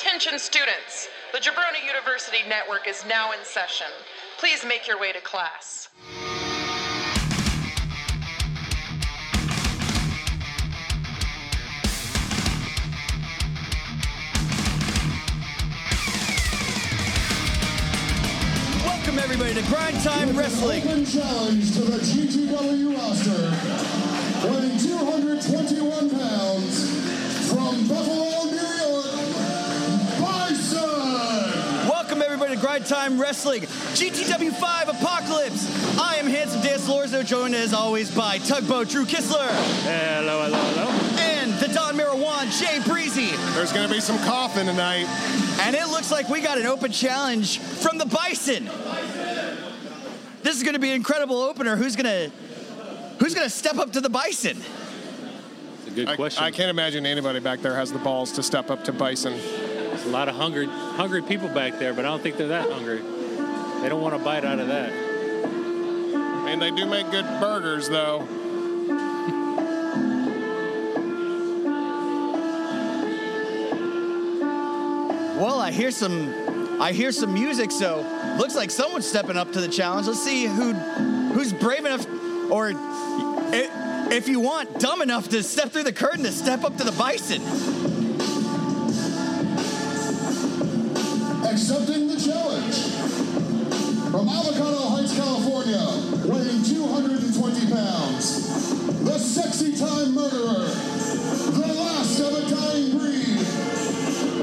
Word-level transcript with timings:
Attention 0.00 0.38
students! 0.38 1.08
The 1.32 1.38
Jabroni 1.38 1.84
University 1.84 2.48
Network 2.48 2.86
is 2.86 3.04
now 3.06 3.32
in 3.32 3.38
session. 3.42 3.88
Please 4.38 4.64
make 4.64 4.86
your 4.86 4.96
way 4.96 5.10
to 5.10 5.20
class. 5.20 5.88
Welcome 18.84 19.18
everybody 19.18 19.54
to 19.54 19.62
Grind 19.62 20.00
Time 20.04 20.36
Wrestling. 20.36 20.84
Open 20.84 21.04
challenge 21.06 21.74
to 21.74 21.82
the 21.82 21.98
GTW 21.98 22.96
roster, 22.96 23.50
weighing 24.48 24.78
221 24.78 26.10
pounds 26.10 26.17
Welcome 32.58 32.70
Grind 32.70 32.86
Time 32.86 33.20
Wrestling. 33.20 33.62
GTW 33.62 34.52
5 34.52 34.88
Apocalypse. 34.88 35.96
I 35.96 36.16
am 36.16 36.26
Handsome 36.26 36.60
Dan 36.60 36.80
Lorzo, 36.80 37.24
joined 37.24 37.54
as 37.54 37.72
always 37.72 38.10
by 38.10 38.38
Tugboat 38.38 38.88
Drew 38.88 39.04
Kistler 39.04 39.46
Hello, 39.84 40.42
hello, 40.42 40.58
hello. 40.58 41.18
and 41.20 41.52
the 41.60 41.68
Don 41.68 41.96
Marijuana 41.96 42.50
Jay 42.58 42.80
Breezy. 42.84 43.30
There's 43.54 43.72
going 43.72 43.86
to 43.86 43.94
be 43.94 44.00
some 44.00 44.18
coughing 44.24 44.66
tonight. 44.66 45.06
And 45.60 45.76
it 45.76 45.86
looks 45.86 46.10
like 46.10 46.28
we 46.28 46.40
got 46.40 46.58
an 46.58 46.66
open 46.66 46.90
challenge 46.90 47.60
from 47.60 47.96
the 47.96 48.06
Bison. 48.06 48.64
This 50.42 50.56
is 50.56 50.64
going 50.64 50.74
to 50.74 50.80
be 50.80 50.88
an 50.90 50.96
incredible 50.96 51.40
opener. 51.40 51.76
Who's 51.76 51.94
going 51.94 52.06
to 52.06 52.32
who's 53.20 53.34
going 53.34 53.46
to 53.46 53.54
step 53.54 53.76
up 53.76 53.92
to 53.92 54.00
the 54.00 54.10
Bison? 54.10 54.56
It's 54.56 55.86
a 55.86 55.90
good 55.90 56.08
I, 56.08 56.16
question. 56.16 56.42
I 56.42 56.50
can't 56.50 56.70
imagine 56.70 57.06
anybody 57.06 57.38
back 57.38 57.60
there 57.60 57.76
has 57.76 57.92
the 57.92 58.00
balls 58.00 58.32
to 58.32 58.42
step 58.42 58.68
up 58.68 58.82
to 58.84 58.92
Bison. 58.92 59.38
There's 59.98 60.10
a 60.10 60.12
lot 60.12 60.28
of 60.28 60.36
hungry, 60.36 60.66
hungry 60.66 61.22
people 61.22 61.48
back 61.48 61.80
there, 61.80 61.92
but 61.92 62.04
I 62.04 62.08
don't 62.08 62.22
think 62.22 62.36
they're 62.36 62.46
that 62.48 62.70
hungry. 62.70 63.00
They 63.82 63.88
don't 63.88 64.00
want 64.00 64.16
to 64.16 64.22
bite 64.24 64.44
out 64.44 64.60
of 64.60 64.68
that. 64.68 64.92
I 64.92 66.42
mean, 66.46 66.60
they 66.60 66.70
do 66.70 66.86
make 66.86 67.10
good 67.10 67.24
burgers, 67.40 67.88
though. 67.88 68.24
Well, 75.38 75.60
I 75.60 75.70
hear 75.70 75.90
some 75.90 76.34
I 76.80 76.92
hear 76.92 77.12
some 77.12 77.32
music, 77.32 77.70
so 77.70 78.04
looks 78.38 78.54
like 78.56 78.70
someone's 78.70 79.06
stepping 79.06 79.36
up 79.36 79.52
to 79.52 79.60
the 79.60 79.68
challenge. 79.68 80.06
Let's 80.06 80.22
see 80.22 80.44
who 80.46 80.72
who's 80.72 81.52
brave 81.52 81.84
enough 81.84 82.06
or 82.50 82.72
i- 82.72 84.08
if 84.10 84.26
you 84.28 84.40
want, 84.40 84.78
dumb 84.80 85.02
enough 85.02 85.28
to 85.30 85.42
step 85.42 85.70
through 85.70 85.84
the 85.84 85.92
curtain 85.92 86.24
to 86.24 86.32
step 86.32 86.64
up 86.64 86.76
to 86.78 86.84
the 86.84 86.92
bison. 86.92 87.42
From 94.18 94.28
Avocado 94.30 94.88
Heights, 94.88 95.14
California, 95.14 95.78
weighing 96.26 96.64
220 96.64 97.70
pounds, 97.70 98.74
the 99.04 99.16
sexy 99.16 99.76
time 99.76 100.12
murderer, 100.12 100.66
the 101.54 101.72
last 101.72 102.18
of 102.18 102.34
a 102.34 102.50
dying 102.50 102.98
breed, 102.98 103.38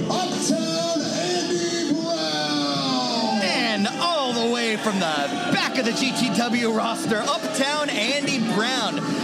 Uptown 0.10 1.02
Andy 1.04 1.92
Brown. 1.92 3.42
And 3.44 3.88
all 4.00 4.32
the 4.32 4.54
way 4.54 4.78
from 4.78 4.96
the 4.96 5.52
back 5.52 5.78
of 5.78 5.84
the 5.84 5.92
GTW 5.92 6.74
roster, 6.74 7.18
Uptown 7.18 7.90
Andy 7.90 8.40
Brown. 8.54 9.15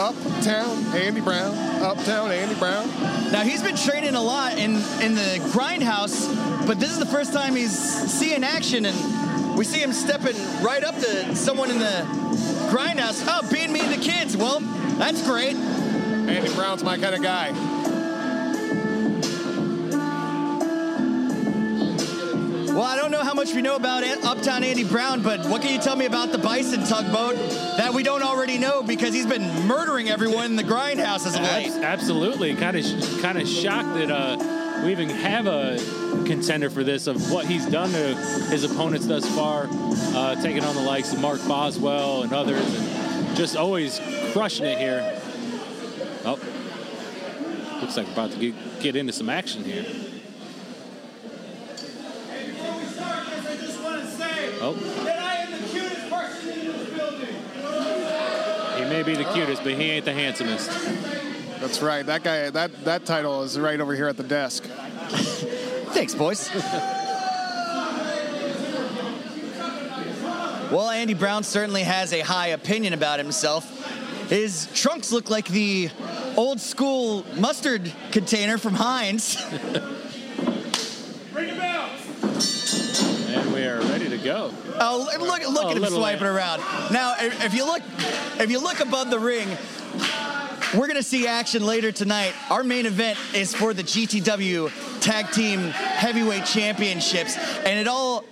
Uptown 0.00 0.78
Andy 0.94 1.20
Brown. 1.20 1.54
Uptown 1.82 2.32
Andy 2.32 2.54
Brown. 2.54 2.88
Now 3.30 3.42
he's 3.42 3.62
been 3.62 3.76
training 3.76 4.14
a 4.14 4.22
lot 4.22 4.56
in 4.56 4.76
in 5.02 5.14
the 5.14 5.38
grindhouse, 5.52 6.26
but 6.66 6.80
this 6.80 6.90
is 6.90 6.98
the 6.98 7.04
first 7.04 7.34
time 7.34 7.54
he's 7.54 7.78
seeing 8.10 8.42
action, 8.42 8.86
and 8.86 9.58
we 9.58 9.64
see 9.66 9.78
him 9.78 9.92
stepping 9.92 10.36
right 10.62 10.82
up 10.82 10.94
to 10.94 11.36
someone 11.36 11.70
in 11.70 11.78
the 11.78 12.06
grindhouse. 12.70 13.22
Oh, 13.28 13.46
being 13.52 13.74
mean 13.74 13.90
to 13.90 13.98
kids. 13.98 14.38
Well, 14.38 14.60
that's 14.96 15.22
great. 15.26 15.54
Andy 15.54 16.54
Brown's 16.54 16.82
my 16.82 16.96
kind 16.96 17.14
of 17.14 17.22
guy. 17.22 17.50
Well, 22.80 22.88
I 22.88 22.96
don't 22.96 23.10
know 23.10 23.22
how 23.22 23.34
much 23.34 23.52
we 23.52 23.60
know 23.60 23.76
about 23.76 24.04
An- 24.04 24.24
Uptown 24.24 24.64
Andy 24.64 24.84
Brown, 24.84 25.22
but 25.22 25.44
what 25.50 25.60
can 25.60 25.70
you 25.70 25.78
tell 25.78 25.96
me 25.96 26.06
about 26.06 26.32
the 26.32 26.38
Bison 26.38 26.82
tugboat 26.86 27.34
that 27.76 27.92
we 27.92 28.02
don't 28.02 28.22
already 28.22 28.56
know 28.56 28.82
because 28.82 29.12
he's 29.12 29.26
been 29.26 29.66
murdering 29.66 30.08
everyone 30.08 30.46
in 30.46 30.56
the 30.56 30.64
grindhouse 30.64 31.26
as 31.26 31.34
of 31.34 31.42
late? 31.42 31.72
Absolutely, 31.72 32.54
kind 32.54 32.78
of, 32.78 33.20
kind 33.20 33.36
of 33.36 33.46
shocked 33.46 33.92
that 33.96 34.10
uh, 34.10 34.82
we 34.82 34.92
even 34.92 35.10
have 35.10 35.46
a 35.46 35.76
contender 36.24 36.70
for 36.70 36.82
this 36.82 37.06
of 37.06 37.30
what 37.30 37.44
he's 37.44 37.66
done 37.66 37.90
to 37.92 38.14
his 38.48 38.64
opponents 38.64 39.06
thus 39.06 39.28
far, 39.34 39.68
uh, 39.70 40.36
taking 40.36 40.64
on 40.64 40.74
the 40.74 40.80
likes 40.80 41.12
of 41.12 41.20
Mark 41.20 41.46
Boswell 41.46 42.22
and 42.22 42.32
others, 42.32 42.64
and 42.64 43.36
just 43.36 43.56
always 43.56 44.00
crushing 44.32 44.64
it 44.64 44.78
here. 44.78 45.20
Oh, 46.24 46.40
looks 47.82 47.98
like 47.98 48.06
we're 48.06 48.12
about 48.14 48.30
to 48.30 48.38
get, 48.38 48.80
get 48.80 48.96
into 48.96 49.12
some 49.12 49.28
action 49.28 49.64
here. 49.64 49.84
Oh. 54.62 54.74
He 58.76 58.84
may 58.84 59.02
be 59.02 59.14
the 59.14 59.24
cutest, 59.32 59.62
but 59.62 59.72
he 59.72 59.90
ain't 59.90 60.04
the 60.04 60.12
handsomest. 60.12 60.70
That's 61.60 61.80
right. 61.80 62.04
That 62.04 62.22
guy. 62.22 62.50
That 62.50 62.84
that 62.84 63.06
title 63.06 63.42
is 63.42 63.58
right 63.58 63.80
over 63.80 63.94
here 63.94 64.08
at 64.08 64.16
the 64.16 64.22
desk. 64.22 64.64
Thanks, 65.92 66.14
boys. 66.14 66.50
well, 70.70 70.90
Andy 70.90 71.14
Brown 71.14 71.42
certainly 71.42 71.82
has 71.82 72.12
a 72.12 72.20
high 72.20 72.48
opinion 72.48 72.92
about 72.92 73.18
himself. 73.18 73.76
His 74.28 74.68
trunks 74.74 75.10
look 75.10 75.28
like 75.30 75.48
the 75.48 75.90
old 76.36 76.60
school 76.60 77.24
mustard 77.36 77.92
container 78.12 78.58
from 78.58 78.74
Heinz. 78.74 79.36
go. 84.24 84.52
Oh, 84.78 85.08
look, 85.18 85.40
look 85.48 85.64
Oh, 85.64 85.70
at 85.70 85.76
him 85.76 85.84
swiping 85.86 86.22
lamb. 86.24 86.36
around. 86.36 86.60
Now, 86.92 87.14
if 87.18 87.44
if 87.44 87.54
you 87.54 87.64
look, 87.64 87.82
if 88.38 88.50
you 88.50 88.58
look 88.60 88.80
above 88.80 89.10
the 89.10 89.18
ring, 89.18 89.48
we're 90.76 90.86
gonna 90.86 91.02
see 91.02 91.26
action 91.26 91.64
later 91.64 91.90
tonight. 91.92 92.32
Our 92.50 92.62
main 92.64 92.86
event 92.86 93.18
is 93.34 93.54
for 93.54 93.74
the 93.74 93.82
GTW 93.82 94.70
Tag 95.00 95.30
Team 95.32 95.60
Heavyweight 95.70 96.44
Championships, 96.46 97.36
and 97.64 97.78
it 97.78 97.88
all, 97.88 98.24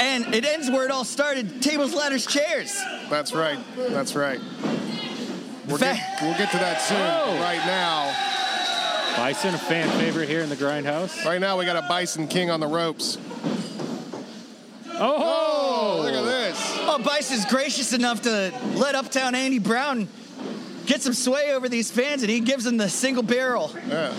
and 0.00 0.34
it 0.34 0.44
ends 0.44 0.70
where 0.70 0.84
it 0.84 0.90
all 0.90 1.04
started: 1.04 1.60
tables, 1.62 1.94
ladders, 1.94 2.26
chairs. 2.26 2.80
That's 3.08 3.32
right. 3.32 3.58
That's 3.76 4.14
right. 4.14 4.40
We'll 5.66 5.78
Fa- 5.78 5.94
get, 5.94 6.18
we'll 6.22 6.36
get 6.38 6.50
to 6.52 6.56
that 6.58 6.80
soon. 6.80 6.98
Oh. 6.98 7.38
Right 7.40 7.64
now, 7.64 8.12
Bison, 9.16 9.54
a 9.54 9.58
fan 9.58 9.88
favorite 10.00 10.28
here 10.28 10.40
in 10.40 10.48
the 10.48 10.56
Grindhouse. 10.56 11.24
right 11.24 11.40
now 11.40 11.56
we 11.58 11.64
got 11.64 11.76
a 11.76 11.86
Bison 11.88 12.26
King 12.26 12.50
on 12.50 12.58
the 12.60 12.66
ropes. 12.66 13.18
Oh! 15.00 15.98
oh, 15.98 16.02
Look 16.02 16.14
at 16.14 16.24
this. 16.24 16.58
Oh, 16.80 16.98
Bison's 16.98 17.46
gracious 17.46 17.92
enough 17.94 18.22
to 18.22 18.52
let 18.74 18.94
Uptown 18.94 19.34
Andy 19.34 19.58
Brown 19.58 20.08
get 20.84 21.00
some 21.00 21.14
sway 21.14 21.52
over 21.52 21.68
these 21.68 21.90
fans, 21.90 22.22
and 22.22 22.30
he 22.30 22.40
gives 22.40 22.64
them 22.64 22.76
the 22.76 22.88
single 22.88 23.22
barrel. 23.22 23.74
Yeah. 23.88 24.12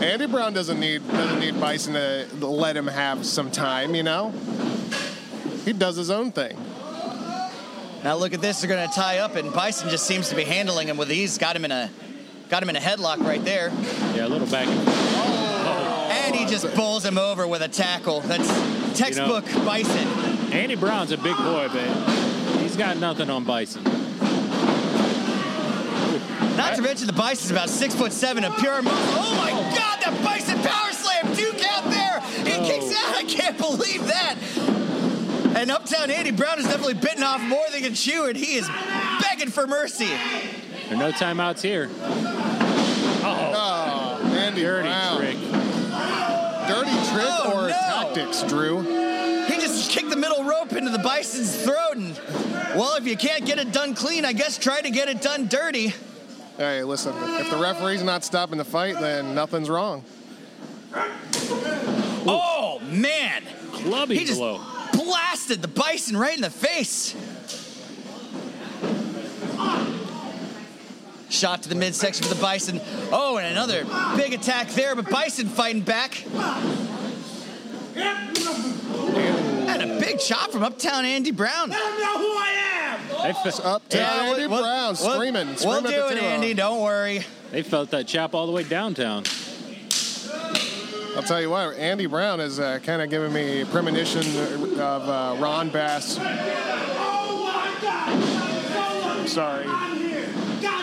Andy 0.00 0.26
Brown 0.26 0.52
doesn't 0.52 0.80
need 0.80 1.06
doesn't 1.08 1.40
need 1.40 1.60
Bison 1.60 1.94
to 1.94 2.46
let 2.46 2.76
him 2.76 2.86
have 2.86 3.24
some 3.26 3.50
time, 3.50 3.94
you 3.94 4.02
know. 4.02 4.32
He 5.64 5.72
does 5.72 5.96
his 5.96 6.10
own 6.10 6.32
thing. 6.32 6.56
Now 8.02 8.16
look 8.16 8.34
at 8.34 8.40
this. 8.40 8.60
They're 8.60 8.68
going 8.68 8.86
to 8.86 8.94
tie 8.94 9.18
up, 9.18 9.36
and 9.36 9.52
Bison 9.52 9.88
just 9.88 10.06
seems 10.06 10.28
to 10.28 10.36
be 10.36 10.44
handling 10.44 10.88
him 10.88 10.96
with 10.96 11.10
ease. 11.10 11.38
Got 11.38 11.56
him 11.56 11.64
in 11.64 11.72
a, 11.72 11.90
got 12.48 12.62
him 12.62 12.68
in 12.70 12.76
a 12.76 12.80
headlock 12.80 13.18
right 13.20 13.42
there, 13.44 13.72
Yeah, 14.14 14.26
a 14.26 14.28
little 14.28 14.48
back. 14.48 14.68
And 16.14 16.26
and 16.26 16.34
he 16.34 16.46
just 16.46 16.74
bowls 16.74 17.04
him 17.04 17.18
over 17.18 17.46
with 17.46 17.62
a 17.62 17.68
tackle. 17.68 18.20
That's 18.20 18.48
textbook 18.98 19.44
Bison. 19.64 20.08
Andy 20.52 20.74
Brown's 20.76 21.10
a 21.12 21.16
big 21.16 21.36
boy, 21.36 21.68
but 21.72 21.86
he's 22.60 22.76
got 22.76 22.96
nothing 22.98 23.28
on 23.30 23.44
Bison. 23.44 23.82
Not 26.56 26.76
to 26.76 26.82
mention 26.82 27.06
the 27.08 27.12
Bison's 27.12 27.50
about 27.50 27.68
six 27.68 27.94
foot 27.94 28.12
seven 28.12 28.44
of 28.44 28.56
pure 28.58 28.80
muscle. 28.80 28.98
Oh 29.00 29.34
my 29.36 29.50
God, 29.50 30.00
that 30.02 30.20
Bison 30.24 30.56
power 30.62 30.92
slam, 30.92 31.34
Duke 31.34 31.64
out 31.66 31.84
there. 31.90 32.20
He 32.44 32.58
Oh. 32.58 32.64
kicks 32.66 32.96
out. 32.96 33.16
I 33.16 33.24
can't 33.24 33.58
believe 33.58 34.06
that. 34.06 34.36
And 35.56 35.70
Uptown 35.70 36.10
Andy 36.10 36.30
Brown 36.30 36.58
is 36.58 36.64
definitely 36.64 36.94
bitten 36.94 37.22
off 37.22 37.40
more 37.42 37.64
than 37.70 37.80
he 37.80 37.86
can 37.86 37.94
chew, 37.94 38.24
and 38.26 38.36
he 38.36 38.54
is 38.56 38.68
begging 39.20 39.50
for 39.50 39.66
mercy. 39.66 40.06
There 40.88 40.94
are 40.94 40.96
no 40.96 41.12
timeouts 41.12 41.60
here. 41.62 41.90
Oh, 43.26 44.20
Andy 44.36 44.62
Dirty 44.62 44.88
Brown. 44.88 45.16
trick. 45.18 45.36
Dirty 47.14 47.26
trick 47.26 47.40
Oh, 47.44 47.52
or 47.64 47.68
no. 47.68 47.74
tactics, 47.74 48.42
Drew? 48.42 48.82
He 49.46 49.54
just 49.60 49.90
kicked 49.90 50.10
the 50.10 50.16
middle 50.16 50.44
rope 50.44 50.72
into 50.72 50.90
the 50.90 50.98
Bison's 50.98 51.54
throat, 51.64 51.96
and 51.96 52.14
well, 52.78 52.96
if 52.96 53.06
you 53.06 53.16
can't 53.16 53.44
get 53.46 53.58
it 53.58 53.72
done 53.72 53.94
clean, 53.94 54.24
I 54.24 54.32
guess 54.32 54.58
try 54.58 54.80
to 54.80 54.90
get 54.90 55.08
it 55.08 55.20
done 55.20 55.46
dirty. 55.48 55.92
Hey, 56.56 56.82
listen. 56.84 57.12
If 57.40 57.50
the 57.50 57.58
referee's 57.58 58.02
not 58.02 58.24
stopping 58.24 58.58
the 58.58 58.64
fight, 58.64 58.98
then 59.00 59.34
nothing's 59.34 59.68
wrong. 59.68 60.04
Oh 62.26 62.80
man, 62.90 63.42
Clubby 63.72 64.16
he 64.18 64.24
just 64.24 64.38
blow. 64.38 64.60
blasted 64.92 65.60
the 65.62 65.68
Bison 65.68 66.16
right 66.16 66.34
in 66.34 66.40
the 66.42 66.50
face. 66.50 67.14
Shot 71.28 71.62
to 71.64 71.68
the 71.68 71.74
midsection 71.74 72.22
for 72.26 72.32
the 72.32 72.40
Bison. 72.40 72.80
Oh, 73.10 73.36
and 73.38 73.46
another 73.48 73.84
big 74.16 74.32
attack 74.32 74.68
there, 74.70 74.94
but 74.94 75.10
Bison 75.10 75.48
fighting 75.48 75.82
back. 75.82 76.24
And 77.96 79.82
a 79.82 79.98
big 80.00 80.20
shot 80.20 80.52
from 80.52 80.62
Uptown 80.62 81.04
Andy 81.04 81.30
Brown. 81.30 81.70
Let 81.70 81.80
him 81.80 82.00
know 82.00 82.18
who 82.18 82.36
I 82.36 82.50
am. 82.82 83.00
They 83.22 83.50
fe- 83.50 83.62
Uptown 83.62 84.26
Andy 84.26 84.46
we'll- 84.46 84.62
Brown 84.62 84.96
we'll- 85.00 85.14
screaming. 85.14 85.46
We'll, 85.48 85.56
screaming 85.56 85.82
do 85.84 85.88
it, 85.88 86.08
the 86.08 86.14
two 86.14 86.18
of 86.18 86.24
Andy. 86.24 86.54
Don't 86.54 86.80
worry. 86.82 87.24
They 87.50 87.62
felt 87.62 87.90
that 87.90 88.06
chap 88.06 88.34
all 88.34 88.46
the 88.46 88.52
way 88.52 88.64
downtown. 88.64 89.24
I'll 91.16 91.22
tell 91.22 91.40
you 91.40 91.48
what, 91.50 91.76
Andy 91.76 92.06
Brown 92.06 92.40
is 92.40 92.58
uh, 92.58 92.80
kind 92.82 93.00
of 93.00 93.08
giving 93.08 93.32
me 93.32 93.64
premonition 93.64 94.22
of 94.80 95.08
uh, 95.08 95.36
Ron 95.38 95.70
Bass. 95.70 96.14
Sorry. 99.30 99.64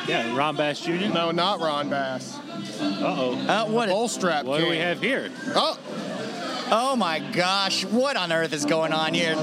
Yeah, 0.08 0.36
Ron 0.36 0.56
Bass 0.56 0.80
Jr. 0.82 0.94
No, 1.14 1.32
not 1.32 1.60
Ron 1.60 1.90
Bass. 1.90 2.38
Uh-oh. 2.80 3.34
Uh, 3.48 3.66
what? 3.66 3.90
Bull 3.90 4.08
strap 4.08 4.46
What 4.46 4.62
do 4.62 4.70
we 4.70 4.78
have 4.78 5.02
here? 5.02 5.30
Oh, 5.54 5.78
Oh 6.74 6.96
my 6.96 7.20
gosh! 7.20 7.84
What 7.84 8.16
on 8.16 8.32
earth 8.32 8.54
is 8.54 8.64
going 8.64 8.94
on 8.94 9.14
here? 9.14 9.36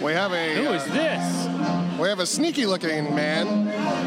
we 0.00 0.12
have 0.12 0.32
a 0.32 0.54
Who 0.54 0.68
uh, 0.68 0.84
this? 0.86 1.98
we 1.98 2.08
have 2.08 2.18
a 2.18 2.24
sneaky 2.24 2.64
looking 2.64 3.14
man. 3.14 3.66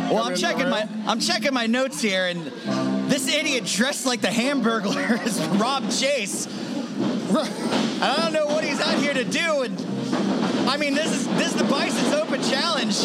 Well, 0.09 0.23
I'm 0.23 0.33
coming 0.33 0.33
in 0.33 0.33
the 0.33 0.39
checking 0.39 0.69
my. 0.69 0.89
I'm 1.05 1.19
checking 1.19 1.53
my 1.53 1.67
notes 1.67 2.01
here, 2.01 2.25
and 2.25 2.43
this 3.07 3.31
idiot 3.31 3.65
dressed 3.65 4.07
like 4.07 4.21
the 4.21 4.29
Hamburglar 4.29 5.23
is 5.27 5.39
Rob 5.59 5.91
Chase. 5.91 6.47
I 8.01 8.15
don't 8.17 8.33
know 8.33 8.47
what 8.47 8.63
he's 8.63 8.81
out 8.81 8.95
here 8.95 9.13
to 9.13 9.23
do, 9.23 9.61
and 9.61 9.79
I 10.67 10.75
mean 10.77 10.95
this 10.95 11.11
is 11.11 11.27
this 11.37 11.49
is 11.49 11.55
the 11.55 11.65
Bison's 11.65 12.13
Open 12.13 12.41
Challenge. 12.41 12.95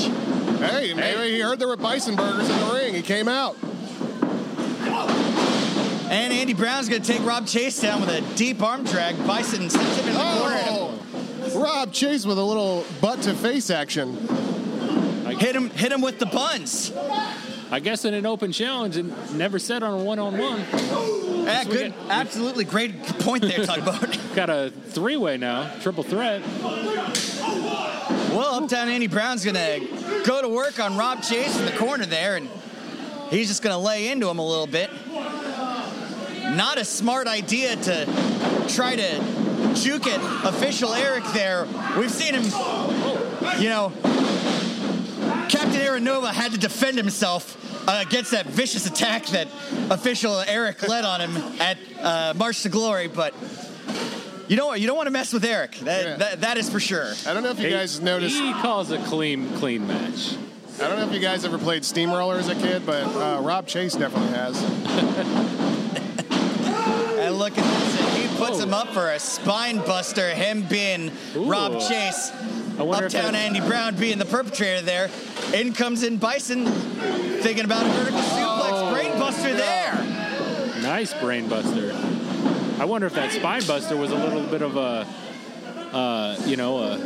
Hey, 0.59 0.95
maybe 0.95 1.35
he 1.35 1.41
heard 1.41 1.59
there 1.59 1.69
were 1.69 1.77
bison 1.77 2.17
burgers 2.17 2.49
in 2.49 2.59
the 2.61 2.73
ring. 2.73 2.95
He 2.95 3.03
came 3.03 3.29
out. 3.29 3.59
And 6.11 6.33
Andy 6.33 6.55
Brown's 6.55 6.89
gonna 6.89 7.03
take 7.03 7.25
Rob 7.25 7.47
Chase 7.47 7.81
down 7.81 8.01
with 8.01 8.11
a 8.11 8.21
deep 8.37 8.63
arm 8.63 8.85
drag. 8.85 9.17
Bison 9.27 9.69
sets 9.71 9.99
him 10.01 10.09
in 10.09 10.15
the 10.15 10.21
corner. 10.21 10.61
Oh, 10.67 11.61
Rob 11.63 11.93
Chase 11.93 12.25
with 12.27 12.39
a 12.39 12.43
little 12.45 12.85
butt 13.01 13.23
to 13.23 13.35
face 13.35 13.71
action. 13.71 14.17
and 15.27 15.41
Hit 15.41 15.57
him, 15.57 15.71
hit 15.71 15.91
him 15.93 16.01
with 16.03 16.19
the 16.19 16.27
buns. 16.27 16.93
I 17.71 17.81
guess 17.81 18.05
in 18.05 18.15
an 18.15 18.27
open 18.27 18.53
challenge 18.53 18.97
and 18.97 19.13
never 19.37 19.59
said 19.59 19.83
on 19.83 19.99
a 20.01 20.05
one-on-one. 20.05 20.61
Yeah, 21.45 21.65
good, 21.65 21.93
get- 21.93 22.11
absolutely 22.11 22.65
great 22.65 23.03
point 23.21 23.43
there, 23.43 23.65
Tugboat. 23.67 24.19
Got 24.35 24.51
a 24.51 24.71
three-way 24.71 25.39
now, 25.39 25.71
triple 25.81 26.05
threat. 26.05 26.43
well, 28.33 28.55
Uptown 28.63 28.89
Andy 28.89 29.07
Brown's 29.07 29.45
gonna 29.45 29.81
go 30.25 30.41
to 30.43 30.49
work 30.49 30.79
on 30.79 30.97
Rob 30.97 31.23
Chase 31.23 31.59
in 31.59 31.65
the 31.67 31.73
corner 31.73 32.07
there, 32.07 32.37
and 32.37 32.49
he's 33.31 33.49
just 33.49 33.63
gonna 33.63 33.79
lay 33.79 34.09
into 34.09 34.29
him 34.29 34.39
a 34.39 34.47
little 34.47 34.67
bit. 34.67 34.91
Not 36.53 36.79
a 36.79 36.85
smart 36.85 37.27
idea 37.27 37.77
to 37.77 38.65
try 38.69 38.97
to 38.97 39.75
juke 39.75 40.07
at 40.07 40.21
official 40.47 40.93
Eric 40.95 41.25
there. 41.33 41.67
We've 41.99 42.11
seen 42.11 42.35
him, 42.35 42.45
you 43.61 43.69
know, 43.69 43.93
Captain 45.49 45.81
Aranova 45.81 46.33
had 46.33 46.53
to 46.53 46.59
defend 46.59 46.97
himself 46.97 47.61
uh, 47.89 48.03
against 48.07 48.31
that 48.31 48.47
vicious 48.47 48.87
attack 48.87 49.27
that 49.27 49.49
official 49.91 50.41
Eric 50.41 50.87
led 50.89 51.05
on 51.05 51.21
him 51.21 51.37
at 51.61 51.79
uh, 52.01 52.35
March 52.37 52.63
to 52.63 52.69
Glory, 52.69 53.09
but 53.09 53.35
you 54.49 54.57
know 54.57 54.67
what? 54.67 54.81
You 54.81 54.87
don't 54.87 54.97
want 54.97 55.07
to 55.07 55.11
mess 55.13 55.33
with 55.33 55.45
Eric. 55.45 55.73
That, 55.81 56.05
Yeah. 56.05 56.17
that, 56.17 56.41
that 56.43 56.57
is 56.59 56.69
for 56.71 56.81
sure. 56.81 57.13
I 57.27 57.35
don't 57.35 57.43
know 57.43 57.51
if 57.51 57.59
you 57.61 57.71
guys 57.71 58.01
noticed. 58.01 58.37
He 58.39 58.53
calls 58.55 58.91
a 58.91 58.99
clean, 59.05 59.49
clean 59.57 59.87
match. 59.87 60.37
I 60.83 60.89
don't 60.89 60.99
know 60.99 61.07
if 61.07 61.13
you 61.13 61.21
guys 61.21 61.45
ever 61.45 61.57
played 61.59 61.85
Steamroller 61.85 62.37
as 62.37 62.49
a 62.49 62.55
kid, 62.55 62.85
but 62.85 63.05
uh, 63.17 63.41
Rob 63.43 63.67
Chase 63.67 63.95
definitely 63.95 64.31
has. 64.37 64.61
Look 67.35 67.59
at 67.59 67.65
this. 67.65 68.01
and 68.01 68.23
He 68.31 68.37
puts 68.39 68.59
Oh. 68.61 68.63
him 68.63 68.73
up 68.75 68.89
for 68.95 69.11
a 69.11 69.19
spine 69.19 69.79
buster, 69.79 70.31
him 70.31 70.63
being 70.63 71.11
Rob 71.35 71.81
Chase. 71.81 72.31
I 72.79 72.83
wonder 72.83 73.07
if 73.07 73.15
Uptown 73.15 73.35
Andy 73.35 73.61
Brown 73.61 73.95
being 73.97 74.19
the 74.19 74.25
perpetrator 74.25 74.83
there. 74.83 75.11
In 75.53 75.73
comes 75.73 76.03
in 76.03 76.17
Bison, 76.17 76.67
thinking 77.41 77.65
about 77.65 77.85
a 77.87 77.89
vertical 77.91 78.21
suplex. 78.21 78.71
Oh, 78.73 78.93
Brain 78.93 79.19
buster 79.19 79.55
there. 79.55 79.95
Nice 80.83 81.15
brain 81.15 81.49
buster. 81.49 81.93
I 82.79 82.85
wonder 82.85 83.07
if 83.07 83.15
that 83.15 83.33
spine 83.33 83.65
buster 83.67 83.97
was 83.97 84.11
a 84.11 84.17
little 84.17 84.43
bit 84.43 84.63
of 84.63 84.77
a, 84.77 85.07
uh, 85.95 86.37
you 86.45 86.57
know, 86.57 86.79
a 86.79 86.99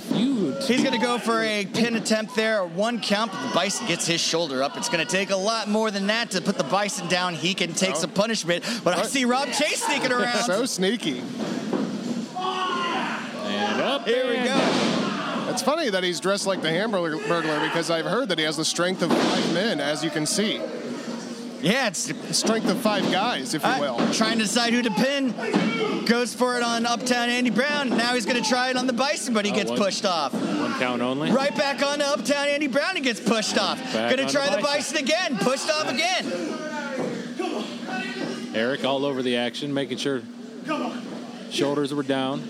fu. 0.00 0.52
He's 0.62 0.82
going 0.82 0.98
to 0.98 1.04
go 1.04 1.18
for 1.18 1.42
a 1.42 1.66
pin 1.66 1.96
attempt 1.96 2.36
there, 2.36 2.64
one 2.64 3.00
count, 3.00 3.32
but 3.32 3.48
the 3.48 3.54
Bison 3.54 3.86
gets 3.88 4.06
his 4.06 4.20
shoulder 4.20 4.62
up. 4.62 4.76
It's 4.76 4.88
going 4.88 5.04
to 5.04 5.10
take 5.10 5.30
a 5.30 5.36
lot 5.36 5.68
more 5.68 5.90
than 5.90 6.06
that 6.06 6.30
to 6.30 6.40
put 6.40 6.56
the 6.56 6.64
Bison 6.64 7.08
down. 7.08 7.34
He 7.34 7.54
can 7.54 7.72
take 7.74 7.96
some 7.96 8.10
punishment, 8.10 8.64
but 8.84 8.96
I 8.96 9.02
see 9.02 9.24
Rob 9.24 9.48
Chase 9.48 9.82
sneaking 9.84 10.12
around. 10.12 10.44
so 10.44 10.64
sneaky. 10.64 11.22
And 13.46 13.80
up 13.82 14.06
Here 14.06 14.28
we 14.28 14.36
and 14.36 14.48
go. 14.48 15.50
It's 15.50 15.62
funny 15.62 15.90
that 15.90 16.02
he's 16.04 16.20
dressed 16.20 16.46
like 16.46 16.62
the 16.62 16.70
Hamburger 16.70 17.16
burglar 17.28 17.60
because 17.60 17.90
I've 17.90 18.06
heard 18.06 18.28
that 18.28 18.38
he 18.38 18.44
has 18.44 18.56
the 18.56 18.64
strength 18.64 19.02
of 19.02 19.10
five 19.10 19.54
men, 19.54 19.80
as 19.80 20.02
you 20.04 20.10
can 20.10 20.24
see. 20.26 20.60
Yeah, 21.64 21.86
it's 21.88 22.06
The 22.06 22.34
strength 22.34 22.68
of 22.68 22.78
five 22.78 23.10
guys, 23.10 23.54
if 23.54 23.62
you 23.62 23.68
uh, 23.68 23.78
will. 23.80 24.12
trying 24.12 24.36
to 24.36 24.44
decide 24.44 24.74
who 24.74 24.82
to 24.82 24.90
pin. 24.90 25.34
Goes 26.04 26.34
for 26.34 26.58
it 26.58 26.62
on 26.62 26.84
Uptown 26.84 27.30
Andy 27.30 27.48
Brown. 27.48 27.88
Now 27.88 28.12
he's 28.14 28.26
going 28.26 28.42
to 28.42 28.46
try 28.46 28.68
it 28.68 28.76
on 28.76 28.86
the 28.86 28.92
Bison, 28.92 29.32
but 29.32 29.46
he 29.46 29.52
Oh, 29.52 29.54
gets 29.54 29.70
what? 29.70 29.78
pushed 29.80 30.04
off. 30.04 30.34
One 30.34 30.74
count 30.78 31.00
only. 31.00 31.30
Right 31.32 31.56
back 31.56 31.82
on 31.82 32.00
to 32.00 32.06
Uptown 32.06 32.48
Andy 32.48 32.66
Brown 32.66 32.96
and 32.96 33.04
gets 33.04 33.18
pushed 33.20 33.56
off. 33.56 33.78
Gonna 33.94 34.28
try 34.28 34.50
the 34.50 34.56
the 34.56 34.62
Bison. 34.62 34.96
Bison 34.96 34.96
again, 34.98 35.38
pushed 35.38 35.70
off 35.70 35.88
again. 35.90 36.30
Eric 38.54 38.84
all 38.84 39.06
over 39.06 39.22
the 39.22 39.36
action, 39.36 39.72
making 39.72 39.96
sure 39.98 40.20
shoulders 41.50 41.94
were 41.94 42.02
down. 42.02 42.46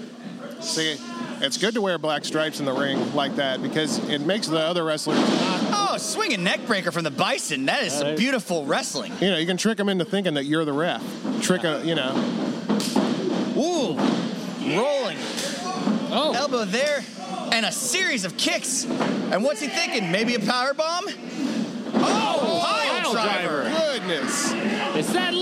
See, 0.60 0.96
it's 1.40 1.56
good 1.58 1.74
to 1.74 1.80
wear 1.80 1.98
black 1.98 2.24
stripes 2.24 2.60
in 2.60 2.66
the 2.66 2.72
ring 2.72 3.14
like 3.14 3.36
that 3.36 3.62
because 3.62 3.98
it 4.08 4.20
makes 4.20 4.46
the 4.46 4.58
other 4.58 4.84
wrestlers 4.84 5.18
not. 5.18 5.92
Oh, 5.94 5.96
swinging 5.98 6.42
neck 6.44 6.66
breaker 6.66 6.90
from 6.92 7.04
the 7.04 7.10
Bison. 7.10 7.66
That 7.66 7.82
is 7.82 7.92
some 7.92 8.16
beautiful 8.16 8.64
wrestling. 8.64 9.12
You 9.20 9.30
know, 9.30 9.38
you 9.38 9.46
can 9.46 9.56
trick 9.56 9.78
them 9.78 9.88
into 9.88 10.04
thinking 10.04 10.34
that 10.34 10.44
you're 10.44 10.64
the 10.64 10.72
ref. 10.72 11.02
Trick 11.42 11.64
a, 11.64 11.82
you 11.84 11.94
know. 11.94 12.12
Ooh, 13.56 13.96
rolling 14.76 15.16
Oh, 16.16 16.32
elbow 16.32 16.64
there, 16.64 17.02
and 17.50 17.66
a 17.66 17.72
series 17.72 18.24
of 18.24 18.36
kicks. 18.36 18.84
And 18.84 19.42
what's 19.42 19.60
he 19.60 19.66
thinking? 19.66 20.12
Maybe 20.12 20.36
a 20.36 20.38
power 20.38 20.72
bomb? 20.72 21.04
Oh, 21.96 22.60
pile 22.62 23.02
pile 23.02 23.12
driver. 23.12 23.62
driver. 23.64 23.98
Goodness. 23.98 24.52
is 24.96 25.12
that 25.12 25.34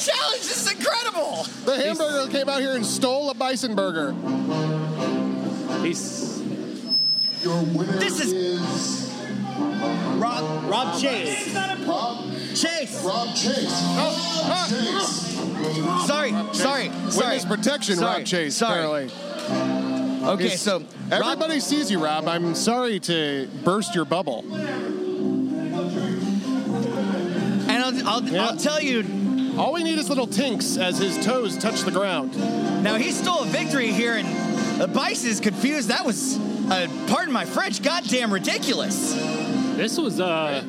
Challenge. 0.00 0.40
This 0.40 0.66
is 0.66 0.72
incredible. 0.72 1.44
The 1.66 1.76
hamburger 1.76 2.30
came 2.30 2.48
out 2.48 2.60
here 2.60 2.74
and 2.74 2.84
stole 2.86 3.28
a 3.30 3.34
bison 3.34 3.74
burger. 3.74 4.12
He's 5.82 6.40
Your 7.42 7.62
winner 7.62 7.92
This 7.98 8.20
is- 8.20 8.32
is, 8.32 9.10
Rob, 10.18 10.64
Rob 10.70 10.98
Chase. 11.00 11.54
Rob, 11.86 12.18
Chase. 12.54 13.02
Rob 13.02 13.34
Chase. 13.34 13.66
Oh, 13.70 14.46
Rob 14.48 14.52
ah. 14.52 14.66
Chase. 14.68 16.06
Sorry, 16.06 16.30
sorry, 16.52 16.90
sorry. 17.10 17.36
Witness 17.36 17.44
protection, 17.46 17.96
Sorry, 17.96 18.18
Rob 18.18 18.26
Chase, 18.26 18.56
sorry. 18.56 19.06
apparently. 19.06 20.28
Okay, 20.28 20.42
He's- 20.48 20.60
so 20.62 20.78
Rob, 20.80 20.86
Everybody 21.12 21.60
sees 21.60 21.90
you, 21.90 21.98
Rob. 22.02 22.28
I'm 22.28 22.54
sorry 22.54 23.00
to 23.00 23.48
burst 23.64 23.94
your 23.94 24.04
bubble. 24.04 24.44
and 27.68 27.82
I'll, 27.82 28.08
I'll, 28.08 28.22
Yeah. 28.24 28.46
I'll 28.46 28.56
tell 28.56 28.82
you 28.82 29.02
All 29.58 29.72
we 29.72 29.82
need 29.82 29.98
is 29.98 30.08
little 30.08 30.26
tinks 30.26 30.76
as 30.76 30.98
his 30.98 31.22
toes 31.24 31.56
touch 31.58 31.82
the 31.82 31.90
ground. 31.90 32.36
now. 32.82 32.94
He 32.96 33.10
stole 33.10 33.42
a 33.42 33.46
victory 33.46 33.92
here, 33.92 34.14
and 34.14 34.80
the 34.80 34.88
Bison 34.88 35.28
is 35.30 35.40
confused. 35.40 35.88
That 35.88 36.04
was, 36.06 36.38
uh, 36.70 36.86
pardon 37.08 37.32
my 37.32 37.44
French, 37.44 37.82
goddamn 37.82 38.32
ridiculous. 38.32 39.14
this 39.76 39.96
was 39.98 40.20
uh 40.20 40.62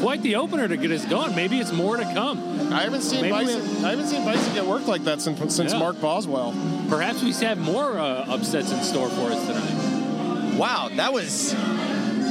quite 0.00 0.22
the 0.22 0.36
opener 0.36 0.66
to 0.68 0.76
get 0.76 0.90
us 0.90 1.04
going. 1.06 1.34
Maybe 1.34 1.58
it's 1.58 1.72
more 1.72 1.96
to 1.96 2.04
come. 2.14 2.72
I 2.72 2.82
haven't 2.82 3.02
seen 3.02 3.22
Maybe 3.22 3.32
we- 3.38 3.44
Bison. 3.54 3.84
I 3.84 3.90
haven't 3.90 4.06
seen 4.08 4.24
Bison 4.24 4.54
get 4.54 4.66
worked 4.66 4.86
like 4.88 5.04
that 5.04 5.20
since 5.22 5.54
since 5.54 5.72
Yeah. 5.72 5.78
Mark 5.78 6.00
Boswell. 6.00 6.54
Perhaps 6.88 7.22
we 7.22 7.32
have 7.46 7.58
more 7.58 7.98
uh, 7.98 8.26
upsets 8.28 8.72
in 8.72 8.82
store 8.82 9.08
for 9.10 9.30
us 9.32 9.46
tonight. 9.46 10.56
Wow, 10.58 10.88
that 10.96 11.12
was 11.12 11.54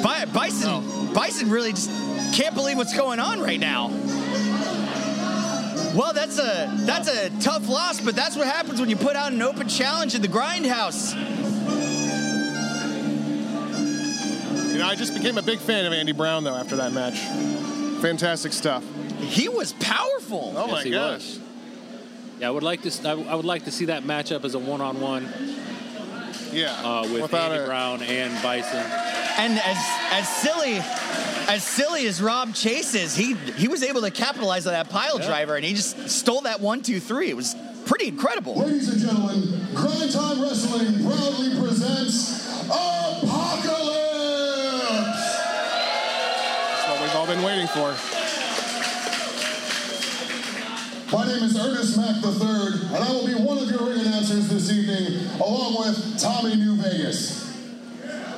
Bi- 0.04 0.26
Bison. 0.26 1.14
Bison 1.14 1.50
really 1.50 1.72
just 1.74 1.90
can't 2.34 2.54
believe 2.56 2.78
what's 2.78 2.96
going 2.96 3.20
on 3.20 3.40
right 3.42 3.60
now. 3.60 3.90
Well, 5.94 6.12
that's 6.14 6.40
a 6.40 6.72
that's 6.86 7.08
a 7.08 7.30
tough 7.40 7.68
loss, 7.70 8.02
but 8.02 8.16
that's 8.16 8.36
what 8.36 8.48
happens 8.48 8.80
when 8.80 8.90
you 8.90 8.96
put 8.96 9.16
out 9.16 9.32
an 9.32 9.42
open 9.44 9.68
challenge 9.70 10.16
in 10.16 10.22
the 10.24 10.28
grindhouse. 10.28 11.14
You 14.72 14.80
know, 14.80 14.88
I 14.88 14.96
just 14.96 15.14
became 15.14 15.38
a 15.38 15.44
big 15.44 15.60
fan 15.60 15.86
of 15.86 15.94
Andy 15.94 16.14
Brown 16.14 16.44
though 16.44 16.56
after 16.56 16.76
that 16.78 16.94
match. 16.94 17.20
Fantastic 18.02 18.54
stuff. 18.54 18.84
He 19.20 19.48
was 19.50 19.74
powerful. 19.74 20.54
Oh 20.58 20.64
Yes, 20.66 20.72
my 20.72 20.82
he 20.84 20.90
gosh. 20.92 21.14
was. 21.14 21.40
Yeah, 22.40 22.48
I 22.48 22.52
would 22.52 22.64
like 22.64 22.82
to. 22.82 22.88
s- 22.88 23.06
I 23.06 23.12
I 23.12 23.36
would 23.36 23.46
like 23.46 23.66
to 23.66 23.72
see 23.72 23.86
that 23.86 24.04
matchup 24.04 24.44
as 24.46 24.56
a 24.56 24.60
one-on-one 24.60 25.30
Yeah. 26.52 26.72
uh, 26.84 27.04
with 27.04 27.22
Without 27.22 27.52
Andy 27.52 27.64
a- 27.64 27.68
Brown 27.68 28.02
and 28.02 28.42
Bison. 28.42 28.84
And 29.38 29.60
as 29.60 29.78
as 30.12 30.28
silly 30.38 30.82
as 31.48 31.64
silly 31.64 32.06
as 32.08 32.22
Rob 32.22 32.54
Chase 32.54 32.96
is, 32.96 33.16
he 33.16 33.36
he 33.58 33.68
was 33.68 33.84
able 33.84 34.02
to 34.02 34.12
capitalize 34.12 34.66
on 34.68 34.74
that 34.74 34.90
pile 34.90 35.20
Yeah. 35.20 35.28
driver, 35.28 35.56
and 35.56 35.66
he 35.66 35.74
just 35.74 36.10
stole 36.10 36.42
that 36.42 36.60
one, 36.62 36.82
two, 36.82 37.00
three. 37.00 37.30
It 37.30 37.36
was 37.36 37.56
pretty 37.86 38.08
incredible. 38.08 38.56
Ladies 38.56 38.90
and 38.90 39.00
gentlemen, 39.02 39.68
Grind 39.74 40.12
Time 40.12 40.42
Wrestling 40.42 41.04
proudly 41.06 41.60
presents 41.60 42.50
Apocalypse! 42.64 43.70
That's 46.70 46.88
what 46.90 47.02
we've 47.02 47.16
all 47.16 47.28
been 47.28 47.44
waiting 47.44 47.68
for. 47.68 47.96
My 51.12 51.28
name 51.28 51.44
is 51.44 51.56
Ernest 51.60 51.96
Mack 51.98 52.24
III, 52.26 52.88
and 52.96 53.04
I 53.04 53.12
will 53.12 53.28
be 53.28 53.36
one 53.36 53.60
of 53.60 53.70
your 53.70 53.84
ring 53.88 54.00
announcers 54.00 54.48
this 54.48 54.72
evening, 54.72 55.28
along 55.40 55.76
with 55.78 56.20
Tommy 56.20 56.56
New 56.56 56.76
Vegas. 56.78 57.44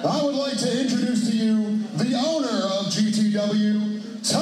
I 0.05 0.21
would 0.23 0.35
like 0.35 0.57
to 0.57 0.81
introduce 0.81 1.29
to 1.29 1.35
you 1.37 1.79
the 1.97 2.13
owner 2.15 2.47
of 2.47 2.87
GTW, 2.87 4.29
Ty 4.29 4.39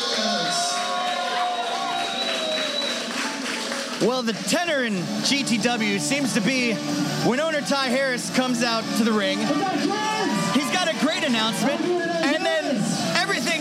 Harris! 0.00 0.60
Well, 4.02 4.22
the 4.22 4.32
tenor 4.32 4.84
in 4.84 4.94
GTW 4.94 6.00
seems 6.00 6.34
to 6.34 6.40
be 6.40 6.74
when 7.24 7.38
owner 7.38 7.60
Ty 7.60 7.88
Harris 7.88 8.34
comes 8.34 8.64
out 8.64 8.82
to 8.96 9.04
the 9.04 9.12
ring, 9.12 9.38
he's 9.38 10.70
got 10.72 10.88
a 10.88 10.96
great 11.04 11.22
announcement, 11.22 11.80
and 11.80 12.44
then 12.44 12.76
everything 13.16 13.60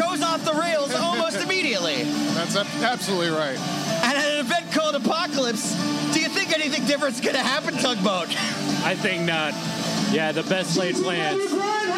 goes 0.00 0.20
off 0.20 0.44
the 0.44 0.54
rails 0.54 0.92
almost 0.94 1.36
immediately. 1.36 2.02
That's 2.34 2.56
absolutely 2.56 3.30
right. 3.30 3.58
And 4.02 4.18
at 4.18 4.28
an 4.32 4.40
event 4.40 4.72
called 4.72 4.96
Apocalypse, 4.96 5.74
do 6.12 6.20
you 6.20 6.25
think 6.46 6.60
anything 6.60 6.86
different's 6.86 7.20
gonna 7.20 7.38
happen, 7.38 7.74
Tugboat? 7.76 8.28
I 8.84 8.94
think 8.94 9.24
not. 9.24 9.52
Yeah, 10.12 10.32
the 10.32 10.42
best 10.44 10.76
laid 10.76 10.94
plans. 10.96 11.95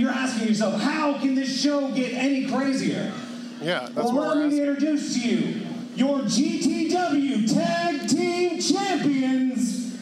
You're 0.00 0.10
asking 0.10 0.48
yourself, 0.48 0.80
how 0.80 1.18
can 1.18 1.34
this 1.34 1.60
show 1.60 1.90
get 1.92 2.14
any 2.14 2.46
crazier? 2.46 3.12
Yeah, 3.60 3.80
that's 3.80 3.94
well, 3.94 4.12
what 4.12 4.26
allow 4.26 4.34
we're 4.36 4.48
me 4.48 4.56
to 4.56 4.68
introduce 4.68 5.14
to 5.14 5.20
you 5.20 5.66
your 5.94 6.20
GTW 6.20 7.52
Tag 7.52 8.08
Team 8.08 8.58
Champions. 8.60 9.98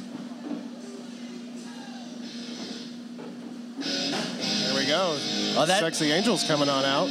There 3.78 4.75
we 4.76 4.87
go. 4.87 5.17
Oh, 5.57 5.64
that- 5.67 5.81
Sexy 5.81 6.12
Angels 6.12 6.45
coming 6.45 6.69
on 6.69 6.85
out. 6.85 7.11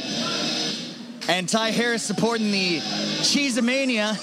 And 1.28 1.46
Ty 1.46 1.72
Harris 1.72 2.02
supporting 2.02 2.50
the 2.50 2.78
Cheesemania. 3.20 4.16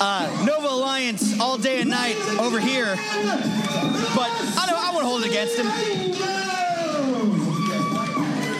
Uh, 0.00 0.44
Nova 0.46 0.68
Alliance 0.68 1.38
all 1.40 1.58
day 1.58 1.80
and 1.80 1.90
night 1.90 2.16
over 2.38 2.60
here. 2.60 2.94
But 2.94 4.30
I 4.30 4.66
don't 4.66 4.78
I 4.78 4.90
won't 4.94 5.04
hold 5.04 5.24
it 5.24 5.28
against 5.28 5.58
him. 5.58 5.66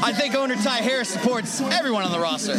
I 0.00 0.12
think 0.12 0.34
owner 0.34 0.54
Ty 0.54 0.78
Harris 0.78 1.08
supports 1.08 1.60
everyone 1.60 2.04
on 2.04 2.12
the 2.12 2.20
roster. 2.20 2.54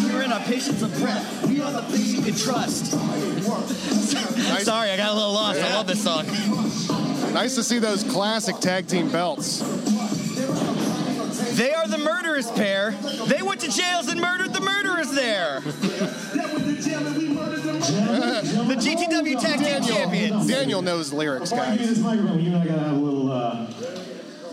You're 0.00 0.22
in 0.22 0.32
a 0.32 0.40
patience 0.40 0.82
of 0.82 0.98
breath. 0.98 1.46
We 1.46 1.60
are 1.60 1.70
the 1.70 1.82
place 1.82 2.12
you 2.12 2.22
can 2.22 2.34
trust. 2.34 2.86
Sorry, 4.64 4.90
I 4.90 4.96
got 4.96 5.10
a 5.10 5.14
little 5.14 5.32
lost. 5.32 5.60
I 5.60 5.74
love 5.74 5.86
this 5.86 6.02
song. 6.02 6.26
Nice 7.34 7.54
to 7.56 7.62
see 7.62 7.78
those 7.78 8.04
classic 8.04 8.58
tag 8.60 8.86
team 8.86 9.10
belts. 9.10 9.58
They 11.56 11.74
are 11.74 11.86
the 11.86 11.98
murderous 11.98 12.50
pair. 12.50 12.92
They 13.26 13.42
went 13.42 13.60
to 13.60 13.70
jails 13.70 14.08
and 14.08 14.20
murdered 14.20 14.54
the 14.54 14.60
murderers 14.60 15.10
there. 15.12 15.62
The 16.84 18.76
GTW 18.78 19.40
Tag 19.40 19.58
Team 19.58 19.82
Champions. 19.94 20.46
Daniel 20.46 20.82
knows 20.82 21.12
lyrics, 21.12 21.50
Before 21.50 21.64
I 21.64 21.70
give 21.72 21.80
you 21.80 21.86
guys. 21.86 21.94
this 21.96 22.04
microphone, 22.04 22.40
you 22.40 22.54
and 22.54 22.62
I 22.62 22.66
gotta 22.66 22.80
have 22.80 22.96
a 22.96 23.00
little, 23.00 23.32
uh, 23.32 23.66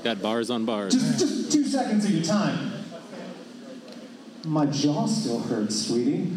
Got 0.04 0.22
bars 0.22 0.50
on 0.50 0.66
bars. 0.66 0.94
just, 0.94 1.20
just 1.20 1.52
two 1.52 1.66
seconds 1.66 2.06
of 2.06 2.12
your 2.12 2.24
time. 2.24 2.72
My 4.46 4.66
jaw 4.66 5.06
still 5.06 5.40
hurts, 5.40 5.76
sweetie. 5.88 6.32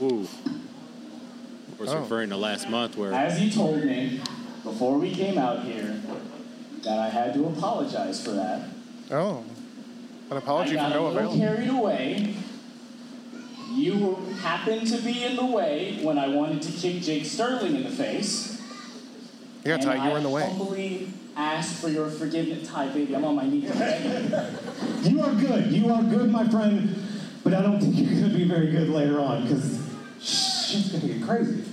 Woo. 0.00 0.22
Of 0.22 1.78
course, 1.78 1.90
Oh. 1.90 2.00
referring 2.00 2.30
to 2.30 2.36
last 2.36 2.68
month 2.68 2.96
where 2.98 3.12
As 3.14 3.40
you 3.40 3.50
told 3.50 3.82
me 3.84 4.20
before 4.64 4.98
we 4.98 5.10
came 5.14 5.38
out 5.38 5.64
here, 5.64 6.00
that 6.82 6.98
I 6.98 7.08
had 7.08 7.32
to 7.34 7.46
apologize 7.46 8.22
for 8.22 8.32
that. 8.32 8.62
Oh, 9.10 9.44
an 10.30 10.36
apology 10.36 10.76
I 10.78 10.84
for 10.84 10.90
got 10.90 10.96
no 10.96 11.06
a 11.06 11.08
little 11.12 11.30
avail. 11.32 11.40
carried 11.54 11.68
away. 11.70 12.34
You 13.74 14.16
happened 14.42 14.86
to 14.88 14.98
be 14.98 15.24
in 15.24 15.36
the 15.36 15.44
way 15.46 15.98
when 16.02 16.18
I 16.18 16.28
wanted 16.28 16.62
to 16.62 16.72
kick 16.72 17.02
Jake 17.02 17.24
Sterling 17.24 17.74
in 17.76 17.82
the 17.84 17.90
face. 17.90 18.60
Yeah, 19.64 19.74
and 19.74 19.82
Ty, 19.82 19.94
you 19.94 20.10
were 20.10 20.14
I 20.14 20.18
in 20.18 20.22
the 20.24 20.28
way. 20.28 20.42
humbly 20.42 21.08
asked 21.36 21.80
for 21.80 21.88
your 21.88 22.08
forgiveness. 22.08 22.68
Ty, 22.68 22.88
baby, 22.88 23.14
I'm 23.16 23.24
on 23.24 23.36
my 23.36 23.46
knees. 23.48 23.64
you. 23.64 23.72
You 25.12 25.20
are 25.22 25.32
good. 25.34 25.72
You 25.72 25.90
are 25.92 26.02
good, 26.02 26.30
my 26.30 26.46
friend. 26.48 26.94
But 27.44 27.54
I 27.54 27.62
don't 27.62 27.80
think 27.80 27.94
you're 27.96 28.20
gonna 28.20 28.34
be 28.34 28.44
very 28.44 28.70
good 28.70 28.88
later 28.88 29.18
on, 29.20 29.42
because 29.42 29.80
shit's 30.20 30.92
gonna 30.92 31.06
get 31.12 31.22
crazy. 31.26 31.64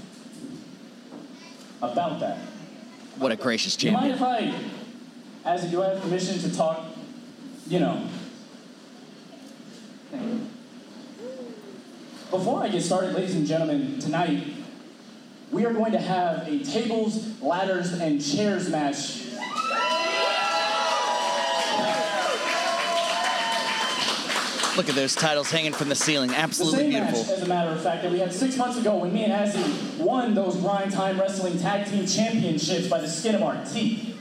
About 1.82 2.20
that. 2.22 2.38
What 3.18 3.32
a 3.32 3.36
gracious 3.36 3.76
Do 3.76 3.88
you 3.88 3.92
mind 3.94 4.18
champion. 4.18 4.54
if 4.54 4.66
I, 5.46 5.50
as 5.52 5.70
do 5.70 5.82
I 5.84 5.90
have 5.90 6.02
permission 6.02 6.40
to 6.40 6.56
talk, 6.56 6.86
you 7.68 7.80
know? 7.80 8.08
Thank 10.12 10.24
you. 10.24 10.48
Before 12.32 12.62
I 12.62 12.68
get 12.68 12.84
started, 12.84 13.16
ladies 13.16 13.34
and 13.34 13.48
gentlemen, 13.48 13.98
tonight 14.00 14.44
we 15.52 15.66
are 15.66 15.74
going 15.74 15.92
to 15.94 16.00
have 16.00 16.48
a 16.48 16.60
tables, 16.64 17.42
ladders, 17.42 17.94
and 17.94 18.24
chairs 18.24 18.70
match. 18.70 19.26
Look 24.78 24.88
at 24.88 24.96
those 24.96 25.16
titles 25.16 25.50
hanging 25.50 25.74
from 25.74 25.90
the 25.90 25.96
ceiling. 25.96 26.30
The 26.30 26.38
Absolutely 26.38 26.80
same 26.80 26.90
beautiful. 26.92 27.20
match, 27.20 27.30
as 27.32 27.42
a 27.42 27.48
matter 27.48 27.72
of 27.72 27.82
fact, 27.82 28.04
that 28.04 28.12
we 28.12 28.20
had 28.20 28.32
six 28.32 28.56
months 28.58 28.78
ago 28.78 28.96
when 28.98 29.12
me 29.12 29.24
and 29.24 29.34
Azzy 29.34 29.98
won 29.98 30.36
those 30.36 30.56
Grind 30.58 30.92
Time 30.92 31.20
Wrestling 31.20 31.58
Tag 31.58 31.90
Team 31.90 32.06
Championships 32.06 32.88
by 32.88 33.02
the 33.02 33.10
skin 33.10 33.34
of 33.34 33.42
our 33.42 33.62
teeth. 33.66 34.16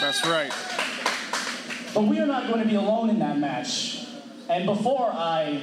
That's 0.00 0.24
right. 0.24 0.52
But 1.92 2.02
we 2.02 2.20
are 2.20 2.26
not 2.26 2.46
going 2.46 2.60
to 2.62 2.68
be 2.68 2.76
alone 2.76 3.10
in 3.10 3.18
that 3.18 3.36
match. 3.36 4.06
And 4.48 4.64
before 4.64 5.10
I, 5.12 5.60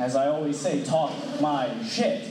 as 0.00 0.16
I 0.16 0.28
always 0.28 0.58
say, 0.58 0.82
talk 0.82 1.12
my 1.40 1.70
shit, 1.84 2.26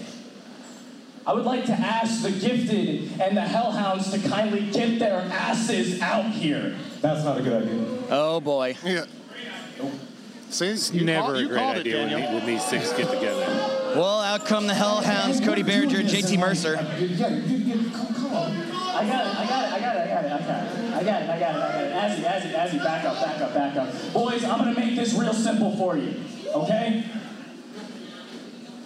I 1.26 1.34
would 1.34 1.46
like 1.46 1.66
to 1.66 1.74
ask 1.74 2.24
the 2.24 2.32
gifted 2.32 3.22
and 3.22 3.38
the 3.38 3.42
hellhounds 3.42 4.10
to 4.12 4.28
kindly 4.28 4.62
get 4.72 4.98
their 4.98 5.20
asses 5.32 6.02
out 6.02 6.26
here. 6.32 6.76
That's 7.02 7.24
not 7.24 7.38
a 7.38 7.44
good 7.44 7.64
idea. 7.64 7.86
Oh 8.10 8.42
boy. 8.42 8.76
Yeah. 8.84 9.06
See, 10.50 10.98
you 10.98 11.06
never 11.06 11.28
called, 11.28 11.38
a 11.38 11.46
great 11.48 11.60
called 11.60 11.78
it, 11.78 11.80
idea 11.82 11.98
when, 12.00 12.10
Daniel. 12.10 12.34
when 12.34 12.46
these 12.48 12.66
six 12.66 12.92
get 12.94 13.08
together. 13.12 13.46
Well, 13.96 14.20
out 14.22 14.48
come 14.48 14.66
the 14.66 14.74
Hellhounds, 14.74 15.40
Cody 15.40 15.62
Berger 15.62 16.02
JT 16.02 16.40
Mercer. 16.40 16.74
Yeah, 16.74 16.98
you- 16.98 17.06
you- 17.06 17.90
come, 17.92 18.08
come 18.16 18.34
on. 18.34 18.52
I 18.52 19.06
got 19.08 19.28
it, 19.28 19.40
I 19.40 19.48
got 19.48 19.64
it, 19.66 19.74
I 19.74 19.80
got 19.80 19.96
it, 19.96 20.00
I 20.00 20.10
got 20.10 20.26
it, 20.26 20.32
I 20.32 20.40
got 20.40 20.42
it, 20.42 20.96
I 20.96 21.04
got 21.04 21.22
it, 21.22 21.30
I 21.30 21.40
got 21.40 21.56
it, 21.56 21.62
I 21.62 21.72
got 21.72 21.84
it. 21.84 21.94
Azzy, 21.94 22.24
Azzy, 22.24 22.54
Azzy, 22.56 22.84
back 22.84 23.06
up, 23.06 23.22
back 23.22 23.40
up, 23.42 23.54
back 23.54 23.76
up. 23.78 24.14
Boys, 24.14 24.44
I'm 24.44 24.58
gonna 24.58 24.74
make 24.74 24.96
this 24.96 25.14
real 25.14 25.34
simple 25.34 25.76
for 25.78 25.98
you, 25.98 26.16
okay? 26.56 27.04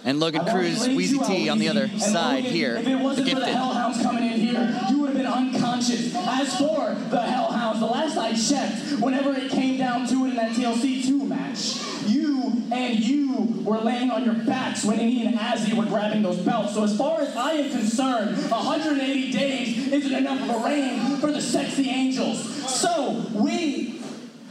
And 0.06 0.20
Logan 0.20 0.44
Cruz, 0.44 0.86
laid 0.86 0.96
Wheezy 0.98 1.18
T 1.18 1.48
on 1.48 1.58
the 1.58 1.70
other 1.70 1.88
side 1.98 2.44
Logan, 2.44 2.52
here. 2.52 2.76
If 2.76 2.86
it 2.86 2.96
wasn't 2.96 3.26
for 3.26 3.34
the 3.34 3.40
gifted. 3.40 3.54
Hellhounds 3.54 4.02
coming 4.02 4.24
in 4.24 4.38
here, 4.38 4.80
you 4.90 4.98
would 5.00 5.08
have 5.08 5.16
been 5.16 5.26
unconscious. 5.26 6.14
As 6.14 6.58
for 6.58 6.94
the 7.08 7.22
Hellhounds, 7.22 7.80
the 7.80 7.86
last 7.86 8.18
I 8.18 8.34
checked, 8.34 9.00
whenever 9.00 9.32
it 9.32 9.50
came 9.50 9.78
down 9.78 10.06
to 10.08 10.26
it 10.26 10.30
in 10.30 10.36
that 10.36 10.50
TLC 10.50 11.06
2 11.06 11.24
match, 11.24 11.80
you 12.06 12.52
and 12.70 13.00
you 13.00 13.62
were 13.64 13.78
laying 13.78 14.10
on 14.10 14.24
your 14.24 14.34
backs 14.34 14.84
when 14.84 14.98
me 14.98 15.26
and 15.26 15.38
Azzy 15.38 15.72
were 15.74 15.86
grabbing 15.86 16.22
those 16.22 16.38
belts. 16.38 16.74
So 16.74 16.84
as 16.84 16.96
far 16.98 17.22
as 17.22 17.34
I 17.34 17.52
am 17.52 17.70
concerned, 17.70 18.36
180 18.50 19.32
days 19.32 19.88
isn't 19.90 20.14
enough 20.14 20.42
of 20.42 20.62
a 20.62 20.66
reign 20.66 21.16
for 21.16 21.32
the 21.32 21.40
sexy 21.40 21.88
angels. 21.88 22.42
So 22.70 23.24
we 23.32 24.02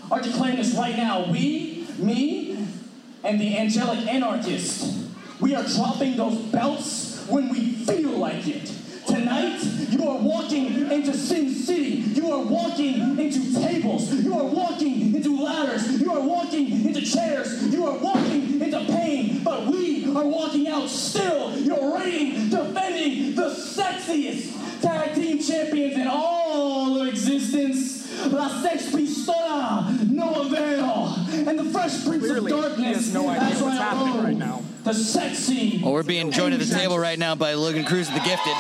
are 0.09 0.19
declaring 0.19 0.55
this 0.55 0.73
right 0.73 0.97
now. 0.97 1.29
We, 1.31 1.87
me, 1.99 2.67
and 3.23 3.39
the 3.39 3.57
angelic 3.57 4.07
anarchist, 4.07 5.02
we 5.43 5.53
are 5.53 5.63
dropping 5.65 6.15
those 6.15 6.37
belts 6.53 7.25
when 7.27 7.49
we 7.49 7.73
feel 7.85 8.11
like 8.11 8.47
it. 8.47 8.71
Tonight, 9.05 9.61
you 9.89 10.07
are 10.07 10.17
walking 10.17 10.89
into 10.89 11.13
Sin 11.13 11.53
City. 11.53 12.01
You 12.15 12.31
are 12.31 12.43
walking 12.43 13.19
into 13.19 13.53
tables. 13.61 14.09
You 14.13 14.39
are 14.39 14.45
walking 14.45 15.13
into 15.13 15.43
ladders. 15.43 15.99
You 15.99 16.13
are 16.13 16.21
walking 16.21 16.85
into 16.85 17.01
chairs. 17.01 17.61
You 17.67 17.85
are 17.87 17.97
walking 17.97 18.61
into 18.61 18.85
pain. 18.85 19.43
But 19.43 19.67
we 19.67 20.05
are 20.15 20.23
walking 20.23 20.69
out 20.69 20.87
still. 20.87 21.59
You're 21.59 21.99
reigning, 21.99 22.47
defending 22.47 23.35
the 23.35 23.49
sexiest 23.49 24.81
tag 24.81 25.13
team 25.13 25.39
champions 25.39 25.95
in 25.95 26.07
all 26.07 27.01
of 27.01 27.07
existence. 27.09 28.02
La 28.31 28.47
Sex 28.61 28.87
Pistola, 28.91 30.09
Noah 30.09 30.45
Vale, 30.49 31.15
and 31.49 31.59
the 31.59 31.65
Fresh 31.65 32.05
Prince 32.05 32.23
Clearly, 32.25 32.51
of 32.51 32.57
he 32.57 32.61
Darkness. 32.83 32.95
has 32.97 33.13
no 33.13 33.27
idea 33.29 33.47
Azrael 33.49 33.65
what's 33.65 33.77
happening 33.79 34.23
right 34.23 34.37
now. 34.37 34.61
The 34.83 34.93
sexy. 34.93 35.79
Well, 35.83 35.93
we're 35.93 36.03
being 36.03 36.31
joined 36.31 36.53
at 36.53 36.59
the 36.59 36.65
table 36.73 36.97
right 36.99 37.17
now 37.17 37.35
by 37.35 37.53
Logan 37.53 37.85
Cruz 37.85 38.07
of 38.09 38.13
the 38.15 38.19
Gifted. 38.21 38.53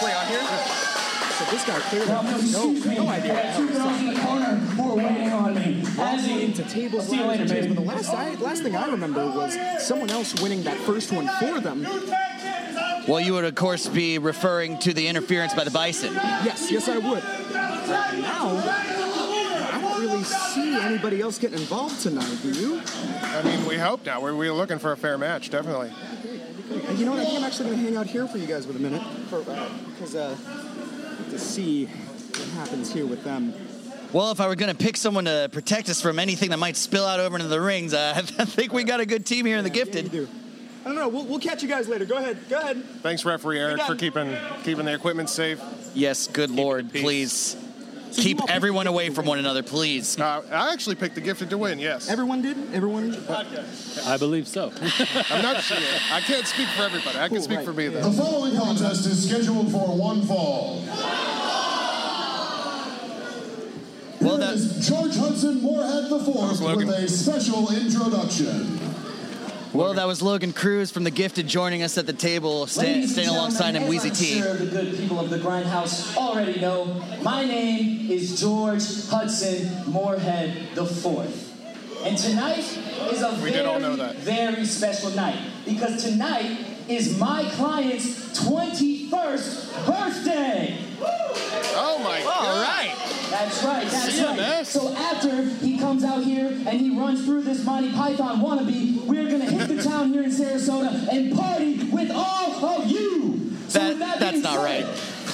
Play 0.00 0.14
on 0.14 0.26
here. 0.26 0.40
So 0.40 1.44
this 1.50 1.64
guy 1.64 1.78
clearly 1.90 2.06
Now, 2.08 2.22
has 2.22 2.52
no, 2.52 2.70
excuse 2.72 2.86
me. 2.86 2.94
no 2.96 3.06
I 3.08 3.16
idea. 3.16 3.32
got 3.32 3.56
two 3.56 3.68
girls 3.70 4.00
in 4.00 4.06
the 4.14 4.20
corner 4.20 4.54
who 4.56 4.90
are 4.92 4.96
waiting 4.96 5.32
on 5.32 5.54
me. 5.54 5.82
Azzy, 5.82 6.42
into 6.44 6.62
tables, 6.64 7.08
See 7.08 7.16
you 7.16 7.24
later, 7.24 7.42
and 7.42 7.50
baby. 7.50 7.68
But 7.68 7.74
the 7.76 7.80
last, 7.88 8.10
I, 8.14 8.34
last 8.36 8.62
thing 8.62 8.76
I 8.76 8.86
remember 8.88 9.24
was 9.26 9.56
someone 9.84 10.10
else 10.10 10.40
winning 10.40 10.62
that 10.64 10.76
first 10.78 11.12
one 11.12 11.28
for 11.40 11.60
them. 11.60 11.86
Well, 13.08 13.20
you 13.20 13.32
would, 13.34 13.44
of 13.44 13.54
course, 13.54 13.88
be 13.88 14.18
referring 14.18 14.78
to 14.80 14.92
the 14.92 15.06
interference 15.08 15.54
by 15.54 15.64
the 15.64 15.70
Bison. 15.70 16.12
Yes, 16.14 16.70
yes, 16.70 16.88
I 16.88 16.98
would. 16.98 17.22
But 17.88 18.18
now, 18.18 18.48
I 18.56 19.78
don't 19.80 20.00
really 20.00 20.22
see 20.24 20.74
anybody 20.76 21.20
else 21.20 21.38
getting 21.38 21.58
involved 21.58 22.00
tonight. 22.02 22.38
Do 22.42 22.50
you? 22.50 22.80
I 23.22 23.42
mean, 23.42 23.64
we 23.66 23.76
hope 23.76 24.04
now. 24.06 24.20
We're, 24.20 24.34
we're 24.34 24.52
looking 24.52 24.78
for 24.78 24.92
a 24.92 24.96
fair 24.96 25.16
match, 25.18 25.50
definitely. 25.50 25.92
And 26.70 26.98
you 26.98 27.06
know 27.06 27.12
what? 27.12 27.20
I 27.20 27.24
think 27.24 27.38
I'm 27.38 27.44
actually 27.44 27.66
going 27.70 27.78
to 27.78 27.84
hang 27.84 27.96
out 27.96 28.06
here 28.06 28.26
for 28.28 28.38
you 28.38 28.46
guys 28.46 28.66
with 28.66 28.76
a 28.76 28.78
minute, 28.78 29.02
for, 29.28 29.38
uh, 29.50 29.68
because 29.90 30.14
uh, 30.14 30.36
to 31.30 31.38
see 31.38 31.86
what 31.86 32.48
happens 32.50 32.92
here 32.92 33.06
with 33.06 33.24
them. 33.24 33.54
Well, 34.12 34.30
if 34.32 34.40
I 34.40 34.48
were 34.48 34.54
going 34.54 34.74
to 34.74 34.84
pick 34.84 34.96
someone 34.96 35.24
to 35.26 35.48
protect 35.52 35.88
us 35.88 36.00
from 36.00 36.18
anything 36.18 36.50
that 36.50 36.58
might 36.58 36.76
spill 36.76 37.04
out 37.06 37.20
over 37.20 37.36
into 37.36 37.48
the 37.48 37.60
rings, 37.60 37.92
uh, 37.94 38.12
I 38.16 38.22
think 38.22 38.72
we 38.72 38.84
got 38.84 39.00
a 39.00 39.06
good 39.06 39.26
team 39.26 39.44
here 39.46 39.58
in 39.58 39.64
the 39.64 39.70
Yeah, 39.70 39.84
Gifted. 39.84 40.04
you 40.04 40.26
do. 40.26 40.28
I 40.84 40.88
don't 40.88 40.96
know. 40.96 41.08
We'll, 41.08 41.24
we'll 41.26 41.38
catch 41.40 41.62
you 41.62 41.68
guys 41.68 41.88
later. 41.88 42.06
Go 42.06 42.16
ahead. 42.16 42.38
Go 42.48 42.58
ahead. 42.58 42.82
Thanks, 43.02 43.24
referee 43.24 43.58
Eric, 43.58 43.82
for 43.82 43.94
keeping 43.94 44.34
keeping 44.64 44.86
the 44.86 44.94
equipment 44.94 45.28
safe. 45.28 45.60
Yes, 45.94 46.26
good 46.28 46.50
lord, 46.50 46.86
in 46.86 46.90
peace. 46.90 47.02
please. 47.02 47.56
So 48.10 48.22
Keep 48.22 48.40
everyone 48.50 48.86
away 48.86 49.10
from 49.10 49.26
one 49.26 49.38
another, 49.38 49.62
please. 49.62 50.18
Uh, 50.18 50.42
I 50.50 50.72
actually 50.72 50.96
picked 50.96 51.14
the 51.14 51.20
gifted 51.20 51.50
to 51.50 51.58
win. 51.58 51.78
Yes, 51.78 52.08
Everyone 52.08 52.40
did. 52.42 52.56
Everyone. 52.74 53.14
I 54.06 54.16
believe 54.16 54.48
so. 54.48 54.72
I'm 55.30 55.42
not 55.42 55.62
sure. 55.62 55.76
I 56.10 56.20
can't 56.20 56.46
speak 56.46 56.68
for 56.68 56.82
everybody. 56.84 57.18
I 57.18 57.28
can 57.28 57.36
Cool, 57.36 57.44
speak 57.44 57.56
right. 57.58 57.64
for 57.66 57.72
me 57.72 57.88
though. 57.88 58.08
The 58.08 58.16
following 58.22 58.56
contest 58.56 59.06
is 59.06 59.28
scheduled 59.28 59.70
for 59.70 59.96
one 59.96 60.22
fall. 60.26 60.82
Well, 64.20 64.36
Here 64.36 64.46
that- 64.46 64.54
is 64.54 64.88
George 64.88 65.16
Hudson 65.16 65.62
Moorhead 65.62 66.04
IV 66.10 66.26
Logan. 66.60 66.86
with 66.88 66.96
a 66.96 67.08
special 67.08 67.72
introduction. 67.74 68.78
Well, 69.72 69.94
that 69.94 70.06
was 70.06 70.22
Logan 70.22 70.52
Cruz 70.52 70.90
from 70.90 71.04
the 71.04 71.10
Gifted 71.10 71.46
joining 71.46 71.82
us 71.82 71.98
at 71.98 72.06
the 72.06 72.12
table, 72.12 72.66
sta- 72.66 73.06
staying 73.06 73.28
alongside 73.28 73.74
him, 73.74 73.82
gentlemen, 73.82 73.90
Wheezy 73.90 74.08
as 74.10 74.18
I'm 74.20 74.26
T. 74.26 74.40
Sure, 74.40 74.54
the 74.54 74.66
good 74.66 74.96
people 74.96 75.20
of 75.20 75.30
the 75.30 75.38
Grindhouse 75.38 76.16
already 76.16 76.58
know. 76.60 76.84
My 77.22 77.44
name 77.44 78.10
is 78.10 78.40
George 78.40 78.82
Hudson 79.08 79.90
Moorhead 79.92 80.68
the 80.74 80.86
Fourth, 80.86 81.54
and 82.04 82.16
tonight 82.16 82.58
is 82.58 83.22
a 83.22 83.30
We 83.42 83.50
very, 83.50 83.66
all 83.66 83.78
know 83.78 83.94
that. 83.96 84.16
very 84.16 84.64
special 84.64 85.10
night 85.10 85.38
because 85.66 86.02
tonight 86.02 86.58
is 86.88 87.18
my 87.18 87.44
client's 87.56 88.38
21st 88.40 89.86
birthday. 89.86 90.78
Oh 91.80 91.98
my 92.02 92.18
All 92.22 92.24
god! 92.24 92.62
right. 92.62 92.94
That's 93.30 93.62
right, 93.62 93.86
that's 93.88 94.20
right. 94.20 94.38
CMS. 94.38 94.66
So 94.66 94.94
after 94.94 95.42
he 95.64 95.78
comes 95.78 96.02
out 96.02 96.24
here 96.24 96.46
and 96.48 96.80
he 96.80 96.98
runs 96.98 97.24
through 97.24 97.42
this 97.42 97.64
Monty 97.64 97.92
Python 97.92 98.40
wannabe, 98.40 99.04
we're 99.04 99.28
gonna 99.30 99.44
hit 99.44 99.68
the 99.68 99.82
town 99.82 100.12
here 100.12 100.22
in 100.24 100.30
Sarasota 100.30 101.08
and 101.12 101.36
party 101.36 101.84
with 101.90 102.10
all 102.10 102.64
of 102.64 102.86
you. 102.90 103.52
So 103.68 103.78
That- 103.80 103.98
that 103.98 104.18
that's 104.20 104.38
not 104.38 104.54
said, 104.54 104.64
right. 104.64 104.86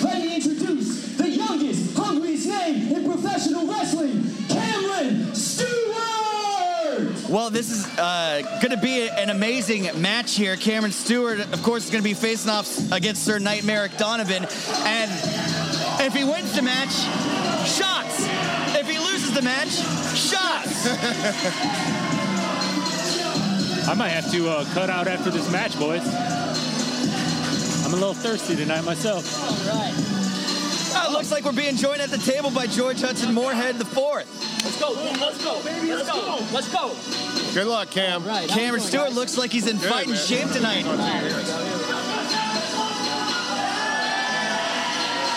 Let 0.02 0.18
me 0.22 0.34
introduce 0.34 1.16
the 1.16 1.28
youngest, 1.30 1.96
hungriest 1.96 2.46
name 2.48 2.92
in 2.92 3.04
professional 3.10 3.66
wrestling, 3.68 4.28
Cameron 4.48 5.32
Stewart. 5.34 5.74
Well, 7.28 7.50
this 7.50 7.70
is 7.70 7.86
uh, 7.98 8.42
going 8.60 8.70
to 8.70 8.76
be 8.76 9.08
an 9.08 9.30
amazing 9.30 10.00
match 10.00 10.34
here. 10.34 10.56
Cameron 10.56 10.92
Stewart, 10.92 11.40
of 11.40 11.62
course, 11.62 11.84
is 11.84 11.90
going 11.90 12.02
to 12.02 12.08
be 12.08 12.14
facing 12.14 12.50
off 12.50 12.92
against 12.92 13.24
Sir 13.24 13.38
Knight 13.38 13.64
Merrick 13.64 13.96
Donovan. 13.96 14.46
And 14.84 15.10
if 16.00 16.14
he 16.14 16.24
wins 16.24 16.54
the 16.54 16.62
match, 16.62 16.92
shots. 17.66 18.26
If 18.76 18.88
he 18.88 18.98
loses 18.98 19.32
the 19.34 19.42
match, 19.42 19.70
shots. 20.16 20.86
I 23.86 23.94
might 23.94 24.08
have 24.10 24.30
to 24.32 24.48
uh, 24.48 24.64
cut 24.72 24.88
out 24.90 25.06
after 25.08 25.30
this 25.30 25.50
match, 25.50 25.78
boys. 25.78 26.02
I'm 27.84 27.92
a 27.92 27.96
little 27.96 28.14
thirsty 28.14 28.56
tonight 28.56 28.84
myself. 28.84 29.24
Oh, 30.96 31.10
looks 31.12 31.30
like 31.30 31.44
we're 31.44 31.52
being 31.52 31.76
joined 31.76 32.00
at 32.00 32.08
the 32.10 32.18
table 32.18 32.50
by 32.50 32.66
George 32.66 33.00
Hudson 33.00 33.34
Moorhead 33.34 33.76
the 33.76 33.84
fourth. 33.84 34.30
Let's 34.64 34.80
go, 34.80 34.92
let's 35.20 35.44
go, 35.44 35.62
baby, 35.62 35.92
let's 35.92 36.08
go, 36.08 36.38
let's 36.52 36.72
go. 36.72 36.94
Good 37.52 37.66
luck, 37.66 37.90
Cam. 37.90 38.24
Right. 38.24 38.48
Cameron 38.48 38.80
Stewart 38.80 39.12
looks 39.12 39.36
like 39.36 39.52
he's 39.52 39.66
in 39.66 39.76
Good, 39.76 39.90
fighting 39.90 40.12
man. 40.12 40.20
shape 40.20 40.50
tonight. 40.50 40.84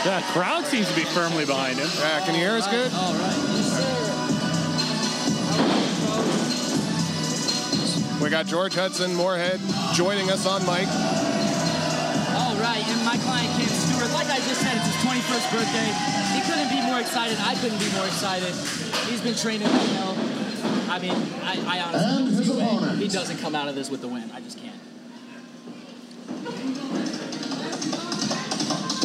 The 0.08 0.24
crowd 0.32 0.64
seems 0.64 0.88
to 0.88 0.96
be 0.96 1.04
firmly 1.04 1.44
behind 1.44 1.78
him. 1.78 1.90
Yeah, 2.00 2.24
can 2.24 2.34
you 2.34 2.40
hear 2.40 2.56
us 2.56 2.66
good? 2.66 2.90
All 2.96 3.12
right. 3.12 3.36
We 8.24 8.30
got 8.30 8.46
George 8.46 8.74
Hudson 8.74 9.14
Moorhead 9.14 9.60
joining 9.94 10.32
us 10.32 10.48
on 10.48 10.62
mic. 10.62 10.88
All 12.40 12.56
right, 12.56 12.88
and 12.88 13.04
my 13.04 13.18
client 13.20 13.52
Cam 13.60 13.68
Stewart, 13.68 14.10
like 14.14 14.28
I 14.32 14.38
just 14.48 14.62
said, 14.64 14.78
it's 14.80 14.96
his 14.96 14.96
21st 15.04 15.52
birthday. 15.52 15.92
He 16.32 16.42
couldn't 16.48 16.70
be 16.72 16.80
more 16.88 17.02
excited. 17.02 17.38
I 17.42 17.56
couldn't 17.56 17.80
be 17.80 17.92
more 17.92 18.08
excited. 18.08 18.56
He's 19.12 19.20
been 19.20 19.36
training 19.36 19.68
like 19.68 19.92
hell. 20.00 20.16
I 20.90 21.00
mean, 21.00 21.20
I, 21.44 21.60
I 21.68 21.82
honestly 21.82 22.16
And 22.16 22.28
his 22.30 22.48
see 22.48 22.54
a 22.54 22.56
way 22.56 22.64
opponent. 22.64 23.00
he 23.00 23.10
doesn't 23.10 23.40
come 23.40 23.56
out 23.56 23.68
of 23.68 23.76
this 23.76 23.90
with 23.92 24.00
the 24.00 24.08
win. 24.08 24.32
I 24.34 24.40
just 24.40 24.58
can't. 24.58 24.80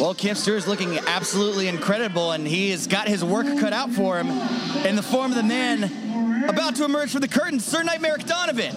Well, 0.03 0.13
Cam 0.13 0.35
Stewart's 0.35 0.67
looking 0.67 0.97
absolutely 0.97 1.69
incredible, 1.69 2.33
and 2.33 2.45
he 2.45 2.71
has 2.71 2.87
got 2.87 3.07
his 3.07 3.23
work 3.23 3.45
cut 3.57 3.71
out 3.71 3.89
for 3.89 4.19
him 4.19 4.31
in 4.85 4.97
the 4.97 5.01
form 5.01 5.31
of 5.31 5.37
the 5.37 5.43
man 5.43 6.49
about 6.49 6.75
to 6.75 6.83
emerge 6.83 7.13
from 7.13 7.21
the 7.21 7.29
curtain, 7.29 7.57
Sir 7.61 7.83
Knight 7.83 8.01
Merrick 8.01 8.25
Donovan. 8.25 8.75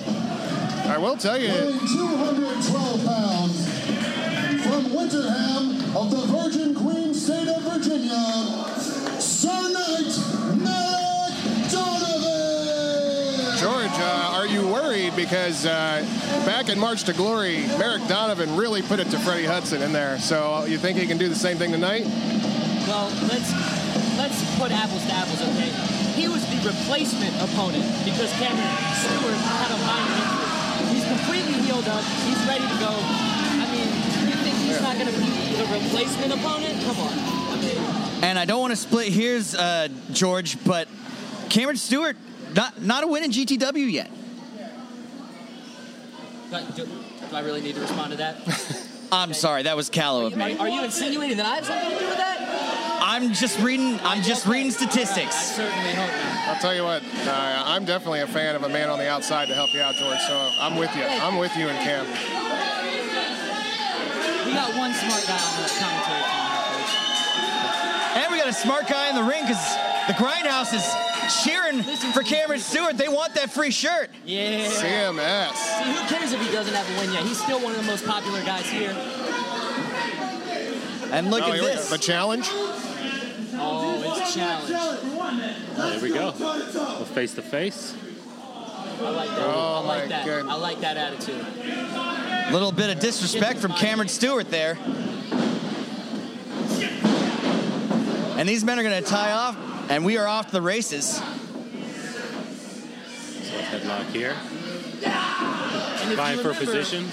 I 0.89 0.99
will 0.99 1.17
tell 1.17 1.37
you, 1.37 1.49
Weighing 1.49 1.81
212 1.81 3.05
pounds 3.05 3.69
from 4.63 4.85
Winterham 4.95 5.97
of 5.97 6.13
the 6.13 6.27
Virgin 6.29 6.77
Queen 6.77 7.13
State 7.13 7.49
of 7.49 7.61
Virginia, 7.61 9.21
Sir 9.21 9.63
Knight 9.73 10.15
Merrick 10.63 11.73
Donovan. 11.73 12.36
George, 14.57 14.65
are 14.65 14.69
you 14.69 14.73
worried 14.73 15.17
because 15.17 15.67
uh, 15.67 16.01
back 16.45 16.69
in 16.69 16.79
March 16.79 17.05
to 17.05 17.13
Glory, 17.13 17.67
Merrick 17.79 18.07
Donovan 18.09 18.57
really 18.57 18.83
put 18.83 19.01
it 19.01 19.11
to 19.11 19.19
Freddie 19.19 19.45
Hudson 19.45 19.83
in 19.83 19.93
there. 19.93 20.19
So 20.19 20.65
you 20.65 20.79
think 20.79 20.99
he 20.99 21.07
can 21.07 21.19
do 21.19 21.29
the 21.29 21.35
same 21.35 21.59
thing 21.59 21.73
tonight? 21.73 22.05
Well, 22.87 23.09
let's 23.29 23.53
let's 24.17 24.59
put 24.59 24.73
apples 24.73 25.05
to 25.07 25.13
apples, 25.13 25.43
okay? 25.43 25.71
He 26.17 26.29
was 26.29 26.45
the 26.49 26.57
replacement 26.69 27.35
opponent 27.43 27.85
because 28.05 28.33
Cameron 28.41 28.65
Stewart 28.97 29.37
had 29.37 29.71
a 29.73 29.81
minor 29.85 30.17
injury. 30.25 30.95
He's 30.95 31.07
completely 31.07 31.61
healed 31.67 31.89
up. 31.89 32.05
He's 32.25 32.41
ready 32.49 32.65
to 32.65 32.79
go. 32.81 32.93
I 32.93 33.67
mean, 33.73 33.89
you 34.29 34.37
think 34.41 34.57
he's 34.65 34.81
not 34.81 34.97
going 34.97 35.13
to 35.13 35.19
be 35.19 35.29
the 35.57 35.69
replacement 35.69 36.33
opponent? 36.33 36.81
Come 36.85 36.99
on. 37.01 37.13
I 37.13 38.21
And 38.23 38.39
I 38.39 38.45
don't 38.45 38.61
want 38.61 38.73
to 38.73 38.77
split 38.77 39.13
hairs, 39.13 39.55
uh, 39.55 39.89
George, 40.13 40.63
but 40.65 40.89
Cameron 41.51 41.77
Stewart, 41.77 42.17
not, 42.55 42.81
not 42.81 43.05
a 43.05 43.07
win 43.07 43.25
in 43.25 43.31
GTW 43.31 43.91
yet. 43.91 44.11
Do, 46.51 46.87
do 46.87 47.37
I 47.37 47.41
really 47.41 47.61
need 47.61 47.75
to 47.75 47.81
respond 47.81 48.13
to 48.13 48.17
that? 48.19 48.37
I'm 49.13 49.33
sorry, 49.35 49.65
that 49.65 49.77
was 49.77 49.89
callow 49.89 50.27
of 50.27 50.37
me. 50.37 50.57
are 50.59 50.69
you 50.69 50.85
insinuating 50.85 51.37
that 51.37 51.47
I 51.47 51.57
have 51.57 51.67
something 51.67 51.91
to 51.91 51.99
do 51.99 52.09
with 52.09 52.17
that? 52.17 52.37
I'm 53.01 53.33
just 53.33 53.61
reading. 53.61 54.01
I'm 54.03 54.23
just 54.23 54.47
reading 54.47 54.71
statistics. 54.71 55.35
Certainly 55.35 55.95
hope 55.95 56.11
not. 56.11 56.49
I'll 56.49 56.61
tell 56.61 56.75
you 56.75 56.83
what, 56.83 57.03
uh, 57.05 57.63
I'm 57.65 57.85
definitely 57.85 58.21
a 58.21 58.27
fan 58.27 58.57
of 58.57 58.65
a 58.65 58.69
man 58.69 58.91
on 58.91 58.99
the 58.99 59.09
outside 59.09 59.47
to 59.49 59.55
help 59.55 59.73
you 59.73 59.81
out, 59.81 59.95
George. 59.95 60.19
So 60.27 60.51
I'm 60.61 60.77
with 60.77 60.95
you. 60.97 61.05
I'm 61.05 61.39
with 61.39 61.57
you 61.57 61.69
and 61.69 61.79
Cam. 61.87 62.05
We 64.45 64.53
got 64.53 64.75
one 64.77 64.93
smart 64.93 65.23
guy 65.27 65.39
on 65.39 65.63
the 65.63 65.71
commentary 65.79 66.23
team 66.27 66.45
here, 66.51 66.67
Coach. 66.67 66.93
And 68.17 68.33
we 68.33 68.36
got 68.47 68.55
a 68.55 68.61
smart 68.61 68.87
guy 68.87 69.09
in 69.09 69.17
the 69.17 69.23
ring 69.25 69.43
because 69.43 69.75
the 70.07 70.13
Grindhouse 70.13 70.73
is 70.73 71.45
cheering 71.45 71.83
for 72.13 72.23
Cameron 72.23 72.61
Stewart. 72.61 72.97
They 72.97 73.09
want 73.09 73.35
that 73.35 73.51
free 73.51 73.73
shirt. 73.73 74.09
Yeah. 74.25 74.67
CMS. 74.69 75.55
See, 75.57 75.93
who 75.93 76.07
cares 76.07 76.33
if 76.33 76.41
he 76.41 76.53
doesn't 76.53 76.73
have 76.73 76.89
a 76.89 77.01
win 77.01 77.13
yet? 77.13 77.25
He's 77.25 77.43
still 77.43 77.61
one 77.61 77.73
of 77.73 77.79
the 77.79 77.87
most 77.87 78.07
popular 78.07 78.41
guys 78.45 78.67
here. 78.71 78.91
And 81.13 81.31
look 81.31 81.43
Oh, 81.43 81.49
at 81.49 81.55
here 81.55 81.63
we 81.65 81.69
go. 81.71 81.75
this. 81.75 81.91
The 81.91 81.99
challenge. 81.99 82.47
Oh, 83.59 84.01
it's 84.21 84.31
a 84.37 84.39
challenge. 84.39 84.69
There 85.77 86.01
we 86.01 86.11
go. 86.11 86.29
A 87.01 87.05
face 87.05 87.35
to 87.35 87.43
face. 87.43 87.97
I 89.01 89.11
like 89.11 89.29
that. 89.29 89.39
Oh, 89.41 89.75
I 89.75 89.87
like 89.87 90.09
that. 90.09 90.25
goodness. 90.25 90.55
I 90.55 90.57
like 90.57 90.81
that 90.83 90.97
attitude. 90.97 91.45
A 92.49 92.53
little 92.53 92.71
bit 92.73 92.91
of 92.91 93.01
disrespect 93.01 93.59
from 93.59 93.73
Cameron 93.73 94.09
Stewart 94.09 94.51
there. 94.51 94.79
And 98.37 98.49
these 98.49 98.65
men 98.65 98.79
are 98.79 98.83
going 98.83 99.03
to 99.03 99.09
tie 99.09 99.33
off, 99.33 99.57
and 99.91 100.05
we 100.05 100.19
are 100.19 100.27
off 100.27 100.47
to 100.47 100.53
the 100.53 100.63
races. 100.63 101.17
So 101.17 101.23
headlock 103.63 104.07
here. 104.13 104.37
And 105.03 106.13
if 106.13 106.19
Vying 106.19 106.39
for 106.39 106.51
remember, 106.51 106.73
position. 106.73 107.05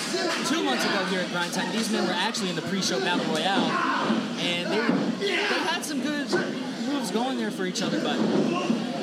Two 0.45 0.63
months 0.63 0.85
ago 0.85 1.05
here 1.05 1.21
at 1.21 1.31
Grind 1.31 1.53
Time, 1.53 1.71
these 1.71 1.89
men 1.91 2.05
were 2.05 2.13
actually 2.13 2.49
in 2.49 2.55
the 2.55 2.61
pre-show 2.63 2.99
battle 2.99 3.25
royale, 3.33 3.71
and 4.39 4.71
they 4.71 4.81
they 5.25 5.35
had 5.35 5.83
some 5.83 6.01
good 6.01 6.29
moves 6.85 7.09
going 7.11 7.37
there 7.37 7.51
for 7.51 7.65
each 7.65 7.81
other. 7.81 7.99
But 8.01 8.17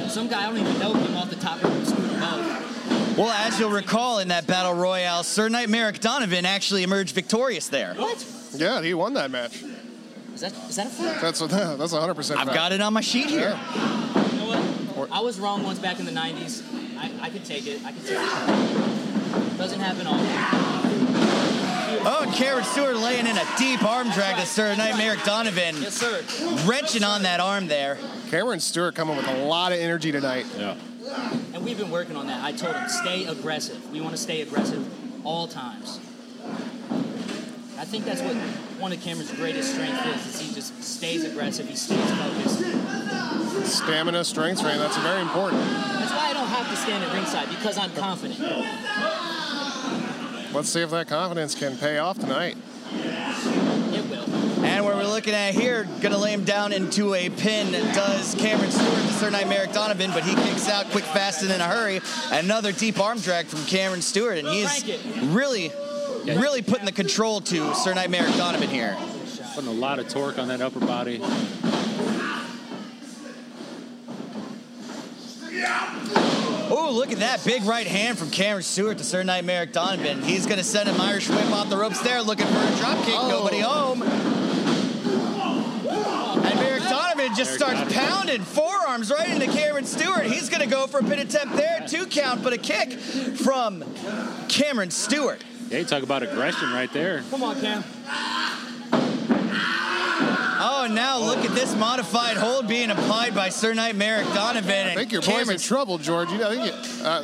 some 0.09 0.29
guy 0.29 0.45
I 0.45 0.49
don't 0.49 0.59
even 0.59 0.79
know 0.79 0.93
came 0.93 1.17
off 1.17 1.31
the 1.31 1.37
top 1.37 1.63
of 1.65 1.75
the 1.75 1.87
scooter 1.87 2.17
above. 2.17 3.17
Well, 3.19 3.31
as 3.31 3.59
you'll 3.59 3.71
recall 3.71 4.21
in 4.21 4.29
that 4.29 4.47
battle 4.47 4.75
royale, 4.75 5.25
Sir 5.25 5.49
Knight 5.49 5.69
Merrick 5.69 6.01
Donovan 6.01 6.45
actually 6.47 6.83
emerged 6.85 7.15
victorious 7.15 7.69
there. 7.69 7.95
What? 7.95 8.25
Yeah, 8.53 8.83
he 8.83 8.95
won 8.95 9.15
that 9.15 9.31
match. 9.31 9.63
Is 10.43 10.53
that 10.53 10.71
is 10.71 10.77
that 10.77 10.87
a 10.87 10.91
fact? 10.91 11.21
That's 11.21 11.39
that's 11.79 11.93
100. 11.93 12.15
percent 12.15 12.41
I've 12.41 12.55
got 12.55 12.73
it 12.73 12.81
on 12.81 12.95
my 12.95 13.03
sheet 13.03 13.27
here. 13.27 13.51
You 13.75 14.39
know 14.39 14.95
what? 14.97 15.13
I 15.13 15.21
was 15.21 15.39
wrong 15.39 15.63
once 15.63 15.79
back 15.79 16.01
in 16.01 16.07
the 16.07 16.13
'90s. 16.13 16.63
I, 16.97 17.27
I 17.27 17.29
could 17.29 17.45
take 17.45 17.67
it. 17.67 17.85
I 17.85 17.93
could 17.93 18.07
take 18.07 18.17
it. 18.17 19.59
Doesn't 19.59 19.81
happen 19.81 20.07
often. 20.07 20.27
Oh, 22.07 22.23
and 22.23 22.33
Cameron 22.33 22.65
Stewart 22.65 22.97
laying 22.97 23.27
in 23.27 23.37
a 23.37 23.45
deep 23.59 23.83
arm 23.85 24.11
drag 24.13 24.37
to 24.37 24.47
Sir 24.47 24.75
Knight 24.77 24.97
Merrick 24.97 25.23
Donovan, 25.25 25.77
Yes, 25.83 25.95
sir. 25.95 26.25
wrenching 26.67 27.05
on 27.05 27.25
that 27.25 27.41
arm 27.41 27.69
there. 27.69 27.99
Cameron 28.31 28.61
Stewart 28.61 28.95
coming 28.95 29.19
with 29.19 29.29
a 29.29 29.45
lot 29.45 29.73
of 29.73 29.79
energy 29.79 30.11
tonight. 30.11 30.47
Yeah. 30.57 30.77
And 31.53 31.63
we've 31.63 31.77
been 31.77 31.91
working 31.91 32.17
on 32.17 32.29
that. 32.29 32.43
I 32.43 32.53
told 32.53 32.75
him, 32.75 32.89
stay 32.89 33.27
aggressive. 33.27 33.91
We 33.93 34.01
want 34.01 34.13
to 34.13 34.21
stay 34.23 34.41
aggressive 34.41 34.89
all 35.27 35.47
times. 35.47 36.01
I 37.81 37.85
think 37.87 38.05
that's 38.05 38.21
what 38.21 38.37
one 38.79 38.93
of 38.93 39.01
Cameron's 39.01 39.33
greatest 39.33 39.73
strengths 39.73 40.05
is, 40.05 40.35
is 40.35 40.41
he 40.41 40.55
just 40.55 40.83
stays 40.83 41.25
aggressive, 41.25 41.67
he 41.67 41.75
stays 41.75 41.99
focused. 42.11 42.59
Stamina, 43.75 44.23
strength, 44.23 44.59
strength. 44.59 44.81
That's 44.81 44.99
very 44.99 45.23
important. 45.23 45.63
That's 45.63 46.13
why 46.13 46.29
I 46.29 46.35
don't 46.35 46.47
have 46.47 46.69
to 46.69 46.77
stand 46.77 47.03
at 47.03 47.11
ringside, 47.15 47.49
because 47.49 47.79
I'm 47.79 47.91
confident. 47.93 48.39
Let's 50.53 50.69
see 50.69 50.83
if 50.83 50.91
that 50.91 51.09
confidence 51.09 51.55
can 51.55 51.79
pay 51.79 51.97
off 51.97 52.19
tonight. 52.19 52.59
It 52.93 54.11
will. 54.11 54.29
And 54.63 54.85
what 54.85 54.97
we're 54.97 55.05
looking 55.05 55.33
at 55.33 55.55
here, 55.55 55.89
gonna 56.03 56.19
lay 56.19 56.35
him 56.35 56.45
down 56.45 56.75
into 56.75 57.15
a 57.15 57.31
pin. 57.31 57.73
Does 57.95 58.35
Cameron 58.35 58.71
Stewart 58.71 58.93
to 58.93 59.13
Sir 59.15 59.31
Knight 59.31 59.49
Merrick 59.49 59.73
Donovan, 59.73 60.11
but 60.13 60.23
he 60.23 60.35
kicks 60.35 60.69
out 60.69 60.85
quick, 60.91 61.05
fast, 61.05 61.43
and 61.43 61.51
in 61.51 61.63
a 61.63 61.65
hurry. 61.65 62.03
Another 62.31 62.73
deep 62.73 63.01
arm 63.01 63.19
drag 63.21 63.47
from 63.47 63.65
Cameron 63.65 64.03
Stewart, 64.03 64.37
and 64.37 64.47
he's 64.49 64.83
Crank 64.83 65.33
it. 66.23 66.27
really, 66.29 66.43
really 66.43 66.63
putting 66.63 66.87
the 66.87 66.93
control 66.93 67.41
to 67.43 67.75
Sir 67.75 67.95
Knight 67.95 68.11
Merrick 68.11 68.35
Donovan 68.37 68.69
here. 68.69 68.97
Putting 69.55 69.71
a 69.71 69.73
lot 69.73 69.99
of 69.99 70.09
torque 70.09 70.39
on 70.39 70.49
that 70.49 70.61
upper 70.61 70.81
body. 70.81 71.21
Oh, 76.73 76.93
look 76.93 77.11
at 77.11 77.19
that 77.19 77.45
big 77.45 77.65
right 77.65 77.87
hand 77.87 78.17
from 78.17 78.31
Cameron 78.31 78.63
Stewart 78.63 78.99
to 78.99 79.05
Sir 79.05 79.25
Knight 79.25 79.45
Merrick 79.45 79.73
Donovan. 79.73 80.23
He's 80.23 80.47
gonna 80.47 80.63
send 80.63 80.89
an 80.89 81.01
Irish 81.01 81.29
whip 81.29 81.51
off 81.51 81.69
the 81.69 81.77
ropes 81.77 82.01
there, 82.01 82.23
looking 82.23 82.47
for 82.47 82.59
a 82.59 82.77
drop 82.77 83.05
kick. 83.05 83.15
Oh. 83.17 83.29
Nobody 83.29 83.59
home. 83.59 84.03
And 86.43 86.55
Merrick 86.61 86.85
Donovan 86.85 87.35
just 87.35 87.59
Merrick 87.59 87.77
starts 87.77 87.93
Donovan. 87.93 88.09
pounding 88.09 88.43
forearms 88.43 89.11
right 89.11 89.29
into 89.29 89.47
Cameron 89.47 89.85
Stewart. 89.85 90.27
He's 90.27 90.49
gonna 90.49 90.67
go 90.67 90.87
for 90.87 91.01
a 91.01 91.03
pin 91.03 91.19
attempt 91.19 91.57
there, 91.57 91.85
two 91.89 92.07
count, 92.07 92.45
but 92.45 92.53
a 92.53 92.59
kick 92.59 92.93
from 92.93 93.85
Cameron 94.49 94.93
Stewart. 94.93 95.43
Yeah, 95.71 95.79
you 95.79 95.85
talk 95.85 96.03
about 96.03 96.25
aggression 96.25 96.73
right 96.73 96.93
there. 96.93 97.23
Come 97.31 97.45
on, 97.45 97.61
Cam. 97.61 97.85
Oh, 100.63 100.83
and 100.85 100.95
now 100.97 101.19
look 101.21 101.39
at 101.39 101.55
this 101.55 101.77
modified 101.77 102.37
hold 102.37 102.67
being 102.67 102.91
applied 102.91 103.37
by 103.37 103.51
Sir 103.51 103.73
Knight 103.73 103.95
Merrick 103.95 104.27
Donovan. 104.35 104.89
I 104.89 104.95
think 104.95 105.13
your 105.13 105.23
and 105.23 105.31
boy's 105.31 105.49
in 105.49 105.59
trouble, 105.59 105.99
George. 105.99 106.31
You, 106.33 106.45
I 106.45 106.49
think 106.57 106.67
you, 106.67 107.05
uh, 107.05 107.23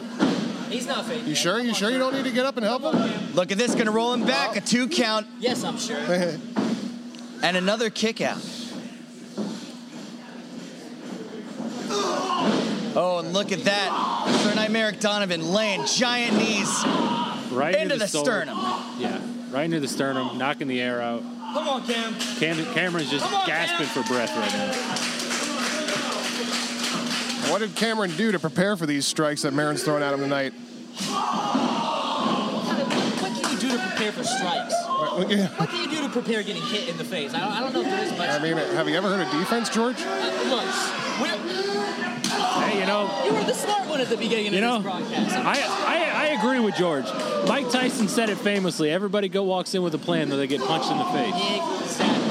He's 0.71 0.87
not 0.87 1.07
fake. 1.07 1.27
you 1.27 1.35
sure? 1.35 1.59
You 1.59 1.75
sure 1.75 1.91
you 1.91 1.99
don't 1.99 2.15
need 2.15 2.25
to 2.25 2.31
get 2.31 2.47
up 2.47 2.57
and 2.57 2.65
help 2.65 2.83
him? 2.83 3.35
Look 3.35 3.51
at 3.51 3.59
this, 3.59 3.75
gonna 3.75 3.91
roll 3.91 4.13
him 4.15 4.25
back, 4.25 4.57
a 4.57 4.61
two 4.61 4.89
count, 4.89 5.27
Yes, 5.41 5.65
I'm 5.65 5.77
sure. 5.77 5.99
and 7.43 7.57
another 7.57 7.91
kick 7.91 8.21
out. 8.21 8.39
Oh, 12.99 13.19
and 13.19 13.33
look 13.33 13.51
at 13.53 13.65
that. 13.65 14.41
Sir 14.43 14.55
Knight 14.55 14.71
Merrick 14.71 15.01
Donovan 15.01 15.53
laying 15.53 15.85
giant 15.85 16.37
knees 16.39 16.69
Right 17.51 17.75
into 17.75 17.97
the 17.97 18.07
shoulder. 18.09 18.43
sternum. 18.45 18.59
Yeah, 18.99 19.21
right 19.51 19.65
into 19.65 19.81
the 19.81 19.89
sternum, 19.89 20.37
knocking 20.39 20.69
the 20.69 20.81
air 20.81 21.01
out. 21.03 21.23
Come 21.23 21.69
on, 21.69 21.87
Cam. 21.87 22.15
Cam- 22.39 22.65
Cameron's 22.75 23.11
just 23.11 23.25
on, 23.25 23.47
gasping 23.47 23.87
Cam. 23.87 24.03
for 24.03 24.13
breath 24.13 24.35
right 24.37 24.53
now. 24.53 24.73
What 27.53 27.61
did 27.61 27.75
Cameron 27.77 28.11
do 28.17 28.33
to 28.33 28.39
prepare 28.39 28.77
for 28.77 28.87
these 28.87 29.07
strikes 29.07 29.43
that 29.43 29.53
Marin's 29.55 29.83
throwing 29.85 30.03
at 30.03 30.13
him 30.13 30.21
tonight? 30.21 30.53
What 33.23 33.33
can 33.43 33.53
you 33.53 33.59
do 33.59 33.69
to 33.71 33.79
prepare 33.79 34.13
for 34.13 34.25
strikes? 34.25 34.75
What 34.87 35.29
can 35.71 35.83
you 35.83 35.89
do 35.97 36.03
to 36.03 36.09
prepare 36.11 36.43
getting 36.43 36.63
hit 36.63 36.89
in 36.89 36.97
the 36.99 37.05
face? 37.05 37.33
I 37.33 37.39
don't, 37.41 37.53
I 37.53 37.61
don't 37.61 37.73
know 37.73 37.81
if 37.83 37.87
there 37.87 38.05
is 38.05 38.11
much. 38.19 38.29
I 38.31 38.39
mean, 38.43 38.57
have 38.57 38.89
you 38.89 38.97
ever 38.97 39.09
heard 39.09 39.25
of 39.27 39.31
defense, 39.33 39.69
George? 39.71 39.97
Uh, 40.01 40.05
look, 40.51 40.65
we're, 40.65 41.06
Hey, 41.19 42.81
you 42.81 42.87
know, 42.87 43.09
you 43.25 43.33
were 43.33 43.45
the 43.45 43.55
smart 43.55 43.89
one 43.89 44.01
at 44.01 44.09
the 44.09 44.17
beginning 44.17 44.53
You 44.53 44.59
of 44.59 44.83
know, 44.85 44.99
this 45.01 45.09
broadcast. 45.11 45.37
I, 45.37 45.63
I, 45.63 46.25
I 46.25 46.27
agree 46.39 46.61
with 46.61 46.75
George. 46.77 47.07
Mike 47.49 47.71
Tyson 47.71 48.09
said 48.09 48.29
it 48.31 48.37
famously. 48.39 48.91
Everybody 48.91 49.29
go 49.29 49.43
walks 49.45 49.75
in 49.75 49.83
with 49.83 49.95
a 49.95 49.99
plan, 49.99 50.29
though 50.29 50.37
they 50.37 50.47
get 50.47 50.61
punched 50.61 50.91
in 50.91 50.99
the 50.99 51.05
face. 51.05 51.35
Exactly. 51.83 52.27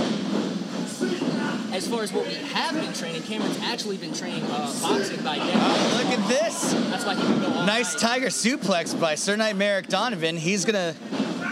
As 1.75 1.87
far 1.89 2.03
as 2.03 2.13
what 2.13 2.25
we 2.27 2.33
have 2.35 2.73
been 2.73 2.93
training, 2.93 3.21
Cameron's 3.23 3.59
actually 3.61 3.97
been 3.97 4.13
training 4.13 4.43
uh, 4.45 4.71
boxing 4.81 5.21
by 5.23 5.35
day. 5.35 5.51
Oh, 5.53 6.01
look 6.03 6.19
at 6.19 6.27
this. 6.29 6.73
That's 6.89 7.03
why 7.05 7.15
he 7.15 7.21
can 7.21 7.39
go 7.41 7.47
all 7.47 7.65
Nice 7.65 7.93
night. 7.93 7.99
tiger 8.01 8.27
suplex 8.27 8.97
by 8.99 9.15
Sir 9.15 9.35
Knight 9.35 9.57
Merrick 9.57 9.87
Donovan. 9.87 10.37
He's 10.37 10.63
gonna 10.63 10.95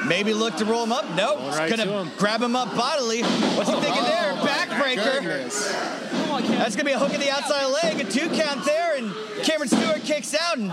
maybe 0.07 0.33
look 0.33 0.55
to 0.57 0.65
roll 0.65 0.83
him 0.83 0.93
up. 0.93 1.03
Nope. 1.15 1.39
Going 1.39 1.51
right 1.51 1.69
gonna 1.69 1.85
to 1.85 1.91
him. 1.91 2.11
grab 2.17 2.41
him 2.41 2.55
up 2.55 2.73
bodily. 2.75 3.21
What's 3.23 3.69
he 3.69 3.75
thinking 3.81 4.03
there? 4.03 4.31
Oh, 4.33 4.35
my 4.37 4.47
Backbreaker. 4.49 6.12
Goodness. 6.33 6.49
Come 6.49 6.55
on, 6.55 6.59
That's 6.59 6.75
gonna 6.75 6.85
be 6.85 6.93
a 6.93 6.99
hook 6.99 7.13
in 7.13 7.19
the 7.19 7.29
outside 7.29 7.65
leg, 7.67 7.99
a 7.99 8.09
two 8.09 8.29
count 8.29 8.65
there, 8.65 8.97
and 8.97 9.13
Cameron 9.43 9.69
Stewart 9.69 10.01
kicks 10.03 10.33
out, 10.33 10.57
and 10.57 10.71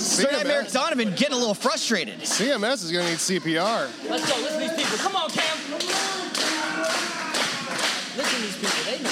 Sir 0.00 0.30
Knight 0.30 0.42
CMS. 0.42 0.48
Merrick 0.48 0.72
Donovan 0.72 1.10
getting 1.10 1.34
a 1.34 1.38
little 1.38 1.54
frustrated. 1.54 2.20
CMS 2.20 2.84
is 2.84 2.92
going 2.92 3.04
to 3.04 3.10
need 3.10 3.18
CPR. 3.18 3.88
Let's 4.08 4.30
go. 4.30 4.40
Listen 4.40 4.60
to 4.60 4.68
these 4.68 4.76
people. 4.76 4.98
Come 4.98 5.16
on, 5.16 5.30
Cam. 5.30 5.58
Listen 8.16 8.38
to 8.38 8.42
these 8.42 8.56
people. 8.56 8.84
They 8.84 8.98
know. 9.02 9.10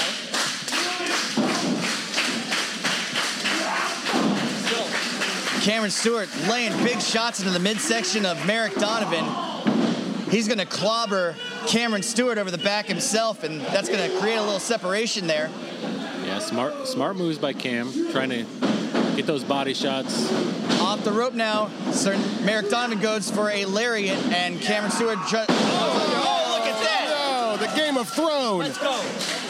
Go. 4.70 5.60
Cameron 5.60 5.90
Stewart 5.90 6.28
laying 6.48 6.72
big 6.84 7.00
shots 7.00 7.40
into 7.40 7.52
the 7.52 7.60
midsection 7.60 8.24
of 8.24 8.44
Merrick 8.46 8.74
Donovan. 8.76 9.51
He's 10.32 10.48
gonna 10.48 10.64
clobber 10.64 11.36
Cameron 11.66 12.02
Stewart 12.02 12.38
over 12.38 12.50
the 12.50 12.56
back 12.56 12.86
himself, 12.86 13.44
and 13.44 13.60
that's 13.60 13.90
gonna 13.90 14.08
create 14.18 14.36
a 14.36 14.42
little 14.42 14.58
separation 14.58 15.26
there. 15.26 15.50
Yeah, 16.24 16.38
smart 16.38 16.88
smart 16.88 17.16
moves 17.16 17.36
by 17.36 17.52
Cam, 17.52 18.10
trying 18.12 18.30
to 18.30 18.46
get 19.14 19.26
those 19.26 19.44
body 19.44 19.74
shots. 19.74 20.32
Off 20.80 21.04
the 21.04 21.12
rope 21.12 21.34
now, 21.34 21.70
Sir 21.90 22.16
Merrick 22.46 22.70
Donovan 22.70 22.98
goes 22.98 23.30
for 23.30 23.50
a 23.50 23.66
lariat, 23.66 24.16
and 24.32 24.58
Cameron 24.58 24.90
Stewart. 24.90 25.18
Ju- 25.28 25.36
oh, 25.36 25.46
oh 25.50 26.56
look 26.56 26.66
at 26.66 26.82
that! 26.82 27.14
Oh, 27.26 27.56
the 27.58 27.66
Game 27.76 27.98
of 27.98 28.08
Thrones. 28.08 28.60
Let's 28.60 28.78
go. 28.78 29.41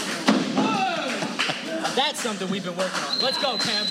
That's 1.94 2.20
something 2.20 2.48
we've 2.50 2.64
been 2.64 2.76
working 2.76 3.02
on. 3.04 3.18
Let's 3.20 3.40
go, 3.40 3.56
Cam. 3.58 3.86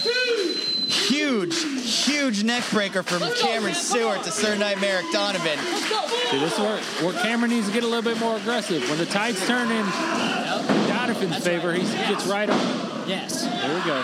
Huge, 0.87 1.55
huge 1.83 2.43
neck 2.43 2.63
breaker 2.71 3.03
from 3.03 3.19
go, 3.19 3.33
Cameron 3.35 3.63
man, 3.63 3.73
come 3.73 3.83
Stewart 3.83 4.23
to 4.23 4.31
Sir 4.31 4.55
Knight 4.55 4.79
Merrick 4.81 5.05
Donovan. 5.11 5.57
Let's 5.57 5.89
go. 5.89 6.07
See, 6.29 6.39
this 6.39 6.53
is 6.53 6.59
where, 6.59 6.77
where 7.03 7.21
Cameron 7.21 7.51
needs 7.51 7.67
to 7.67 7.73
get 7.73 7.83
a 7.83 7.87
little 7.87 8.03
bit 8.03 8.19
more 8.19 8.37
aggressive. 8.37 8.87
When 8.89 8.97
the 8.97 9.05
tide's 9.05 9.45
turning, 9.47 9.77
you 9.77 9.83
gotta 9.83 11.13
Donovan's 11.13 11.31
That's 11.31 11.45
favor. 11.45 11.69
right. 11.69 11.81
He 11.81 12.13
gets 12.13 12.25
right 12.27 12.49
on. 12.49 13.09
Yes. 13.09 13.43
There 13.43 13.75
we 13.75 13.81
go. 13.85 13.95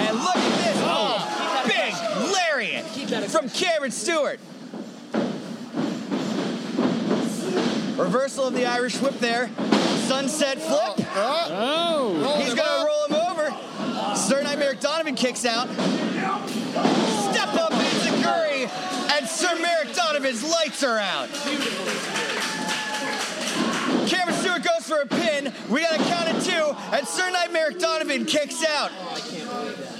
And 0.00 0.16
look 0.18 0.36
at 0.36 0.64
this. 0.64 0.76
Oh, 0.82 1.16
oh 1.18 1.62
Keep 1.66 1.74
big 1.74 1.94
lariat 2.32 3.30
from 3.30 3.48
Cameron 3.50 3.90
Stewart. 3.90 4.40
Reversal 7.96 8.48
of 8.48 8.54
the 8.54 8.66
Irish 8.66 9.00
whip 9.00 9.18
there. 9.18 9.50
Sunset 10.06 10.58
flip. 10.58 11.06
Oh! 11.14 12.40
He's 12.42 12.54
gonna 12.54 12.84
roll 12.84 12.99
him 14.30 14.36
over. 14.36 14.42
Sir 14.42 14.42
Knight 14.42 14.58
Merrick 14.58 14.80
Donovan 14.80 15.14
kicks 15.14 15.44
out. 15.44 15.68
Step 17.32 17.54
up 17.54 17.72
into 17.72 18.22
Curry, 18.22 18.68
and 19.16 19.26
Sir 19.28 19.58
Merrick 19.60 19.94
Donovan's 19.94 20.42
lights 20.48 20.82
are 20.82 20.98
out. 20.98 21.28
Cameron 24.08 24.34
Stewart 24.38 24.62
goes 24.62 24.86
for 24.88 25.00
a 25.02 25.06
pin. 25.06 25.52
We 25.68 25.82
got 25.82 25.94
a 26.00 26.04
count 26.04 26.28
of 26.36 26.44
two, 26.44 26.74
and 26.96 27.06
Sir 27.06 27.30
Knight 27.30 27.52
Merrick 27.52 27.78
Donovan 27.78 28.24
kicks 28.24 28.64
out. 28.64 28.90
I 28.92 29.20
can't 29.20 29.48
believe 29.48 29.78
that. 29.78 29.96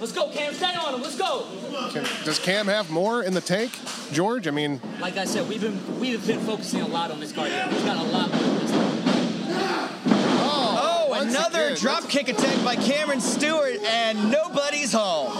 Let's 0.00 0.12
go, 0.12 0.30
Cam. 0.30 0.52
Stay 0.52 0.74
on 0.74 0.94
him. 0.94 1.02
Let's 1.02 1.16
go. 1.16 1.46
Can, 1.92 2.04
does 2.24 2.40
Cam 2.40 2.66
have 2.66 2.90
more 2.90 3.22
in 3.22 3.34
the 3.34 3.40
tank, 3.40 3.70
George? 4.12 4.48
I 4.48 4.50
mean, 4.50 4.80
Like 5.00 5.16
I 5.16 5.24
said, 5.24 5.48
we've 5.48 5.60
been 5.60 6.00
we've 6.00 6.26
been 6.26 6.40
focusing 6.40 6.80
a 6.80 6.88
lot 6.88 7.12
on 7.12 7.20
this 7.20 7.32
cardio. 7.32 7.68
He's 7.68 7.84
got 7.84 7.98
a 7.98 8.02
lot 8.10 8.28
more. 8.34 8.42
in 8.42 8.58
this 8.58 8.72
Oh, 10.44 11.06
once 11.08 11.11
another 11.28 11.66
again, 11.66 11.76
drop 11.78 12.08
kick 12.08 12.28
attack 12.28 12.64
by 12.64 12.76
Cameron 12.76 13.20
Stewart, 13.20 13.76
and 13.84 14.30
nobody's 14.30 14.92
home. 14.92 15.32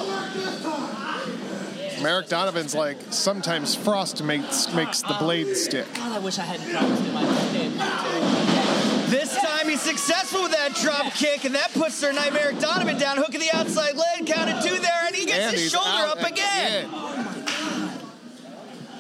Merrick 2.03 2.29
Donovan's 2.29 2.75
like 2.75 2.97
sometimes 3.11 3.75
frost 3.75 4.23
makes 4.25 4.73
makes 4.75 5.03
the 5.03 5.15
blade 5.21 5.57
stick. 5.57 5.87
God, 5.95 6.13
I 6.13 6.19
wish 6.19 6.39
I 6.39 6.43
hadn't 6.43 6.69
practiced 6.71 7.05
in 7.05 7.15
my 7.15 7.23
head. 7.23 9.09
This 9.09 9.37
time 9.37 9.69
he's 9.69 9.81
successful 9.81 10.43
with 10.43 10.53
that 10.53 10.75
drop 10.75 11.13
kick, 11.13 11.45
and 11.45 11.55
that 11.55 11.71
puts 11.75 11.95
Sir 11.95 12.13
Knight 12.13 12.33
Merrick 12.33 12.59
Donovan 12.59 12.99
down, 12.99 13.19
hooking 13.19 13.41
the 13.41 13.51
outside 13.53 13.95
leg, 13.95 14.27
counted 14.27 14.63
two 14.63 14.79
there, 14.79 15.07
and 15.07 15.15
he 15.15 15.27
gets 15.27 15.39
And 15.39 15.53
his 15.53 15.71
shoulder 15.71 15.87
out 15.87 16.19
up 16.19 16.31
again. 16.31 16.89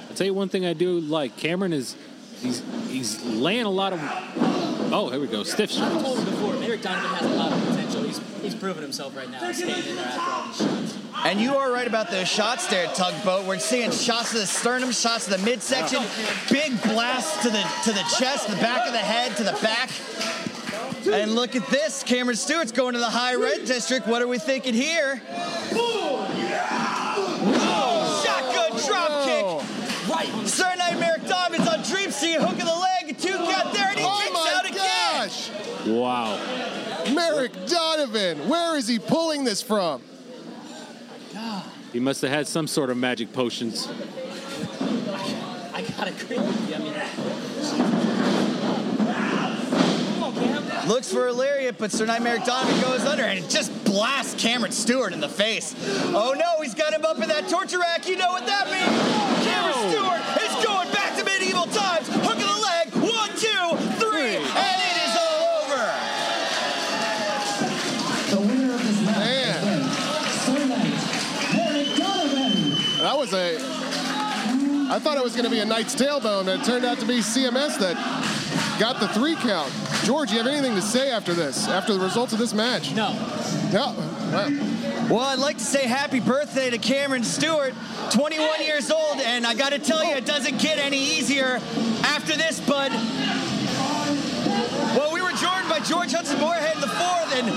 I'll 0.09 0.15
tell 0.15 0.27
you 0.27 0.35
one 0.35 0.51
thing 0.51 0.67
I 0.67 0.75
do 0.75 1.01
like. 1.01 1.37
Cameron 1.39 1.73
is 1.73 1.97
he's 2.43 2.63
he's 2.89 3.23
laying 3.25 3.65
a 3.65 3.71
lot 3.71 3.93
of. 3.93 4.01
Oh, 4.95 5.09
here 5.11 5.21
we 5.21 5.27
go. 5.27 5.43
Stiff 5.43 5.71
shots. 5.71 5.83
I 5.83 5.91
shots. 5.91 6.05
told 6.05 6.19
him 6.19 6.25
before, 6.27 6.55
Eric 6.63 6.83
Donovan 6.83 7.11
has 7.11 7.31
a 7.31 7.35
lot 7.35 7.53
of 7.53 7.61
potential. 7.69 8.03
He's 8.03 8.21
he's 8.43 8.55
proven 8.55 8.83
himself 8.83 9.17
right 9.17 9.31
now. 9.31 9.53
Staying 9.53 9.87
in 9.89 9.97
there 9.97 10.05
after 10.05 10.21
all 10.21 10.47
these 10.47 10.57
shots. 10.93 10.99
And 11.25 11.41
you 11.41 11.55
are 11.55 11.71
right 11.73 11.87
about 11.87 12.11
those 12.11 12.29
shots 12.29 12.67
there, 12.67 12.89
Tugboat. 12.89 13.47
We're 13.47 13.59
seeing 13.59 13.91
shots 13.91 14.33
to 14.33 14.39
the 14.39 14.47
sternum, 14.47 14.93
shots 14.93 15.27
to 15.27 15.31
the 15.31 15.39
midsection, 15.39 16.03
big 16.51 16.83
blast 16.83 17.43
to 17.43 17.51
the 17.51 17.63
to 17.85 17.93
the 17.93 18.05
chest, 18.19 18.49
the 18.49 18.57
back 18.57 18.87
of 18.87 18.93
the 18.93 18.99
head, 18.99 19.37
to 19.37 19.45
the 19.45 19.59
back. 19.63 19.91
And 21.11 21.35
look 21.35 21.57
at 21.57 21.67
this. 21.67 22.03
Cameron 22.05 22.37
Stewart's 22.37 22.71
going 22.71 22.93
to 22.95 23.01
the 23.01 23.11
high 23.11 23.35
red 23.35 23.65
district. 23.65 24.07
What 24.07 24.23
are 24.23 24.29
we 24.29 24.39
thinking 24.39 24.73
here? 24.73 25.21
Oh, 27.65 28.23
shotgun 28.25 28.79
drop 28.87 29.25
kick. 29.25 29.45
Right. 30.09 30.49
Sir 30.49 30.73
Knight 30.77 30.99
Merrick 32.39 32.57
Donovan's 32.57 32.57
on 32.57 32.57
Dream 32.57 32.57
Sea, 32.57 32.57
hook 32.57 32.59
of 32.59 32.67
the 32.67 32.75
leg, 32.81 33.19
two 33.19 33.53
count 33.53 33.73
there, 33.75 33.89
and 33.89 33.99
he 33.99 34.05
Oh 34.07 34.21
kicks 34.23 34.33
my 34.33 34.53
out 34.57 34.65
again. 34.69 34.79
gosh! 34.87 35.51
Wow. 35.87 37.15
Merrick 37.15 37.53
Donovan, 37.67 38.49
where 38.49 38.77
is 38.77 38.87
he 38.89 38.99
pulling 38.99 39.45
this 39.45 39.61
from? 39.63 40.03
He 41.93 42.01
must 42.01 42.23
have 42.23 42.31
had 42.31 42.47
some 42.47 42.67
sort 42.67 42.89
of 42.91 42.97
magic 42.97 43.33
potions. 43.35 43.87
I 45.75 45.83
gotta 45.97 46.11
agree 46.11 46.39
with 46.39 46.69
you. 46.71 46.77
I 46.77 46.79
mean, 46.79 46.95
come 50.15 50.25
on, 50.25 50.35
Cam. 50.35 50.89
Looks 50.89 51.13
for 51.13 51.29
a 51.29 51.33
lariat, 51.33 51.77
but 51.79 51.93
Sir 51.93 52.07
Knight 52.07 52.23
Merrick 52.23 52.45
Donovan 52.45 52.81
goes 52.81 53.05
under 53.05 53.25
and 53.25 53.39
it 53.39 53.51
just 53.51 53.85
blasts 53.85 54.41
Cameron 54.43 54.73
Stewart 54.73 55.13
in 55.13 55.21
the 55.21 55.29
face. 55.29 55.75
Oh 56.15 56.35
no, 56.39 56.63
he's 56.63 56.75
got 56.75 56.93
him 56.95 57.05
up 57.05 57.21
in 57.21 57.29
that 57.29 57.49
torture 57.49 57.79
rack. 57.79 58.09
You 58.09 58.17
know 58.17 58.29
what 58.33 58.47
that 58.47 58.67
means? 58.71 59.42
I 74.93 74.99
thought 74.99 75.17
it 75.17 75.25
was 75.25 75.33
going 75.33 75.47
to 75.47 75.51
be 75.51 75.61
a 75.61 75.65
Knight's 75.65 75.95
tailbone, 75.95 76.45
but 76.45 76.61
it 76.61 76.65
turned 76.67 76.85
out 76.85 76.99
to 76.99 77.07
be 77.07 77.21
CMS 77.21 77.79
that 77.79 77.97
got 78.79 79.01
the 79.01 79.09
three 79.09 79.37
count. 79.37 79.73
George, 80.05 80.31
you 80.31 80.37
have 80.37 80.47
anything 80.47 80.75
to 80.75 80.83
say 80.83 81.11
after 81.11 81.33
this, 81.33 81.67
after 81.67 81.95
the 81.95 82.01
results 82.01 82.35
of 82.35 82.39
this 82.39 82.53
match? 82.53 82.95
No. 82.95 83.15
No. 83.73 83.95
Well, 83.97 84.51
Well, 85.09 85.21
I'd 85.21 85.39
like 85.39 85.57
to 85.57 85.65
say 85.65 85.87
happy 85.87 86.21
birthday 86.21 86.69
to 86.69 86.77
Cameron 86.77 87.25
Stewart, 87.25 87.73
21 88.11 88.61
years 88.61 88.91
old, 88.91 89.17
and 89.21 89.47
I 89.47 89.55
got 89.55 89.71
to 89.71 89.79
tell 89.79 90.05
you, 90.05 90.15
it 90.15 90.27
doesn't 90.27 90.61
get 90.61 90.77
any 90.77 90.99
easier 90.99 91.59
after 92.05 92.37
this, 92.37 92.61
bud. 92.61 92.93
Well, 94.95 95.15
we 95.15 95.23
were 95.23 95.33
joined 95.33 95.71
by 95.71 95.81
George 95.89 96.13
Hudson 96.13 96.39
Moorhead 96.39 96.75
in 96.75 96.83
the 96.83 96.89
fourth, 96.89 97.33
and 97.33 97.49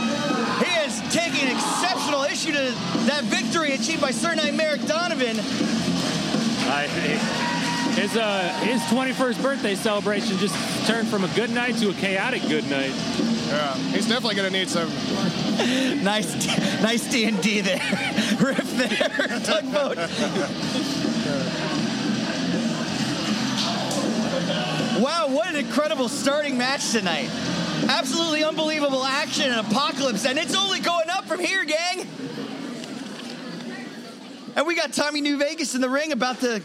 he 0.63 0.71
is 0.87 1.01
taking 1.13 1.49
exceptional 1.53 2.23
issue 2.23 2.53
to 2.53 2.71
that 3.07 3.25
victory 3.25 3.73
achieved 3.73 3.99
by 3.99 4.11
Sir 4.11 4.35
Knight 4.35 4.53
Merrick 4.53 4.85
Donovan. 4.85 5.35
I, 6.67 6.87
his 7.95 8.17
uh, 8.17 8.49
his 8.63 8.81
21st 8.83 9.41
birthday 9.41 9.75
celebration 9.75 10.37
just 10.37 10.55
turned 10.87 11.07
from 11.07 11.23
a 11.23 11.27
good 11.29 11.49
night 11.49 11.75
to 11.77 11.89
a 11.89 11.93
chaotic 11.93 12.41
good 12.43 12.69
night. 12.69 12.93
yeah, 13.47 13.75
he's 13.91 14.07
definitely 14.07 14.35
going 14.35 14.51
to 14.51 14.57
need 14.57 14.69
some. 14.69 14.91
Nice, 15.55 16.35
nice 16.83 17.09
D 17.09 17.23
and 17.25 17.41
D 17.41 17.61
there, 17.61 17.77
riff 18.41 18.77
there, 18.77 19.39
tugboat. 19.39 19.97
Wow, 25.01 25.29
what 25.29 25.47
an 25.47 25.55
incredible 25.55 26.09
starting 26.09 26.57
match 26.57 26.91
tonight! 26.91 27.29
Absolutely 27.87 28.43
unbelievable 28.43 29.05
action 29.05 29.49
and 29.49 29.65
apocalypse, 29.65 30.25
and 30.25 30.37
it's 30.37 30.55
only 30.55 30.81
going 30.81 31.09
up 31.09 31.23
from 31.25 31.39
here, 31.39 31.63
gang. 31.63 32.05
And 34.55 34.65
we 34.65 34.73
got 34.73 34.93
Tommy 34.93 35.19
New 35.19 35.37
Vegas 35.37 35.75
in 35.75 35.81
the 35.81 35.89
ring 35.89 36.13
about 36.13 36.39
to 36.39 36.61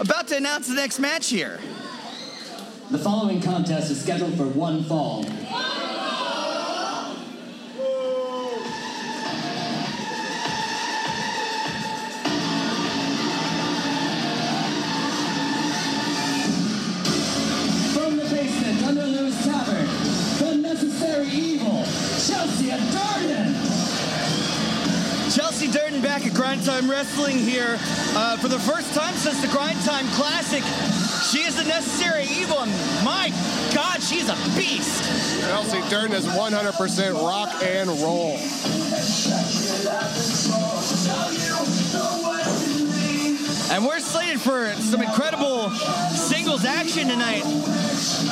about 0.00 0.28
to 0.28 0.36
announce 0.36 0.66
the 0.66 0.74
next 0.74 0.98
match 0.98 1.28
here. 1.28 1.60
The 2.90 2.98
following 2.98 3.40
contest 3.40 3.90
is 3.90 4.02
scheduled 4.02 4.36
for 4.36 4.46
one 4.46 4.82
fall. 4.84 5.24
Tavern, 19.44 19.86
the 20.38 20.54
necessary 20.56 21.26
evil, 21.28 21.82
Chelsea 22.18 22.68
Durden. 22.68 23.69
Chelsea 25.30 25.70
Durden 25.70 26.02
back 26.02 26.26
at 26.26 26.34
Grind 26.34 26.64
Time 26.64 26.90
Wrestling 26.90 27.38
here 27.38 27.78
uh, 28.16 28.36
for 28.38 28.48
the 28.48 28.58
first 28.58 28.92
time 28.94 29.14
since 29.14 29.40
the 29.40 29.46
Grind 29.46 29.80
Time 29.82 30.08
Classic. 30.08 30.60
She 31.30 31.46
is 31.46 31.54
the 31.54 31.62
necessary 31.62 32.24
evil, 32.24 32.58
and 32.58 32.70
my 33.04 33.30
God, 33.72 34.02
she's 34.02 34.28
a 34.28 34.34
beast. 34.58 35.04
Chelsea 35.42 35.88
Durden 35.88 36.16
is 36.16 36.26
100% 36.26 37.14
rock 37.14 37.48
and 37.62 37.90
roll. 38.02 38.38
And 43.72 43.86
we're 43.86 44.00
slated 44.00 44.40
for 44.40 44.72
some 44.82 45.00
incredible 45.00 45.70
singles 46.10 46.64
action 46.64 47.06
tonight 47.06 47.44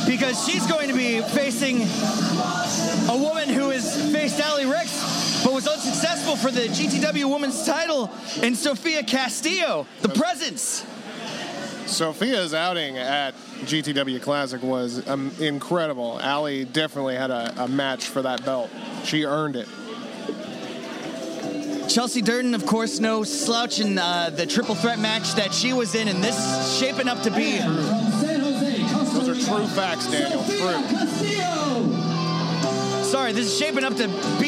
because 0.04 0.44
she's 0.44 0.66
going 0.66 0.88
to 0.88 0.94
be 0.94 1.20
facing 1.20 1.82
a 3.08 3.16
woman 3.16 3.48
who 3.48 3.70
has 3.70 3.94
faced 4.10 4.40
Allie 4.40 4.66
Ricks 4.66 5.17
but 5.44 5.52
was 5.52 5.66
unsuccessful 5.66 6.36
for 6.36 6.50
the 6.50 6.68
GTW 6.68 7.30
Women's 7.30 7.64
title 7.64 8.10
in 8.42 8.54
Sofia 8.54 9.02
Castillo, 9.02 9.86
the 10.02 10.08
presence. 10.08 10.84
Sophia's 11.86 12.52
outing 12.52 12.98
at 12.98 13.34
GTW 13.64 14.20
Classic 14.20 14.62
was 14.62 15.06
um, 15.08 15.32
incredible. 15.40 16.20
Allie 16.20 16.64
definitely 16.64 17.16
had 17.16 17.30
a, 17.30 17.64
a 17.64 17.68
match 17.68 18.06
for 18.06 18.22
that 18.22 18.44
belt. 18.44 18.70
She 19.04 19.24
earned 19.24 19.56
it. 19.56 19.68
Chelsea 21.88 22.20
Durden, 22.20 22.54
of 22.54 22.66
course, 22.66 23.00
no 23.00 23.24
slouch 23.24 23.80
in 23.80 23.98
uh, 23.98 24.28
the 24.30 24.44
triple 24.46 24.74
threat 24.74 24.98
match 24.98 25.32
that 25.34 25.54
she 25.54 25.72
was 25.72 25.94
in, 25.94 26.08
and 26.08 26.22
this 26.22 26.38
is 26.38 26.78
shaping 26.78 27.08
up 27.08 27.22
to 27.22 27.30
be. 27.30 27.58
From 27.58 27.76
San 28.20 28.40
Jose, 28.40 28.82
Costa 28.92 29.14
Those 29.20 29.28
are 29.28 29.56
true 29.56 29.66
facts, 29.68 30.06
Daniel. 30.10 30.42
Sofia 30.42 30.58
True. 30.58 30.98
Castillo. 30.98 32.08
Sorry, 33.02 33.32
this 33.32 33.46
is 33.46 33.58
shaping 33.58 33.84
up 33.84 33.96
to 33.96 34.06
be 34.38 34.47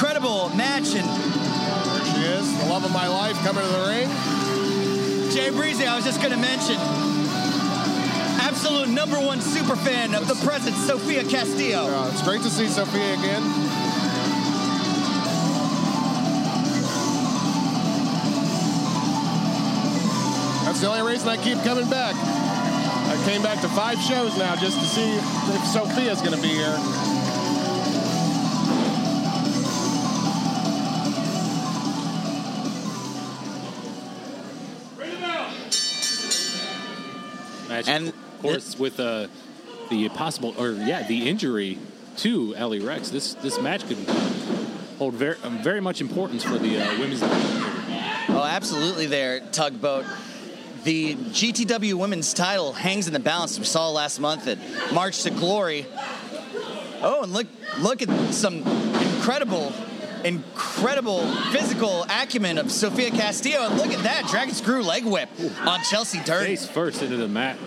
incredible 0.00 0.48
match, 0.56 0.94
and 0.94 1.04
There 1.04 2.04
she 2.06 2.22
is, 2.24 2.58
the 2.58 2.70
love 2.70 2.86
of 2.86 2.90
my 2.90 3.06
life, 3.06 3.36
coming 3.44 3.62
to 3.62 3.68
the 3.68 3.84
ring. 3.84 5.30
Jay 5.30 5.50
Breezy, 5.50 5.86
I 5.86 5.94
was 5.94 6.06
just 6.06 6.22
going 6.22 6.32
to 6.32 6.40
mention. 6.40 6.76
absolute 8.40 8.88
number 8.88 9.20
one 9.20 9.42
super 9.42 9.76
fan 9.76 10.14
of 10.14 10.26
the 10.26 10.36
present, 10.36 10.74
Sophia 10.74 11.22
Castillo. 11.22 12.08
It's 12.08 12.22
great 12.22 12.40
to 12.40 12.48
see 12.48 12.68
Sophia 12.68 13.12
again. 13.12 13.42
That's 20.64 20.80
the 20.80 20.88
only 20.88 21.12
reason 21.12 21.28
I 21.28 21.36
keep 21.36 21.62
coming 21.62 21.90
back. 21.90 22.14
I 22.16 23.22
came 23.26 23.42
back 23.42 23.60
to 23.60 23.68
five 23.68 23.98
shows 23.98 24.34
now 24.38 24.56
just 24.56 24.78
to 24.78 24.86
see 24.86 25.12
if 25.12 25.66
Sophia's 25.66 26.22
going 26.22 26.34
to 26.34 26.40
be 26.40 26.54
here. 26.54 27.09
Match, 37.86 37.88
And 37.88 38.08
of 38.08 38.42
course, 38.42 38.78
with 38.78 39.00
uh, 39.00 39.28
the 39.90 40.08
possible, 40.10 40.54
or 40.58 40.72
yeah, 40.72 41.06
the 41.06 41.28
injury 41.28 41.78
to 42.18 42.54
Allie 42.56 42.80
Ricks, 42.80 43.10
this 43.10 43.34
this 43.34 43.60
match 43.60 43.86
could 43.86 43.98
hold 44.98 45.14
very 45.14 45.36
um, 45.42 45.62
very 45.62 45.80
much 45.80 46.00
importance 46.00 46.44
for 46.44 46.58
the 46.58 46.78
uh, 46.78 46.98
women's. 46.98 47.20
Oh, 47.22 48.44
absolutely 48.44 49.06
there, 49.06 49.40
Tugboat. 49.52 50.04
The 50.84 51.14
GTW 51.14 51.94
Women's 51.94 52.32
title 52.32 52.72
hangs 52.72 53.06
in 53.06 53.12
the 53.12 53.20
balance. 53.20 53.58
We 53.58 53.64
saw 53.66 53.90
last 53.90 54.18
month 54.18 54.46
at 54.46 54.58
March 54.94 55.22
to 55.24 55.30
Glory. 55.30 55.86
Oh, 57.02 57.22
and 57.22 57.32
look 57.32 57.46
look 57.80 58.02
at 58.02 58.32
some 58.32 58.62
incredible, 59.20 59.72
incredible 60.24 61.26
physical 61.52 62.04
acumen 62.04 62.58
of 62.58 62.70
Sophia 62.70 63.10
Castillo. 63.10 63.66
And 63.66 63.76
look 63.76 63.92
at 63.92 64.02
that, 64.04 64.26
Dragon 64.28 64.54
Screw 64.54 64.82
leg 64.82 65.04
whip 65.04 65.28
on 65.62 65.80
Chelsea 65.82 66.18
Durden. 66.20 66.46
Face 66.46 66.66
first 66.66 67.02
into 67.02 67.16
the 67.16 67.28
mat. 67.28 67.58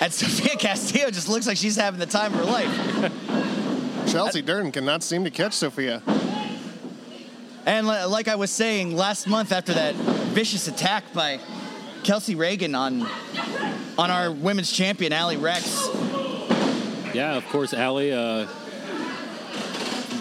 And 0.00 0.12
Sophia 0.12 0.56
Castillo 0.56 1.10
just 1.10 1.28
looks 1.28 1.46
like 1.46 1.56
she's 1.56 1.76
having 1.76 2.00
the 2.00 2.06
time 2.06 2.32
of 2.34 2.40
her 2.40 2.44
life. 2.44 4.10
Chelsea 4.10 4.42
Durden 4.42 4.72
cannot 4.72 5.02
seem 5.02 5.24
to 5.24 5.30
catch 5.30 5.52
Sophia. 5.52 6.02
And 7.66 7.86
like 7.86 8.28
I 8.28 8.36
was 8.36 8.50
saying 8.50 8.96
last 8.96 9.26
month 9.26 9.52
after 9.52 9.74
that 9.74 9.94
vicious 9.94 10.68
attack 10.68 11.12
by 11.12 11.38
Kelsey 12.02 12.34
Reagan 12.34 12.74
on 12.74 13.06
on 13.98 14.10
our 14.10 14.32
women's 14.32 14.72
champion, 14.72 15.12
Allie 15.12 15.36
Ricks. 15.36 15.88
Yeah, 17.12 17.34
of 17.36 17.46
course, 17.48 17.74
Allie. 17.74 18.12
Uh, 18.12 18.46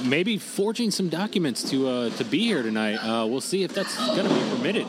maybe 0.04 0.38
forging 0.38 0.92
some 0.92 1.08
documents 1.10 1.70
to 1.70 1.88
uh, 1.88 2.10
to 2.12 2.26
be 2.26 2.40
here 2.40 2.64
tonight. 2.64 2.96
Uh, 2.96 3.26
we'll 3.26 3.40
see 3.40 3.64
if 3.64 3.74
that's 3.74 3.96
going 4.08 4.28
to 4.28 4.34
be 4.34 4.50
permitted. 4.50 4.88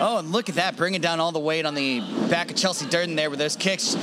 Oh, 0.00 0.18
and 0.18 0.30
look 0.30 0.48
at 0.48 0.54
that, 0.56 0.76
bringing 0.76 1.00
down 1.00 1.18
all 1.20 1.32
the 1.32 1.38
weight 1.40 1.66
on 1.66 1.74
the 1.74 2.00
back 2.30 2.50
of 2.50 2.56
Chelsea 2.56 2.86
Durden 2.86 3.16
there 3.16 3.30
with 3.30 3.38
those 3.38 3.56
kicks. 3.56 3.96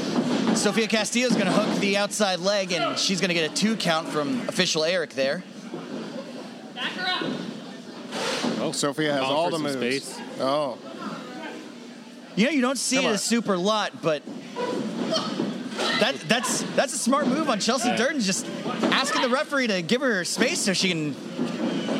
Sophia 0.60 0.88
Castillo's 0.88 1.34
going 1.34 1.45
to 1.45 1.51
hook 1.51 1.79
the 1.79 1.97
outside 1.97 2.39
leg, 2.39 2.71
and 2.71 2.97
she's 2.99 3.19
going 3.21 3.29
to 3.29 3.34
get 3.34 3.49
a 3.51 3.53
two 3.53 3.75
count 3.77 4.10
from 4.10 4.41
official 4.49 4.84
Eric 4.84 5.12
there. 5.12 5.43
Back 6.73 6.91
her 6.93 7.27
up. 7.27 8.60
Oh, 8.62 8.71
Sophia 8.71 9.13
has 9.13 9.21
all 9.23 9.45
for 9.49 9.58
the 9.58 9.69
some 9.69 9.79
moves. 9.81 10.05
space. 10.05 10.21
Oh, 10.39 10.77
You 12.36 12.45
know, 12.45 12.51
you 12.51 12.62
don't 12.62 12.77
see 12.77 12.97
Come 12.97 13.05
it 13.05 13.10
on. 13.10 13.13
a 13.15 13.17
super 13.17 13.58
lot, 13.58 14.01
but 14.01 14.21
that 15.99 16.15
that's 16.27 16.63
that's 16.75 16.93
a 16.93 16.97
smart 16.97 17.27
move 17.27 17.49
on 17.49 17.60
Chelsea 17.60 17.89
Right. 17.89 17.97
Durden, 17.97 18.19
just 18.21 18.45
asking 18.91 19.21
the 19.21 19.29
referee 19.29 19.67
to 19.67 19.81
give 19.81 20.01
her 20.01 20.25
space 20.25 20.60
so 20.60 20.73
she 20.73 20.89
can. 20.89 21.13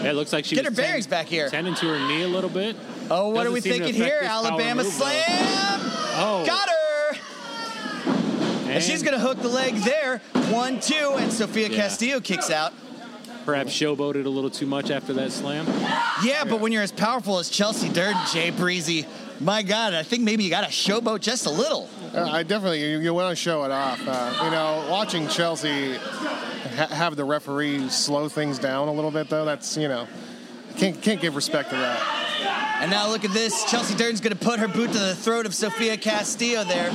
Yeah, 0.04 0.12
it 0.12 0.14
looks 0.16 0.34
like 0.34 0.44
she 0.46 0.56
Get 0.56 0.66
her 0.66 0.72
bearings 0.72 1.08
back 1.08 1.28
here. 1.28 1.50
tending 1.50 1.76
to 1.76 1.88
her 1.88 2.08
knee 2.08 2.24
a 2.24 2.28
little 2.28 2.50
bit. 2.50 2.76
Oh, 3.10 3.30
what 3.30 3.44
Doesn't 3.44 3.48
are 3.48 3.52
we 3.54 3.62
thinking 3.62 3.94
here? 3.94 4.20
Alabama 4.24 4.84
move, 4.84 4.92
slam. 4.92 5.22
Oh, 6.18 6.44
Got 6.46 6.70
her. 6.70 6.76
And 8.72 8.84
she's 8.84 9.04
going 9.04 9.14
to 9.14 9.20
hook 9.20 9.38
the 9.42 9.48
leg 9.50 9.76
there. 9.78 10.20
One, 10.50 10.80
two, 10.80 11.16
and 11.18 11.32
Sophia 11.32 11.70
Yeah. 11.70 11.78
Castillo 11.78 12.20
kicks 12.20 12.50
out. 12.50 12.74
perhaps 13.46 13.72
showboated 13.72 14.26
a 14.26 14.30
little 14.30 14.50
too 14.50 14.66
much 14.66 14.90
after 14.90 15.14
that 15.14 15.32
slam. 15.32 15.68
Yeah, 16.24 16.46
but 16.46 16.60
when 16.62 16.72
you're 16.72 16.82
as 16.82 16.92
powerful 16.92 17.38
as 17.38 17.48
Chelsea 17.50 17.90
Durden, 17.90 18.20
Jay 18.34 18.50
Breezy, 18.50 19.06
my 19.40 19.62
God, 19.62 19.94
I 19.94 20.02
think 20.02 20.24
maybe 20.24 20.44
you 20.44 20.50
got 20.50 20.62
to 20.66 20.72
showboat 20.72 21.20
just 21.20 21.46
a 21.46 21.52
little. 21.52 21.88
Uh, 22.14 22.24
I 22.24 22.42
definitely 22.42 22.82
you, 22.90 22.98
you 23.00 23.14
want 23.14 23.30
to 23.30 23.36
show 23.36 23.64
it 23.64 23.70
off. 23.72 24.02
Uh, 24.08 24.42
you 24.46 24.50
know, 24.50 24.88
watching 24.90 25.28
Chelsea 25.28 25.94
ha- 25.96 26.88
have 26.90 27.16
the 27.18 27.24
referee 27.26 27.88
slow 27.90 28.28
things 28.30 28.58
down 28.58 28.88
a 28.88 28.92
little 28.94 29.12
bit, 29.12 29.30
though. 29.30 29.46
That's 29.46 29.78
you 29.78 29.90
know, 29.90 30.08
can't 30.78 31.00
can't 31.02 31.22
give 31.22 31.36
respect 31.36 31.70
to 31.70 31.76
that. 31.76 32.25
And 32.82 32.92
now 32.92 33.10
look 33.10 33.24
at 33.24 33.32
this. 33.32 33.64
Chelsea 33.66 33.96
Durden's 33.96 34.22
going 34.22 34.38
to 34.38 34.44
put 34.44 34.60
her 34.60 34.68
boot 34.68 34.92
to 34.92 35.00
the 35.00 35.16
throat 35.16 35.46
of 35.46 35.56
Sophia 35.56 35.98
Castillo 35.98 36.64
there. 36.64 36.90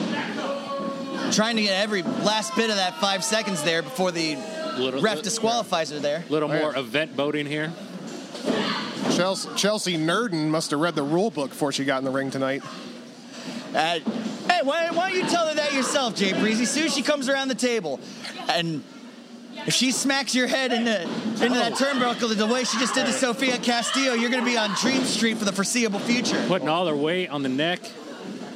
Trying 1.32 1.56
to 1.56 1.62
get 1.62 1.82
every 1.82 2.02
last 2.02 2.54
bit 2.54 2.70
of 2.70 2.76
that 2.76 2.96
five 2.96 3.24
seconds 3.24 3.62
there 3.62 3.82
before 3.82 4.12
the 4.12 4.36
Little, 4.76 5.00
ref 5.00 5.22
disqualifies 5.22 5.90
her 5.90 5.98
there. 5.98 6.24
A 6.28 6.32
little 6.32 6.48
yeah. 6.48 6.60
more 6.60 6.76
event 6.76 7.16
boating 7.16 7.46
here. 7.46 7.72
Chelsea, 9.12 9.48
Chelsea 9.56 9.96
Nerden 9.96 10.48
must 10.48 10.70
have 10.70 10.80
read 10.80 10.94
the 10.94 11.02
rule 11.02 11.30
book 11.30 11.50
before 11.50 11.72
she 11.72 11.84
got 11.84 11.98
in 11.98 12.04
the 12.04 12.10
ring 12.10 12.30
tonight. 12.30 12.62
Uh, 13.74 13.98
hey, 14.00 14.60
why, 14.62 14.90
why 14.90 15.10
don't 15.10 15.14
you 15.14 15.28
tell 15.28 15.46
her 15.46 15.54
that 15.54 15.72
yourself, 15.72 16.14
Jay 16.14 16.32
Breezy? 16.32 16.64
Soon 16.64 16.86
as 16.86 16.94
she 16.94 17.02
comes 17.02 17.28
around 17.28 17.48
the 17.48 17.54
table, 17.54 18.00
and 18.48 18.82
if 19.66 19.74
she 19.74 19.90
smacks 19.90 20.34
your 20.34 20.46
head 20.46 20.72
into 20.72 21.02
into 21.02 21.48
that 21.50 21.72
oh. 21.72 21.84
turnbuckle 21.84 22.34
the 22.36 22.46
way 22.46 22.64
she 22.64 22.78
just 22.78 22.94
did 22.94 23.06
to 23.06 23.12
Sophia 23.12 23.58
Castillo, 23.58 24.14
you're 24.14 24.30
going 24.30 24.42
to 24.42 24.50
be 24.50 24.56
on 24.56 24.74
Dream 24.80 25.04
Street 25.04 25.36
for 25.36 25.44
the 25.44 25.52
foreseeable 25.52 26.00
future. 26.00 26.42
Putting 26.48 26.68
all 26.68 26.84
their 26.84 26.96
weight 26.96 27.28
on 27.28 27.42
the 27.42 27.48
neck. 27.48 27.80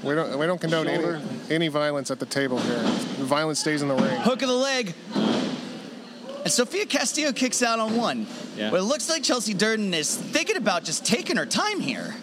We 0.02 0.14
don't 0.14 0.38
we 0.38 0.46
don't 0.46 0.60
condone 0.60 0.86
any, 0.86 1.22
any 1.50 1.68
violence 1.68 2.10
at 2.10 2.20
the 2.20 2.26
table 2.26 2.58
here. 2.58 2.82
Violence 3.24 3.60
stays 3.60 3.80
in 3.80 3.88
the 3.88 3.94
ring. 3.94 4.16
Hook 4.20 4.42
of 4.42 4.48
the 4.48 4.54
leg. 4.54 4.94
And 5.14 6.52
Sophia 6.52 6.84
Castillo 6.84 7.32
kicks 7.32 7.62
out 7.62 7.78
on 7.78 7.96
one. 7.96 8.26
Yeah. 8.54 8.70
But 8.70 8.80
it 8.80 8.82
looks 8.82 9.08
like 9.08 9.22
Chelsea 9.22 9.54
Durden 9.54 9.94
is 9.94 10.14
thinking 10.14 10.56
about 10.56 10.84
just 10.84 11.06
taking 11.06 11.36
her 11.36 11.46
time 11.46 11.80
here. 11.80 12.14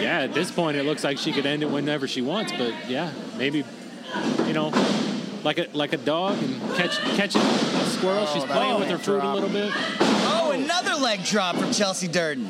Yeah, 0.00 0.20
at 0.20 0.32
this 0.34 0.50
point, 0.50 0.76
it 0.76 0.84
looks 0.84 1.04
like 1.04 1.18
she 1.18 1.32
could 1.32 1.46
end 1.46 1.62
it 1.62 1.70
whenever 1.70 2.08
she 2.08 2.22
wants. 2.22 2.52
But 2.52 2.72
yeah, 2.88 3.12
maybe, 3.36 3.64
you 4.46 4.52
know, 4.54 4.70
like 5.44 5.58
a 5.58 5.68
like 5.72 5.92
a 5.92 5.96
dog 5.98 6.36
and 6.42 6.60
catch 6.74 6.98
catching 7.16 7.40
a 7.42 7.84
squirrel. 7.86 8.26
She's 8.26 8.42
Oh, 8.42 8.46
playing 8.46 8.80
with 8.80 8.88
her 8.88 8.98
fruit 8.98 9.22
a 9.22 9.32
little 9.34 9.48
bit. 9.48 9.70
Oh, 10.26 10.52
another 10.54 10.94
leg 10.94 11.22
drop 11.24 11.56
from 11.56 11.72
Chelsea 11.72 12.08
Durden. 12.08 12.46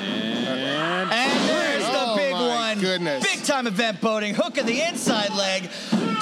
And 0.00 1.12
And 1.12 1.48
there's 1.48 1.84
the 1.84 1.90
Oh, 2.08 2.16
big 2.16 2.32
my 2.32 2.72
one. 2.72 2.80
goodness. 2.80 3.24
Big 3.24 3.44
time 3.44 3.66
event 3.66 4.00
boating. 4.00 4.34
Hook 4.34 4.58
of 4.58 4.66
the 4.66 4.80
inside 4.82 5.32
leg. 5.34 5.68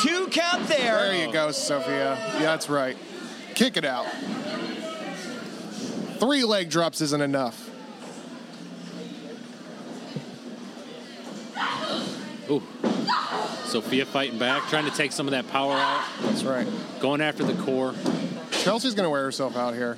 Two 0.01 0.27
count 0.31 0.67
there. 0.69 0.97
There 1.09 1.27
you 1.27 1.33
go, 1.33 1.51
Sophia. 1.53 2.17
Yeah, 2.35 2.39
that's 2.41 2.69
right. 2.69 2.97
Kick 3.55 3.77
it 3.77 3.85
out. 3.85 4.07
Three 6.19 6.45
leg 6.45 6.71
drops 6.71 7.01
isn't 7.01 7.21
enough. 7.23 7.71
Ooh, 12.51 12.63
Sophia 13.65 14.05
fighting 14.07 14.39
back, 14.39 14.69
trying 14.69 14.85
to 14.85 14.97
take 14.97 15.13
some 15.13 15.27
of 15.27 15.33
that 15.33 15.49
power 15.51 15.73
out, 15.73 16.05
That's 16.23 16.45
right. 16.45 16.67
going 17.01 17.21
after 17.21 17.43
the 17.45 17.61
core. 17.63 17.95
Chelsea's 18.51 18.95
gonna 18.95 19.11
wear 19.11 19.25
herself 19.25 19.57
out 19.57 19.75
here. 19.75 19.97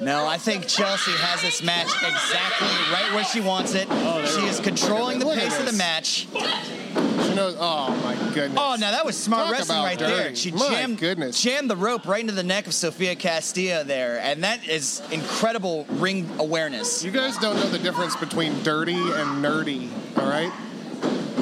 No, 0.00 0.26
I 0.26 0.36
think 0.36 0.66
Chelsea 0.66 1.10
has 1.12 1.40
this 1.40 1.62
match 1.62 1.86
exactly 1.86 2.68
right 2.92 3.14
where 3.14 3.24
she 3.24 3.40
wants 3.40 3.74
it. 3.74 3.86
Oh, 3.90 4.24
she 4.26 4.44
is 4.46 4.60
controlling 4.60 5.18
the 5.18 5.24
pace 5.24 5.58
of 5.58 5.64
the 5.64 5.72
match. 5.72 6.26
She 6.28 7.34
knows. 7.34 7.56
Oh 7.58 7.90
my 8.04 8.14
goodness. 8.34 8.58
Oh, 8.62 8.76
now 8.78 8.90
that 8.90 9.06
was 9.06 9.16
smart 9.16 9.44
Talk 9.46 9.52
wrestling 9.52 9.78
right 9.82 9.98
dirty. 9.98 10.12
there. 10.14 10.36
She 10.36 10.52
My 10.52 10.68
jammed, 10.68 10.98
goodness. 10.98 11.42
jammed 11.42 11.70
the 11.70 11.76
rope 11.76 12.06
right 12.06 12.20
into 12.20 12.34
the 12.34 12.42
neck 12.42 12.66
of 12.66 12.74
Sophia 12.74 13.16
Castillo 13.16 13.84
there, 13.84 14.20
and 14.20 14.44
that 14.44 14.68
is 14.68 15.00
incredible 15.10 15.86
ring 15.92 16.28
awareness. 16.38 17.02
You 17.02 17.10
guys 17.10 17.38
don't 17.38 17.56
know 17.56 17.68
the 17.70 17.78
difference 17.78 18.16
between 18.16 18.62
dirty 18.62 18.92
and 18.94 19.42
nerdy, 19.42 19.88
all 20.18 20.28
right? 20.28 20.52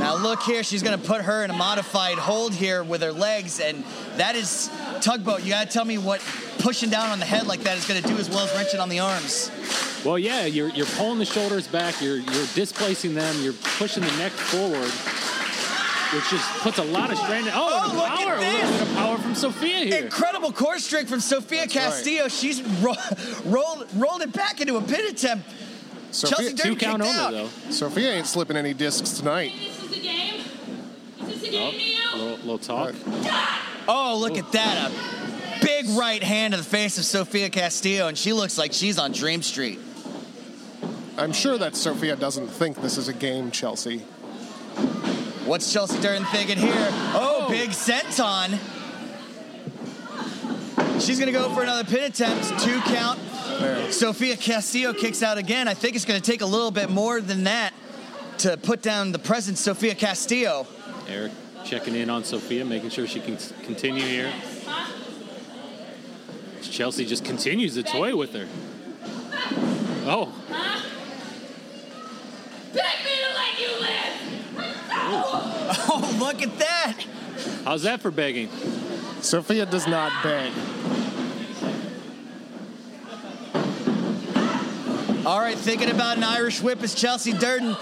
Now 0.04 0.16
look 0.16 0.42
here, 0.42 0.62
she's 0.62 0.82
gonna 0.82 0.98
put 0.98 1.22
her 1.22 1.44
in 1.44 1.50
a 1.50 1.54
modified 1.56 2.18
hold 2.18 2.52
here 2.52 2.84
with 2.84 3.00
her 3.00 3.10
legs, 3.10 3.58
and 3.58 3.82
that 4.18 4.36
is 4.36 4.68
tugboat. 5.00 5.42
You 5.44 5.48
gotta 5.48 5.70
tell 5.70 5.86
me 5.86 5.96
what 5.96 6.20
pushing 6.58 6.90
down 6.90 7.08
on 7.08 7.18
the 7.20 7.24
head 7.24 7.46
like 7.46 7.60
that 7.60 7.78
is 7.78 7.86
gonna 7.86 8.02
do 8.02 8.18
as 8.18 8.28
well 8.28 8.40
as 8.40 8.54
wrenching 8.54 8.80
on 8.80 8.90
the 8.90 8.98
arms. 9.00 9.50
Well, 10.04 10.18
yeah, 10.18 10.44
you're 10.44 10.68
you're 10.68 10.84
pulling 10.98 11.18
the 11.20 11.24
shoulders 11.24 11.66
back. 11.66 12.02
You're 12.02 12.18
you're 12.18 12.46
displacing 12.54 13.14
them. 13.14 13.34
You're 13.42 13.54
pushing 13.78 14.02
the 14.02 14.14
neck 14.18 14.32
forward, 14.32 14.90
which 16.14 16.28
just 16.28 16.50
puts 16.60 16.76
a 16.76 16.84
lot 16.84 17.10
of 17.10 17.16
strain. 17.16 17.44
Oh, 17.46 17.52
Oh, 17.54 17.84
and 17.84 17.92
oh, 17.92 17.96
look 17.96 18.10
at 18.10 18.18
power! 18.18 18.34
A 18.34 18.40
little 18.40 18.60
this. 18.60 18.70
bit 18.80 18.88
of 18.88 18.94
power 18.96 19.16
from 19.16 19.34
Sophia 19.34 19.78
here. 19.86 20.04
Incredible 20.04 20.52
core 20.52 20.78
strength 20.78 21.08
from 21.08 21.20
Sophia 21.20 21.66
Castillo. 21.66 22.28
She's 22.28 22.62
ro- 22.82 22.92
rolled 23.46 23.86
rolled 23.94 24.20
it 24.20 24.34
back 24.34 24.60
into 24.60 24.76
a 24.76 24.82
pin 24.82 25.06
attempt. 25.06 25.48
Sophia, 26.10 26.36
Chelsea 26.36 26.54
Durden 26.54 26.74
Two 26.74 26.76
count 26.76 27.02
kicked 27.02 27.16
only 27.18 27.38
out. 27.40 27.50
though. 27.64 27.70
Sophia 27.72 28.12
ain't 28.12 28.26
slipping 28.26 28.56
any 28.56 28.72
discs 28.74 29.10
tonight. 29.18 29.50
This 29.58 29.82
is 29.82 29.98
a 29.98 30.00
game. 30.00 30.40
Is 31.22 31.40
this 31.40 31.42
a 31.42 31.43
Oh, 31.56 31.70
game, 31.70 31.98
little, 32.14 32.36
little 32.38 32.58
talk. 32.58 32.94
Oh, 33.86 34.16
look 34.18 34.38
at 34.38 34.50
that. 34.52 34.90
A 34.90 35.64
big 35.64 35.86
right 35.90 36.22
hand 36.22 36.52
to 36.52 36.58
the 36.58 36.64
face 36.64 36.98
of 36.98 37.04
Sophia 37.04 37.50
Castillo, 37.50 38.08
and 38.08 38.18
she 38.18 38.32
looks 38.32 38.58
like 38.58 38.72
she's 38.72 38.98
on 38.98 39.12
Dream 39.12 39.42
Street. 39.42 39.78
I'm 41.16 41.32
sure 41.32 41.56
that 41.58 41.76
Sophia 41.76 42.16
doesn't 42.16 42.48
think 42.48 42.80
this 42.80 42.98
is 42.98 43.08
a 43.08 43.12
game, 43.12 43.50
Chelsea. 43.50 43.98
What's 45.46 45.72
Chelsea 45.72 46.00
Durden 46.00 46.24
thinking 46.26 46.58
here? 46.58 46.72
Oh, 47.14 47.44
oh. 47.46 47.48
big 47.48 47.70
senton. 47.70 48.58
She's 51.00 51.18
gonna 51.18 51.32
go 51.32 51.54
for 51.54 51.62
another 51.62 51.84
pin 51.84 52.04
attempt, 52.04 52.48
two 52.60 52.80
count. 52.80 53.20
Sophia 53.92 54.36
Castillo 54.36 54.92
kicks 54.92 55.22
out 55.22 55.38
again. 55.38 55.68
I 55.68 55.74
think 55.74 55.94
it's 55.94 56.04
gonna 56.04 56.20
take 56.20 56.40
a 56.40 56.46
little 56.46 56.70
bit 56.70 56.90
more 56.90 57.20
than 57.20 57.44
that 57.44 57.74
to 58.38 58.56
put 58.56 58.82
down 58.82 59.12
the 59.12 59.18
present 59.18 59.58
Sophia 59.58 59.94
Castillo. 59.94 60.66
Eric 61.08 61.32
checking 61.64 61.94
in 61.94 62.10
on 62.10 62.24
Sophia, 62.24 62.64
making 62.64 62.90
sure 62.90 63.06
she 63.06 63.20
can 63.20 63.36
continue 63.64 64.04
here. 64.04 64.32
Chelsea 66.62 67.04
just 67.04 67.24
continues 67.24 67.74
to 67.74 67.82
toy 67.82 68.16
with 68.16 68.34
her. 68.34 68.48
Oh. 70.06 70.32
Beg 72.72 72.84
me 73.04 73.12
to 73.22 73.34
let 73.34 73.60
you 73.60 73.68
live! 73.80 74.10
Oh, 75.86 76.16
look 76.18 76.42
at 76.42 76.58
that! 76.58 77.04
How's 77.64 77.82
that 77.82 78.00
for 78.00 78.10
begging? 78.10 78.48
Sophia 79.20 79.66
does 79.66 79.86
not 79.86 80.12
beg. 80.22 80.52
All 85.24 85.40
right, 85.40 85.56
thinking 85.56 85.90
about 85.90 86.16
an 86.16 86.24
Irish 86.24 86.60
whip 86.60 86.82
is 86.82 86.94
Chelsea 86.94 87.32
Durden. 87.32 87.76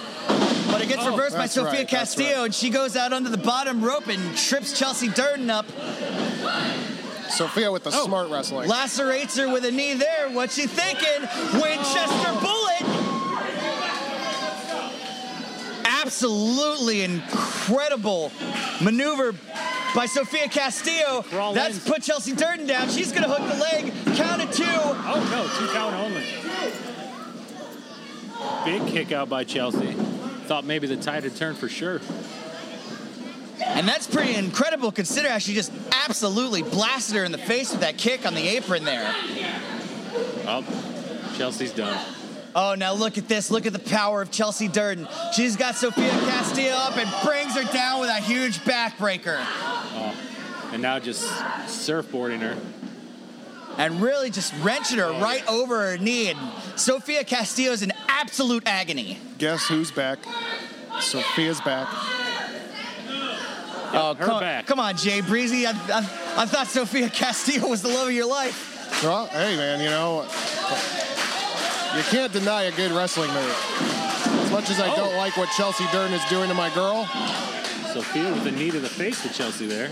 But 0.83 0.91
it 0.91 0.95
gets 0.97 1.07
Oh, 1.07 1.12
reversed 1.12 1.37
by 1.37 1.43
that's 1.43 1.53
Sophia 1.53 1.80
right, 1.80 1.89
Castillo, 1.89 2.39
right. 2.39 2.45
and 2.47 2.55
she 2.55 2.68
goes 2.68 2.97
out 2.97 3.12
under 3.12 3.28
the 3.30 3.39
bottom 3.39 3.85
rope 3.85 4.09
and 4.09 4.37
trips 4.37 4.76
Chelsea 4.76 5.07
Durden 5.07 5.49
up. 5.49 5.64
Sophia 7.30 7.70
with 7.70 7.85
the 7.85 7.91
Oh. 7.95 8.05
smart 8.05 8.28
wrestling. 8.30 8.68
Lacerates 8.68 9.37
her 9.37 9.49
with 9.49 9.64
a 9.64 9.70
knee 9.70 9.95
there. 9.95 10.28
What's 10.30 10.57
she 10.57 10.66
thinking? 10.66 11.22
Winchester 11.61 12.30
oh. 12.33 12.41
bullet. 12.43 12.83
Absolutely 15.85 17.03
incredible 17.03 18.33
maneuver 18.80 19.37
by 19.95 20.07
Sophia 20.07 20.49
Castillo. 20.49 21.24
That's 21.55 21.78
put 21.78 22.03
Chelsea 22.03 22.35
Durden 22.35 22.66
down. 22.66 22.89
She's 22.89 23.12
going 23.12 23.22
to 23.22 23.28
hook 23.28 23.49
the 23.49 23.61
leg. 23.61 23.93
Count 24.16 24.43
of 24.43 24.51
two. 24.51 24.64
Oh, 24.66 25.28
no, 25.30 25.47
two 25.61 25.72
count 25.72 25.95
only. 25.95 26.24
Big 28.64 28.93
kick 28.93 29.12
out 29.12 29.28
by 29.28 29.45
Chelsea. 29.45 29.95
Thought 30.53 30.66
maybe 30.66 30.86
the 30.86 30.98
tide 30.98 31.24
had 31.24 31.34
turned 31.34 31.57
for 31.57 31.66
sure. 31.66 32.03
And 33.64 33.88
that's 33.88 34.07
pretty 34.07 34.34
incredible 34.34 34.92
considering 34.92 35.32
how 35.32 35.38
she 35.38 35.55
just 35.55 35.72
absolutely 36.05 36.61
blasted 36.61 37.16
her 37.16 37.24
in 37.24 37.32
the 37.32 37.38
face 37.38 37.72
with 37.72 37.80
that 37.80 37.96
kick 37.96 38.26
on 38.26 38.34
the 38.34 38.46
apron 38.48 38.84
there. 38.84 39.14
Oh, 40.46 40.62
Chelsea's 41.38 41.72
done. 41.72 41.98
Oh, 42.55 42.74
now 42.74 42.92
look 42.92 43.16
at 43.16 43.28
this. 43.28 43.50
Look 43.50 43.64
at 43.64 43.72
the 43.72 43.78
power 43.78 44.20
of 44.20 44.30
Chelsea 44.30 44.68
Durden. 44.68 45.09
She's 45.34 45.57
got 45.57 45.74
Sophia 45.74 46.11
Castillo 46.11 46.74
up 46.74 46.98
and 46.98 47.11
brings 47.24 47.55
her 47.55 47.64
down 47.72 48.00
with 48.00 48.11
a 48.11 48.20
huge 48.20 48.59
backbreaker. 48.59 49.38
Oh, 49.38 50.14
and 50.74 50.82
now 50.82 50.98
just 50.98 51.26
surfboarding 51.64 52.40
her. 52.40 52.59
And 53.78 54.02
really 54.02 54.30
just 54.30 54.52
wrenching 54.60 54.98
her 54.98 55.12
right 55.12 55.46
over 55.48 55.90
her 55.90 55.98
knee. 55.98 56.30
And 56.30 56.38
Sophia 56.76 57.24
Castillo's 57.24 57.82
in 57.82 57.92
absolute 58.08 58.64
agony. 58.66 59.18
Guess 59.38 59.66
who's 59.66 59.90
back? 59.90 60.18
Sophia's 61.00 61.60
back. 61.60 61.88
oh, 63.94 64.14
her 64.18 64.26
come, 64.26 64.40
back. 64.40 64.66
come 64.66 64.78
on, 64.78 64.96
Jay 64.96 65.20
Breezy. 65.20 65.66
I, 65.66 65.70
I, 65.70 65.98
I 66.36 66.46
thought 66.46 66.66
Sophia 66.66 67.08
Castillo 67.08 67.68
was 67.68 67.82
the 67.82 67.88
love 67.88 68.08
of 68.08 68.14
your 68.14 68.28
life. 68.28 69.02
Well, 69.02 69.26
hey, 69.26 69.56
man, 69.56 69.80
you 69.80 69.90
know, 69.90 70.22
you 71.96 72.02
can't 72.04 72.32
deny 72.32 72.64
a 72.64 72.72
good 72.72 72.92
wrestling 72.92 73.32
move. 73.32 73.56
As 74.44 74.50
much 74.52 74.70
as 74.70 74.78
I 74.78 74.92
oh. 74.92 74.96
don't 74.96 75.16
like 75.16 75.36
what 75.36 75.48
Chelsea 75.56 75.84
Durden 75.90 76.12
is 76.12 76.24
doing 76.26 76.48
to 76.48 76.54
my 76.54 76.72
girl, 76.74 77.06
Sophia 77.92 78.30
with 78.32 78.44
the 78.44 78.52
knee 78.52 78.70
to 78.70 78.80
the 78.80 78.88
face 78.88 79.22
to 79.22 79.32
Chelsea 79.32 79.66
there. 79.66 79.90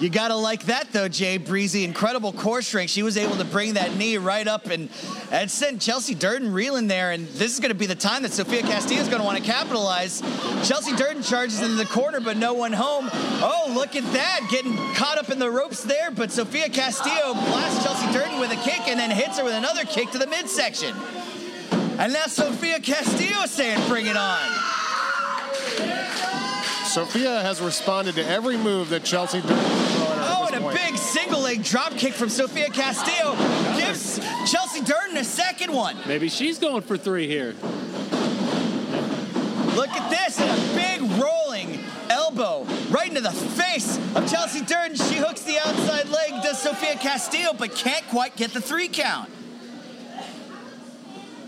You 0.00 0.10
gotta 0.10 0.34
like 0.34 0.64
that 0.66 0.92
though, 0.92 1.08
Jay 1.08 1.36
Breezy. 1.36 1.84
Incredible 1.84 2.32
core 2.32 2.62
strength. 2.62 2.90
She 2.90 3.02
was 3.02 3.16
able 3.16 3.36
to 3.36 3.44
bring 3.44 3.74
that 3.74 3.96
knee 3.96 4.18
right 4.18 4.46
up 4.46 4.66
and, 4.66 4.88
and 5.30 5.48
sent 5.50 5.80
Chelsea 5.80 6.14
Durden 6.14 6.52
reeling 6.52 6.88
there. 6.88 7.12
And 7.12 7.28
this 7.28 7.54
is 7.54 7.60
gonna 7.60 7.74
be 7.74 7.86
the 7.86 7.94
time 7.94 8.22
that 8.24 8.32
Sophia 8.32 8.62
Castillo 8.62 9.00
is 9.00 9.08
gonna 9.08 9.24
want 9.24 9.38
to 9.38 9.44
capitalize. 9.44 10.20
Chelsea 10.64 10.94
Durden 10.96 11.22
charges 11.22 11.62
into 11.62 11.76
the 11.76 11.86
corner, 11.86 12.20
but 12.20 12.36
no 12.36 12.54
one 12.54 12.72
home. 12.72 13.08
Oh, 13.12 13.72
look 13.72 13.94
at 13.94 14.04
that, 14.12 14.48
getting 14.50 14.76
caught 14.94 15.16
up 15.16 15.30
in 15.30 15.38
the 15.38 15.50
ropes 15.50 15.84
there. 15.84 16.10
But 16.10 16.32
Sophia 16.32 16.68
Castillo 16.68 17.34
blasts 17.34 17.84
Chelsea 17.84 18.12
Durden 18.12 18.40
with 18.40 18.50
a 18.50 18.56
kick 18.56 18.88
and 18.88 18.98
then 18.98 19.10
hits 19.10 19.38
her 19.38 19.44
with 19.44 19.54
another 19.54 19.84
kick 19.84 20.10
to 20.10 20.18
the 20.18 20.26
midsection. 20.26 20.94
And 21.98 22.12
now 22.12 22.26
Sophia 22.26 22.80
Castillo 22.80 23.46
saying, 23.46 23.86
"Bring 23.88 24.06
it 24.06 24.16
on." 24.16 24.40
Sophia 26.84 27.42
has 27.42 27.60
responded 27.60 28.14
to 28.16 28.26
every 28.26 28.56
move 28.56 28.88
that 28.90 29.04
Chelsea 29.04 29.40
Durden 29.40 29.83
and 30.54 30.64
a 30.64 30.72
big 30.72 30.96
single 30.96 31.40
leg 31.40 31.64
drop 31.64 31.92
kick 31.92 32.12
from 32.12 32.28
Sophia 32.28 32.68
Castillo 32.68 33.34
gives 33.76 34.18
Chelsea 34.50 34.80
Durden 34.80 35.16
a 35.16 35.24
second 35.24 35.72
one. 35.72 35.96
Maybe 36.06 36.28
she's 36.28 36.58
going 36.58 36.82
for 36.82 36.96
three 36.96 37.26
here. 37.26 37.54
Look 39.74 39.90
at 39.90 40.10
this, 40.10 40.38
a 40.38 40.74
big 40.76 41.02
rolling 41.20 41.80
elbow 42.08 42.64
right 42.90 43.08
into 43.08 43.20
the 43.20 43.32
face 43.32 43.98
of 44.14 44.30
Chelsea 44.30 44.64
Durden. 44.64 44.96
She 44.96 45.16
hooks 45.16 45.42
the 45.42 45.58
outside 45.58 46.08
leg, 46.08 46.42
does 46.42 46.60
Sophia 46.62 46.94
Castillo, 46.96 47.52
but 47.52 47.74
can't 47.74 48.06
quite 48.08 48.36
get 48.36 48.52
the 48.52 48.60
three 48.60 48.88
count. 48.88 49.30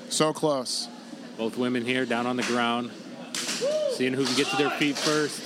So 0.09 0.32
close. 0.32 0.88
Both 1.36 1.57
women 1.57 1.84
here 1.84 2.07
down 2.07 2.26
on 2.26 2.36
the 2.36 2.42
ground, 2.44 2.90
seeing 3.92 4.14
who 4.14 4.24
can 4.24 4.34
get 4.36 4.46
to 4.48 4.57
their 4.57 4.70
feet 4.70 4.96
first. 4.96 5.40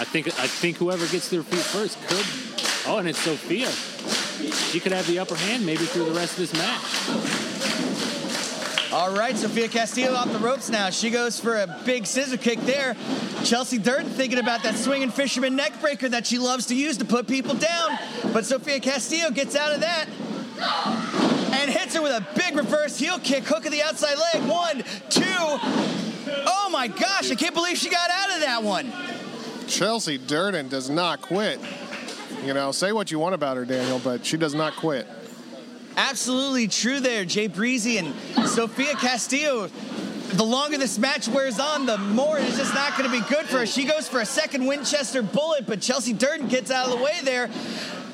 I 0.00 0.04
think 0.04 0.26
I 0.28 0.46
think 0.46 0.78
whoever 0.78 1.06
gets 1.06 1.28
to 1.28 1.36
their 1.36 1.44
feet 1.44 1.60
first 1.60 1.98
could. 2.08 2.45
Oh, 2.88 2.98
and 2.98 3.08
it's 3.08 3.18
Sophia. 3.18 3.70
She 4.70 4.78
could 4.80 4.92
have 4.92 5.06
the 5.06 5.18
upper 5.18 5.34
hand 5.34 5.66
maybe 5.66 5.84
through 5.86 6.04
the 6.04 6.12
rest 6.12 6.38
of 6.38 6.38
this 6.38 6.52
match. 6.52 6.82
All 8.92 9.12
right, 9.14 9.36
Sophia 9.36 9.68
Castillo 9.68 10.14
off 10.14 10.32
the 10.32 10.38
ropes 10.38 10.70
now. 10.70 10.90
She 10.90 11.10
goes 11.10 11.40
for 11.40 11.56
a 11.56 11.82
big 11.84 12.06
scissor 12.06 12.36
kick 12.36 12.60
there. 12.60 12.96
Chelsea 13.44 13.78
Durden 13.78 14.08
thinking 14.10 14.38
about 14.38 14.62
that 14.62 14.76
swinging 14.76 15.10
fisherman 15.10 15.56
neck 15.56 15.80
breaker 15.80 16.08
that 16.08 16.26
she 16.26 16.38
loves 16.38 16.66
to 16.66 16.74
use 16.74 16.96
to 16.98 17.04
put 17.04 17.26
people 17.26 17.54
down. 17.54 17.98
But 18.32 18.46
Sophia 18.46 18.78
Castillo 18.78 19.30
gets 19.30 19.56
out 19.56 19.74
of 19.74 19.80
that 19.80 20.06
and 21.60 21.70
hits 21.70 21.94
her 21.96 22.02
with 22.02 22.12
a 22.12 22.26
big 22.36 22.56
reverse 22.56 22.96
heel 22.98 23.18
kick, 23.18 23.44
hook 23.44 23.66
of 23.66 23.72
the 23.72 23.82
outside 23.82 24.16
leg. 24.32 24.48
One, 24.48 24.84
two. 25.10 25.22
Oh 26.48 26.68
my 26.70 26.86
gosh, 26.88 27.30
I 27.30 27.34
can't 27.34 27.54
believe 27.54 27.76
she 27.76 27.90
got 27.90 28.10
out 28.10 28.30
of 28.34 28.40
that 28.40 28.62
one. 28.62 28.92
Chelsea 29.66 30.16
Durden 30.16 30.68
does 30.68 30.88
not 30.88 31.20
quit. 31.20 31.60
You 32.46 32.54
know, 32.54 32.70
say 32.70 32.92
what 32.92 33.10
you 33.10 33.18
want 33.18 33.34
about 33.34 33.56
her, 33.56 33.64
Daniel, 33.64 33.98
but 33.98 34.24
she 34.24 34.36
does 34.36 34.54
not 34.54 34.76
quit. 34.76 35.04
Absolutely 35.96 36.68
true 36.68 37.00
there, 37.00 37.24
Jay 37.24 37.48
Breezy 37.48 37.98
and 37.98 38.14
Sophia 38.46 38.94
Castillo. 38.94 39.66
The 39.66 40.44
longer 40.44 40.78
this 40.78 40.96
match 40.96 41.26
wears 41.26 41.58
on, 41.58 41.86
the 41.86 41.98
more 41.98 42.38
it's 42.38 42.56
just 42.56 42.72
not 42.72 42.96
going 42.96 43.10
to 43.10 43.20
be 43.20 43.26
good 43.28 43.46
for 43.46 43.58
her. 43.58 43.66
She 43.66 43.84
goes 43.84 44.08
for 44.08 44.20
a 44.20 44.24
second 44.24 44.64
Winchester 44.66 45.22
bullet, 45.22 45.66
but 45.66 45.80
Chelsea 45.80 46.12
Durden 46.12 46.46
gets 46.46 46.70
out 46.70 46.86
of 46.86 46.96
the 46.96 47.04
way 47.04 47.14
there. 47.24 47.50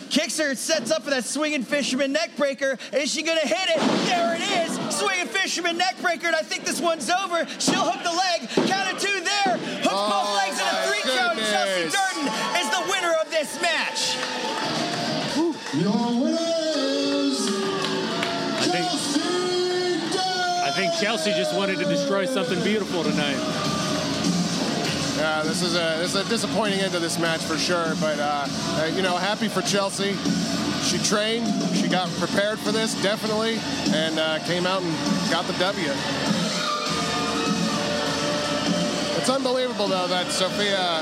Kicks 0.09 0.39
her, 0.39 0.55
sets 0.55 0.91
up 0.91 1.03
for 1.03 1.11
that 1.11 1.24
swinging 1.24 1.62
fisherman 1.62 2.14
neckbreaker. 2.14 2.78
Is 2.93 3.11
she 3.11 3.22
going 3.22 3.39
to 3.39 3.47
hit 3.47 3.68
it? 3.68 3.80
There 4.07 4.35
it 4.35 4.43
is. 4.43 4.97
Swinging 4.97 5.26
fisherman 5.26 5.78
neckbreaker, 5.78 6.24
and 6.24 6.37
I 6.37 6.43
think 6.43 6.64
this 6.64 6.80
one's 6.80 7.11
over. 7.11 7.47
She'll 7.59 7.85
hook 7.85 8.03
the 8.03 8.12
leg. 8.12 8.68
Count 8.68 8.93
of 8.93 9.01
two 9.01 9.20
there. 9.20 9.57
Hooks 9.80 9.89
both 9.89 10.35
legs 10.37 10.61
in 10.61 10.66
a 10.68 10.82
Your 15.75 15.91
winner 15.91 16.37
is 16.37 17.49
I 18.59 18.68
think 18.68 18.87
I 20.62 20.70
think 20.77 20.93
Chelsea 21.01 21.31
just 21.31 21.57
wanted 21.57 21.79
to 21.79 21.85
destroy 21.87 22.27
something 22.27 22.62
beautiful 22.62 23.03
tonight. 23.03 23.39
Yeah, 25.16 25.43
this 25.43 25.62
is 25.62 25.75
a 25.75 25.97
this 25.99 26.14
is 26.14 26.27
a 26.27 26.29
disappointing 26.29 26.81
end 26.81 26.93
to 26.93 26.99
this 26.99 27.18
match 27.18 27.41
for 27.41 27.57
sure. 27.57 27.95
But 28.03 28.18
uh, 28.18 28.47
uh, 28.49 28.91
you 28.95 29.01
know, 29.01 29.16
happy 29.16 29.49
for 29.49 29.62
Chelsea. 29.62 30.12
She 30.83 30.99
trained, 30.99 31.47
she 31.75 31.89
got 31.89 32.11
prepared 32.20 32.59
for 32.59 32.70
this 32.70 32.95
definitely, 33.03 33.59
and 33.95 34.18
uh, 34.18 34.41
came 34.41 34.66
out 34.66 34.83
and 34.83 34.93
got 35.31 35.47
the 35.47 35.55
W. 35.55 35.89
It's 39.16 39.31
unbelievable 39.31 39.89
though 39.89 40.07
that 40.09 40.31
Sophia, 40.33 41.01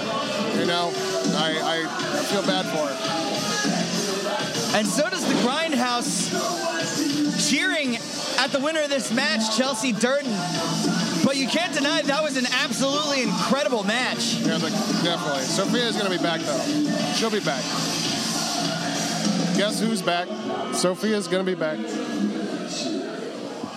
you 0.60 0.66
know, 0.66 0.92
I, 1.34 1.58
I, 1.58 2.20
I 2.20 2.24
feel 2.26 2.42
bad 2.42 2.66
for 2.66 2.86
her. 2.86 3.29
And 4.72 4.86
so 4.86 5.10
does 5.10 5.26
the 5.26 5.34
Grindhouse 5.46 6.30
cheering 7.50 7.96
at 8.38 8.52
the 8.52 8.60
winner 8.60 8.82
of 8.82 8.88
this 8.88 9.12
match, 9.12 9.56
Chelsea 9.56 9.92
Durden. 9.92 10.32
But 11.24 11.36
you 11.36 11.48
can't 11.48 11.74
deny 11.74 12.02
that 12.02 12.22
was 12.22 12.36
an 12.36 12.46
absolutely 12.62 13.22
incredible 13.22 13.82
match. 13.84 14.34
Yeah, 14.36 14.58
the, 14.58 14.70
definitely. 15.02 15.42
Sophia's 15.42 15.96
gonna 15.96 16.10
be 16.10 16.18
back 16.18 16.40
though. 16.40 16.62
She'll 17.14 17.30
be 17.30 17.40
back. 17.40 17.62
Guess 19.56 19.80
who's 19.80 20.02
back? 20.02 20.28
Sophia's 20.72 21.28
gonna 21.28 21.44
be 21.44 21.54
back. 21.54 21.78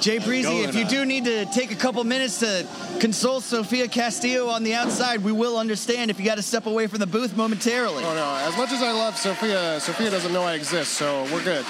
Jay 0.04 0.18
Breezy, 0.18 0.49
if 0.49 0.76
you 0.76 0.84
on. 0.84 0.89
do 0.89 1.06
need 1.06 1.24
to 1.24 1.45
take 1.45 1.72
a 1.72 1.76
couple 1.76 2.04
minutes 2.04 2.39
to 2.39 2.68
console 2.99 3.39
Sophia 3.39 3.88
Castillo 3.88 4.49
on 4.49 4.62
the 4.64 4.74
outside, 4.74 5.24
we 5.24 5.32
will 5.32 5.58
understand 5.58 6.12
if 6.12 6.20
you 6.20 6.26
got 6.26 6.36
to 6.36 6.41
step 6.41 6.66
away 6.66 6.88
from 6.88 6.99
the 6.99 7.08
booth 7.08 7.38
momentarily. 7.38 8.04
Oh 8.04 8.14
no! 8.14 8.36
As 8.45 8.58
much 8.58 8.74
as 8.74 8.84
I 8.84 8.91
love 8.91 9.16
Sophia, 9.16 9.80
Sophia 9.80 10.12
doesn't 10.12 10.34
know 10.34 10.43
I 10.43 10.56
exist, 10.56 10.95
so 10.95 11.24
we're 11.32 11.41
good. 11.41 11.66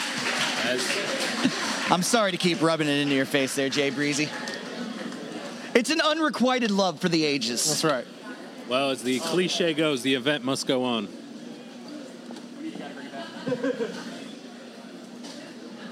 I'm 1.92 2.02
sorry 2.02 2.32
to 2.32 2.38
keep 2.38 2.60
rubbing 2.60 2.88
it 2.88 2.98
into 2.98 3.14
your 3.14 3.28
face 3.28 3.54
there, 3.54 3.70
Jay 3.70 3.92
Breezy. 3.92 4.28
It's 5.76 5.92
an 5.92 6.02
unrequited 6.02 6.72
love 6.72 7.00
for 7.00 7.10
the 7.10 7.24
ages. 7.24 7.64
That's 7.68 7.84
right. 7.84 8.08
Well, 8.68 8.90
as 8.90 9.04
the 9.04 9.20
cliche 9.20 9.76
goes, 9.76 10.02
the 10.02 10.16
event 10.16 10.44
must 10.44 10.66
go 10.66 10.84
on. 10.84 11.08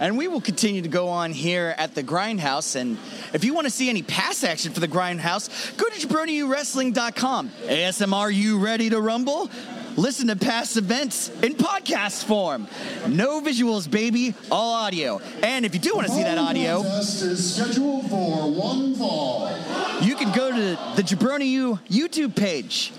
And 0.02 0.18
we 0.18 0.28
will 0.28 0.42
continue 0.42 0.82
to 0.82 0.90
go 0.90 1.10
on 1.10 1.32
here 1.32 1.76
at 1.78 1.94
the 1.94 2.02
Grindhouse. 2.02 2.76
And 2.76 2.98
if 3.34 3.46
you 3.46 3.54
want 3.54 3.68
to 3.68 3.72
see 3.72 3.88
any 3.88 4.02
past 4.02 4.44
action 4.44 4.74
for 4.74 4.80
the 4.80 4.88
Grindhouse, 4.88 5.78
go 5.78 5.88
to 5.88 6.08
jabroniuwrestling.com. 6.08 7.50
ASMR, 7.68 8.34
you 8.34 8.58
ready 8.58 8.90
to 8.90 9.00
rumble? 9.00 9.52
Listen 9.98 10.30
to 10.30 10.36
past 10.36 10.76
events 10.76 11.30
in 11.44 11.54
podcast 11.54 12.24
form. 12.24 12.68
No 13.08 13.42
visuals, 13.42 13.90
baby, 13.90 14.34
all 14.50 14.74
audio. 14.74 15.22
And 15.44 15.68
if 15.68 15.76
you 15.76 15.80
do 15.80 15.94
want 15.94 16.08
to 16.08 16.14
see 16.14 16.24
that 16.24 16.40
audio, 16.40 16.82
is 16.82 17.56
scheduled 17.56 18.10
for 18.10 18.52
one 18.52 18.96
fall. 18.96 19.56
you 20.02 20.16
can 20.16 20.32
go 20.32 20.50
to 20.50 20.96
the 20.96 21.04
Jabroni 21.04 21.48
U 21.50 21.80
YouTube 21.90 22.36
page. 22.36 22.92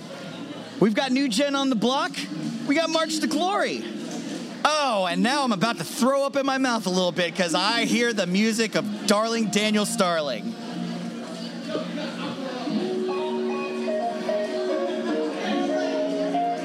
We've 0.78 0.94
got 0.94 1.10
New 1.10 1.28
Gen 1.28 1.56
on 1.56 1.68
the 1.68 1.76
block. 1.76 2.12
We 2.68 2.76
got 2.76 2.90
March 2.90 3.18
to 3.18 3.26
Glory. 3.26 3.82
Oh, 4.64 5.06
and 5.10 5.22
now 5.22 5.44
I'm 5.44 5.52
about 5.52 5.78
to 5.78 5.84
throw 5.84 6.24
up 6.24 6.36
in 6.36 6.46
my 6.46 6.58
mouth 6.58 6.86
a 6.86 6.90
little 6.90 7.12
bit 7.12 7.32
because 7.32 7.54
I 7.54 7.84
hear 7.84 8.12
the 8.12 8.26
music 8.26 8.74
of 8.74 9.06
darling 9.06 9.46
Daniel 9.46 9.86
Starling. 9.86 10.54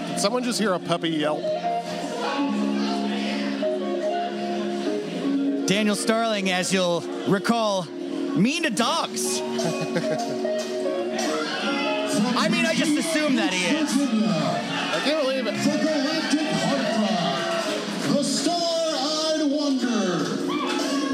Did 0.09 0.19
someone 0.19 0.43
just 0.43 0.59
hear 0.59 0.73
a 0.73 0.79
puppy 0.79 1.09
yelp? 1.09 1.41
Daniel 5.67 5.95
Starling, 5.95 6.49
as 6.49 6.73
you'll 6.73 7.01
recall, 7.27 7.83
mean 7.83 8.63
to 8.63 8.69
dogs. 8.69 9.41
I 12.35 12.49
mean, 12.49 12.65
I 12.65 12.73
just 12.73 12.97
assume 12.97 13.35
that 13.35 13.53
he 13.53 13.75
is. 13.75 13.91
I 13.91 15.01
can't 15.03 15.21
believe 15.23 15.45
it. 15.47 16.46
Star-Eyed 18.27 19.43
Wonder. 19.49 20.05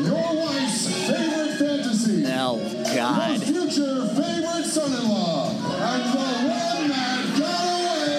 Your 0.04 0.34
wife's 0.36 0.88
favorite 1.08 1.58
fantasy. 1.58 2.26
Oh, 2.28 2.58
Your 2.60 2.96
God. 2.96 3.42
future 3.44 4.08
favorite 4.08 4.66
son-in-law. 4.66 5.50
And 5.50 6.04
the 6.12 6.26
one 6.50 6.88
that 6.90 7.22
got 7.40 7.66
away. 7.78 8.14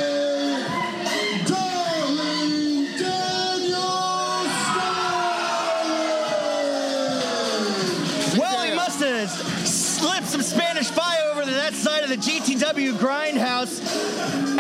Darling 1.45 2.53
Daniel 2.99 4.05
Starling. 8.25 8.39
Well, 8.39 8.63
he 8.65 8.73
must 8.75 9.01
have 9.01 9.31
slipped 9.67 10.29
some 10.29 10.43
Spanish 10.43 10.89
fly 10.89 11.19
over 11.33 11.43
to 11.45 11.51
that 11.51 11.75
side 11.75 12.03
of 12.05 12.09
the 12.11 12.17
GTW 12.17 12.93
grindhouse. 12.95 13.81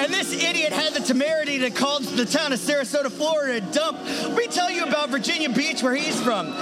And 0.04 0.12
this 0.12 0.34
idiot 0.34 0.70
had 0.70 0.92
the 0.92 1.00
temerity 1.00 1.60
to 1.60 1.70
call 1.70 1.98
the 1.98 2.26
town 2.26 2.52
of 2.52 2.60
Sarasota, 2.60 3.10
Florida 3.10 3.66
a 3.66 3.72
dump. 3.72 3.98
Let 4.04 4.36
me 4.36 4.46
tell 4.48 4.70
you 4.70 4.84
about 4.84 5.08
Virginia 5.08 5.48
Beach, 5.48 5.82
where 5.82 5.94
he's 5.94 6.20
from. 6.20 6.52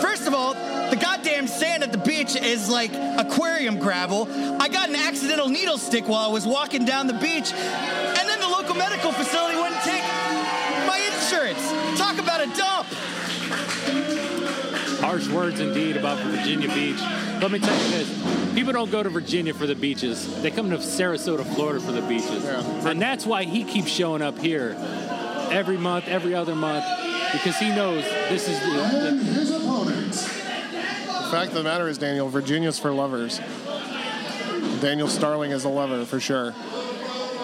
First 0.00 0.26
of 0.26 0.32
all, 0.32 0.54
the 0.88 0.96
goddamn 0.96 1.48
sand 1.48 1.82
at 1.82 1.92
the 1.92 1.98
beach 1.98 2.34
is 2.34 2.70
like 2.70 2.92
aquarium 2.94 3.78
gravel. 3.78 4.26
I 4.58 4.68
got 4.68 4.88
an 4.88 4.96
accidental 4.96 5.50
needle 5.50 5.76
stick 5.76 6.08
while 6.08 6.30
I 6.30 6.32
was 6.32 6.46
walking 6.46 6.86
down 6.86 7.08
the 7.08 7.18
beach, 7.20 7.52
and 7.52 8.26
then 8.26 8.40
the 8.40 8.48
local 8.48 8.74
medical 8.74 9.12
facility 9.12 9.58
wouldn't 9.58 9.82
take 9.82 10.02
my 10.88 10.98
insurance. 11.12 11.60
Talk 11.98 12.18
about 12.18 12.40
a 12.40 12.46
dump. 12.56 12.86
Harsh 15.00 15.28
words 15.28 15.60
indeed 15.60 15.96
about 15.96 16.18
Virginia 16.18 16.68
Beach. 16.68 17.00
Let 17.40 17.50
me 17.50 17.58
tell 17.58 17.82
you 17.84 17.90
this. 17.90 18.54
People 18.54 18.72
don't 18.72 18.90
go 18.90 19.02
to 19.02 19.10
Virginia 19.10 19.52
for 19.52 19.66
the 19.66 19.74
beaches. 19.74 20.40
They 20.42 20.50
come 20.50 20.70
to 20.70 20.78
Sarasota, 20.78 21.44
Florida 21.54 21.80
for 21.80 21.92
the 21.92 22.02
beaches. 22.02 22.44
And 22.84 23.00
that's 23.00 23.26
why 23.26 23.44
he 23.44 23.64
keeps 23.64 23.88
showing 23.88 24.22
up 24.22 24.38
here 24.38 24.76
every 25.50 25.76
month, 25.76 26.08
every 26.08 26.34
other 26.34 26.54
month, 26.54 26.84
because 27.32 27.56
he 27.58 27.68
knows 27.68 28.04
this 28.28 28.48
is 28.48 28.58
And 28.62 29.20
the, 29.20 29.24
his 29.24 29.50
opponents. 29.50 30.26
The 30.26 31.32
fact 31.32 31.48
of 31.48 31.54
the 31.54 31.62
matter 31.64 31.88
is, 31.88 31.98
Daniel, 31.98 32.28
Virginia's 32.28 32.78
for 32.78 32.92
lovers. 32.92 33.40
Daniel 34.80 35.08
Starling 35.08 35.50
is 35.50 35.64
a 35.64 35.68
lover 35.68 36.04
for 36.04 36.20
sure. 36.20 36.54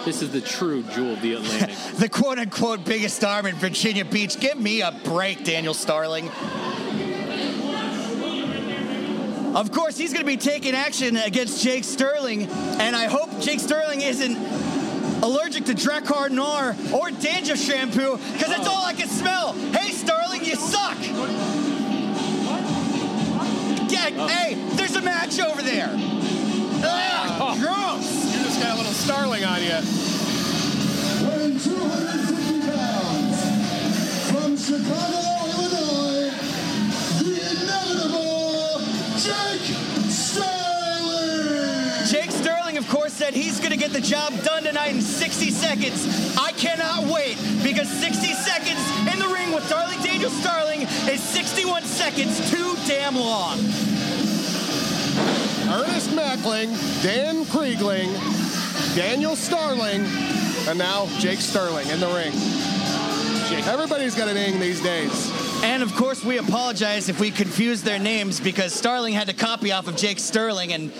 this 0.05 0.21
is 0.21 0.31
the 0.31 0.41
true 0.41 0.83
jewel 0.83 1.13
of 1.13 1.21
the 1.21 1.33
Atlantic. 1.33 1.77
The 1.99 2.09
quote 2.09 2.39
unquote 2.39 2.85
biggest 2.85 3.23
arm 3.23 3.45
in 3.45 3.55
Virginia 3.55 4.03
Beach. 4.03 4.39
Give 4.39 4.57
me 4.57 4.81
a 4.81 4.91
break, 5.03 5.43
Daniel 5.43 5.73
Starling. 5.73 6.31
Of 9.55 9.71
course, 9.71 9.97
he's 9.97 10.11
going 10.13 10.25
to 10.25 10.31
be 10.31 10.37
taking 10.37 10.73
action 10.73 11.15
against 11.15 11.63
Jake 11.63 11.83
Sterling, 11.83 12.47
and 12.49 12.95
I 12.95 13.05
hope 13.05 13.39
Jake 13.39 13.59
Sterling 13.59 14.01
isn't 14.01 14.35
allergic 15.23 15.65
to 15.65 15.73
Drakkar 15.73 16.31
Noir 16.31 16.75
or 16.93 17.11
Danger 17.11 17.55
shampoo, 17.55 18.17
because 18.33 18.47
that's 18.47 18.67
all 18.67 18.83
I 18.83 18.93
can 18.93 19.07
smell. 19.07 19.53
Hey, 19.53 19.91
Sterling, 19.91 20.43
you 20.43 20.55
suck. 20.55 20.97
Yeah, 23.91 24.27
hey, 24.27 24.55
there's 24.75 24.95
a 24.95 25.01
match 25.01 25.39
over 25.39 25.61
there. 25.61 25.91
Ugh, 25.93 27.59
gross. 27.59 28.35
You 28.35 28.43
just 28.43 28.59
got 28.59 28.73
a 28.73 28.77
little 28.77 28.91
Starling 28.93 29.43
on 29.43 29.61
you. 29.61 29.69
weighing 31.27 31.59
250 31.59 32.61
pounds, 32.71 33.37
from 34.31 34.55
Chicago, 34.55 35.21
Illinois, 35.51 36.22
Jake 39.23 39.61
Sterling. 40.09 40.51
Jake 42.07 42.29
Sterling, 42.29 42.77
of 42.77 42.89
course, 42.89 43.13
said 43.13 43.33
he's 43.33 43.57
going 43.59 43.71
to 43.71 43.77
get 43.77 43.93
the 43.93 44.01
job 44.01 44.33
done 44.43 44.63
tonight 44.63 44.93
in 44.93 45.01
60 45.01 45.49
seconds. 45.49 46.35
I 46.37 46.51
cannot 46.51 47.05
wait 47.05 47.37
because 47.63 47.87
60 47.87 48.33
seconds 48.33 48.81
in 49.13 49.19
the 49.19 49.33
ring 49.33 49.53
with 49.53 49.69
Darling 49.69 50.01
Daniel 50.01 50.29
Starling 50.29 50.81
is 50.81 51.23
61 51.23 51.83
seconds 51.83 52.51
too 52.51 52.75
damn 52.85 53.15
long. 53.15 53.59
Ernest 55.71 56.09
Mackling, 56.09 56.75
Dan 57.01 57.45
Kriegling, 57.45 58.13
Daniel 58.93 59.37
Starling, 59.37 60.05
and 60.67 60.77
now 60.77 61.07
Jake 61.19 61.39
Sterling 61.39 61.87
in 61.87 62.01
the 62.01 62.07
ring. 62.07 62.33
Everybody's 63.69 64.15
got 64.15 64.27
a 64.27 64.33
name 64.33 64.59
these 64.59 64.81
days. 64.81 65.42
And 65.63 65.81
of 65.81 65.95
course, 65.95 66.25
we 66.25 66.39
apologize 66.39 67.07
if 67.07 67.21
we 67.21 67.31
confused 67.31 67.85
their 67.85 67.97
names 67.97 68.41
because 68.41 68.73
Starling 68.73 69.13
had 69.13 69.27
to 69.27 69.33
copy 69.33 69.71
off 69.71 69.87
of 69.87 69.95
Jake 69.95 70.19
Sterling 70.19 70.73
and 70.73 70.91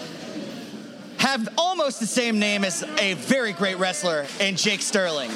have 1.18 1.50
almost 1.58 2.00
the 2.00 2.08
same 2.08 2.40
name 2.40 2.64
as 2.64 2.82
a 2.98 3.16
very 3.16 3.52
great 3.52 3.78
wrestler 3.78 4.26
in 4.40 4.56
Jake 4.56 4.82
Sterling. 4.82 5.30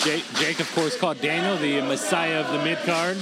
Jake, 0.00 0.24
Jake, 0.34 0.58
of 0.58 0.68
course, 0.74 0.98
called 0.98 1.20
Daniel 1.20 1.56
the 1.58 1.80
messiah 1.82 2.40
of 2.40 2.50
the 2.52 2.64
mid 2.64 2.78
card. 2.78 3.16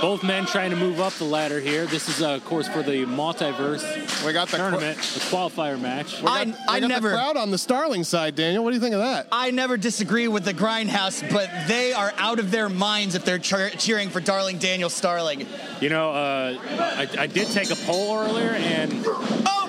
Both 0.00 0.22
men 0.22 0.44
trying 0.46 0.70
to 0.70 0.76
move 0.76 1.00
up 1.00 1.12
the 1.14 1.24
ladder 1.24 1.58
here. 1.58 1.86
This 1.86 2.08
is, 2.08 2.20
uh, 2.22 2.30
of 2.34 2.44
course, 2.44 2.68
for 2.68 2.82
the 2.82 3.06
multiverse 3.06 3.82
We 4.26 4.32
got 4.32 4.48
the 4.48 4.58
tournament, 4.58 4.98
the 4.98 5.20
qualifier 5.20 5.80
match. 5.80 6.18
We 6.20 6.26
got, 6.26 6.36
I- 6.40 6.44
we 6.44 6.54
I 6.68 6.80
got 6.80 6.88
never- 6.88 7.08
the 7.10 7.14
crowd 7.16 7.36
on 7.36 7.50
the 7.50 7.58
Starling 7.58 8.04
side, 8.04 8.34
Daniel. 8.34 8.62
What 8.62 8.70
do 8.70 8.76
you 8.76 8.80
think 8.80 8.94
of 8.94 9.00
that? 9.00 9.26
I 9.32 9.50
never 9.50 9.76
disagree 9.76 10.28
with 10.28 10.44
the 10.44 10.52
Grindhouse, 10.54 11.22
but 11.32 11.48
they 11.66 11.92
are 11.92 12.12
out 12.18 12.38
of 12.38 12.50
their 12.50 12.68
minds 12.68 13.14
if 13.14 13.24
they're 13.24 13.38
cheer- 13.38 13.70
cheering 13.70 14.10
for 14.10 14.20
Darling 14.20 14.58
Daniel 14.58 14.90
Starling. 14.90 15.46
You 15.80 15.88
know, 15.88 16.10
uh, 16.10 16.58
I, 16.78 17.08
I 17.18 17.26
did 17.26 17.50
take 17.50 17.70
a 17.70 17.76
poll 17.76 18.16
earlier, 18.18 18.50
and 18.50 18.92
Oh, 19.06 19.65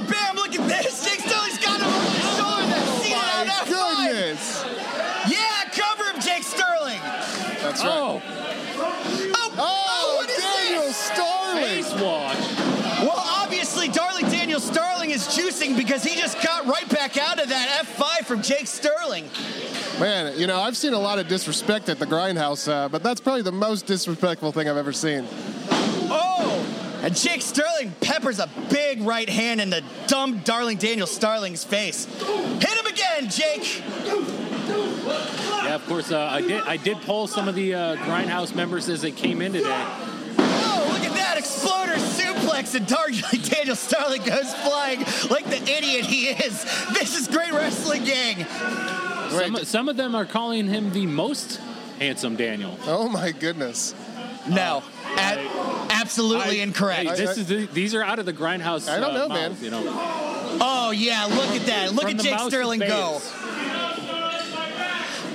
because 15.77 16.03
he 16.03 16.19
just 16.19 16.41
got 16.43 16.65
right 16.65 16.89
back 16.89 17.17
out 17.17 17.41
of 17.41 17.47
that 17.49 17.85
F5 17.85 18.25
from 18.25 18.41
Jake 18.41 18.67
Sterling. 18.67 19.29
Man, 19.99 20.37
you 20.37 20.47
know, 20.47 20.59
I've 20.59 20.75
seen 20.75 20.93
a 20.93 20.99
lot 20.99 21.19
of 21.19 21.27
disrespect 21.27 21.87
at 21.87 21.99
the 21.99 22.05
Grindhouse, 22.05 22.67
uh, 22.67 22.89
but 22.89 23.03
that's 23.03 23.21
probably 23.21 23.43
the 23.43 23.51
most 23.51 23.85
disrespectful 23.85 24.51
thing 24.51 24.67
I've 24.67 24.77
ever 24.77 24.91
seen. 24.91 25.25
Oh! 26.09 26.99
And 27.03 27.15
Jake 27.15 27.43
Sterling 27.43 27.93
peppers 28.01 28.39
a 28.39 28.49
big 28.69 29.01
right 29.01 29.29
hand 29.29 29.61
in 29.61 29.69
the 29.69 29.83
dumb 30.07 30.39
Darling 30.39 30.77
Daniel 30.77 31.07
Starling's 31.07 31.63
face. 31.63 32.05
Hit 32.05 32.69
him 32.69 32.87
again, 32.87 33.29
Jake! 33.29 33.83
Yeah, 34.67 35.75
of 35.75 35.85
course. 35.85 36.11
Uh, 36.11 36.27
I 36.31 36.41
did. 36.41 36.63
I 36.63 36.77
did 36.77 36.97
poll 37.01 37.27
some 37.27 37.47
of 37.47 37.55
the 37.55 37.73
uh, 37.73 37.95
Grindhouse 37.97 38.55
members 38.55 38.89
as 38.89 39.01
they 39.01 39.11
came 39.11 39.41
in 39.41 39.53
today. 39.53 39.85
Exploder 41.47 41.93
suplex, 41.93 42.75
and 42.75 42.85
Dark 42.87 43.11
Daniel 43.49 43.75
Starling 43.75 44.23
goes 44.23 44.53
flying 44.55 44.99
like 45.29 45.45
the 45.45 45.61
idiot 45.63 46.05
he 46.05 46.27
is. 46.29 46.63
This 46.93 47.17
is 47.17 47.27
great 47.27 47.51
wrestling, 47.51 48.03
gang. 48.03 48.45
Some, 49.29 49.55
some 49.65 49.89
of 49.89 49.97
them 49.97 50.15
are 50.15 50.25
calling 50.25 50.67
him 50.67 50.91
the 50.91 51.05
most 51.05 51.59
handsome 51.99 52.35
Daniel. 52.35 52.77
Oh 52.85 53.07
my 53.07 53.31
goodness. 53.31 53.95
No, 54.47 54.83
a- 55.17 55.87
absolutely 55.91 56.61
incorrect. 56.61 57.09
Hey, 57.09 57.15
this 57.15 57.37
is 57.37 57.47
the, 57.47 57.65
these 57.67 57.93
are 57.93 58.03
out 58.03 58.19
of 58.19 58.25
the 58.25 58.33
Grindhouse. 58.33 58.89
I 58.89 58.99
don't 58.99 59.11
uh, 59.11 59.27
know, 59.27 59.29
man. 59.29 59.51
mouth, 59.51 59.63
You 59.63 59.71
know, 59.71 59.83
Oh 60.59 60.91
yeah, 60.91 61.25
look 61.25 61.49
at 61.49 61.65
that. 61.67 61.93
Look 61.93 62.03
From 62.03 62.19
at 62.19 62.23
Jake 62.23 62.39
Sterling 62.39 62.79
go. 62.79 63.21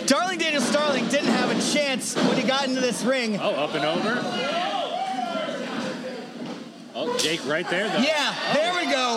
Darling 0.06 0.38
Daniel 0.38 0.62
Starling 0.62 1.06
didn't 1.08 1.28
have 1.28 1.50
a 1.50 1.72
chance 1.72 2.16
when 2.16 2.36
he 2.36 2.42
got 2.42 2.66
into 2.66 2.80
this 2.80 3.02
ring. 3.02 3.38
Oh, 3.40 3.50
up 3.50 3.74
and 3.74 3.84
over. 3.84 4.71
Oh, 6.95 7.16
Jake 7.16 7.40
right 7.47 7.68
there. 7.70 7.88
Though. 7.88 8.05
Yeah, 8.05 8.36
there 8.53 8.74
we 8.76 8.84
go. 8.84 9.16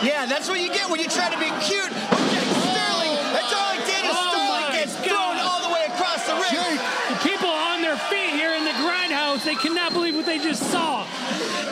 Yeah, 0.00 0.24
that's 0.24 0.48
what 0.48 0.60
you 0.60 0.68
get 0.72 0.88
when 0.88 1.00
you 1.00 1.08
try 1.08 1.28
to 1.28 1.36
be 1.36 1.52
cute. 1.60 1.84
Okay, 1.84 2.44
Sterling, 2.72 3.12
and 3.12 3.44
Darling 3.52 3.82
Daniel 3.84 4.14
Oh 4.16 4.24
Starling 4.32 4.64
my 4.64 4.72
gets 4.72 4.94
God. 4.96 5.04
thrown 5.04 5.36
all 5.44 5.60
the 5.68 5.72
way 5.74 5.84
across 5.92 6.24
the 6.24 6.32
ring. 6.32 6.80
The 7.12 7.18
people 7.20 7.50
on 7.52 7.82
their 7.82 7.98
feet 8.08 8.32
here 8.32 8.54
in 8.56 8.64
the 8.64 8.72
Grindhouse, 8.80 9.44
they 9.44 9.56
cannot 9.56 9.92
believe 9.92 10.07
they 10.38 10.48
just 10.48 10.62
saw. 10.70 11.06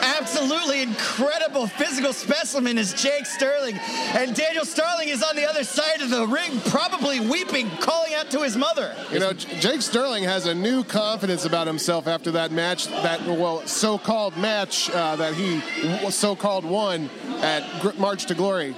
Absolutely 0.01 0.81
incredible 0.81 1.67
physical 1.67 2.13
specimen 2.13 2.77
is 2.77 2.93
Jake 2.93 3.25
Sterling. 3.25 3.77
And 4.13 4.35
Daniel 4.35 4.65
Starling 4.65 5.09
is 5.09 5.23
on 5.23 5.35
the 5.35 5.47
other 5.47 5.63
side 5.63 6.01
of 6.01 6.09
the 6.09 6.27
ring, 6.27 6.59
probably 6.65 7.19
weeping, 7.19 7.69
calling 7.79 8.13
out 8.13 8.29
to 8.31 8.43
his 8.43 8.55
mother. 8.55 8.95
You 9.11 9.19
know, 9.19 9.33
Jake 9.33 9.81
Sterling 9.81 10.23
has 10.23 10.45
a 10.45 10.53
new 10.53 10.83
confidence 10.83 11.45
about 11.45 11.67
himself 11.67 12.07
after 12.07 12.31
that 12.31 12.51
match, 12.51 12.87
that 12.87 13.25
well, 13.25 13.65
so-called 13.65 14.37
match 14.37 14.89
uh, 14.89 15.15
that 15.15 15.33
he 15.33 15.61
so-called 16.09 16.65
won 16.65 17.09
at 17.41 17.97
March 17.97 18.25
to 18.25 18.35
Glory. 18.35 18.75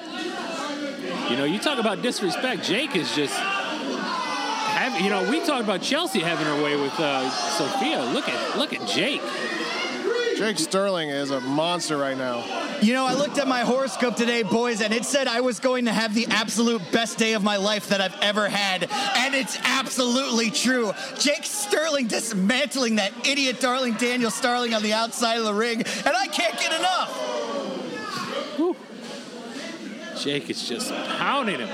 You 1.30 1.38
know, 1.38 1.46
you 1.46 1.60
talk 1.60 1.80
about 1.80 2.02
disrespect. 2.02 2.64
Jake 2.64 2.96
is 2.96 3.14
just. 3.16 3.34
Have, 4.80 5.02
you 5.02 5.10
know, 5.10 5.30
we 5.30 5.40
talked 5.46 5.64
about 5.64 5.82
Chelsea 5.82 6.20
having 6.20 6.46
her 6.46 6.64
way 6.64 6.80
with 6.80 6.98
uh, 7.00 7.30
Sophia. 7.30 8.02
Look 8.14 8.30
at 8.30 8.58
look 8.58 8.72
at 8.72 8.88
Jake. 8.88 9.22
Jake 10.40 10.58
Sterling 10.58 11.10
is 11.10 11.32
a 11.32 11.42
monster 11.42 11.98
right 11.98 12.18
now. 12.18 12.46
You 12.82 12.94
know, 12.94 13.06
I 13.06 13.14
looked 13.14 13.38
at 13.38 13.46
my 13.46 13.60
horoscope 13.60 14.16
today, 14.16 14.42
boys, 14.42 14.80
and 14.80 14.94
it 14.94 15.04
said 15.04 15.28
I 15.28 15.42
was 15.42 15.60
going 15.60 15.84
to 15.84 15.92
have 15.92 16.16
the 16.16 16.28
absolute 16.28 16.82
best 16.94 17.18
day 17.18 17.34
of 17.34 17.44
my 17.44 17.58
life 17.58 17.90
that 17.90 18.00
I've 18.00 18.16
ever 18.22 18.48
had. 18.48 18.90
And 19.18 19.36
it's 19.36 19.58
absolutely 19.66 20.50
true. 20.50 20.94
Jake 21.18 21.44
Sterling 21.44 22.08
dismantling 22.08 22.96
that 22.96 23.12
idiot 23.28 23.60
darling 23.60 23.96
Daniel 23.96 24.32
Starling 24.32 24.74
on 24.74 24.82
the 24.82 24.94
outside 24.94 25.40
of 25.40 25.44
the 25.44 25.54
ring, 25.54 25.80
and 25.80 26.16
I 26.16 26.28
can't 26.28 26.58
get 26.58 26.72
enough. 26.72 27.14
Jake 30.24 30.50
is 30.50 30.66
just 30.66 30.90
pounding 31.18 31.60
him. 31.60 31.70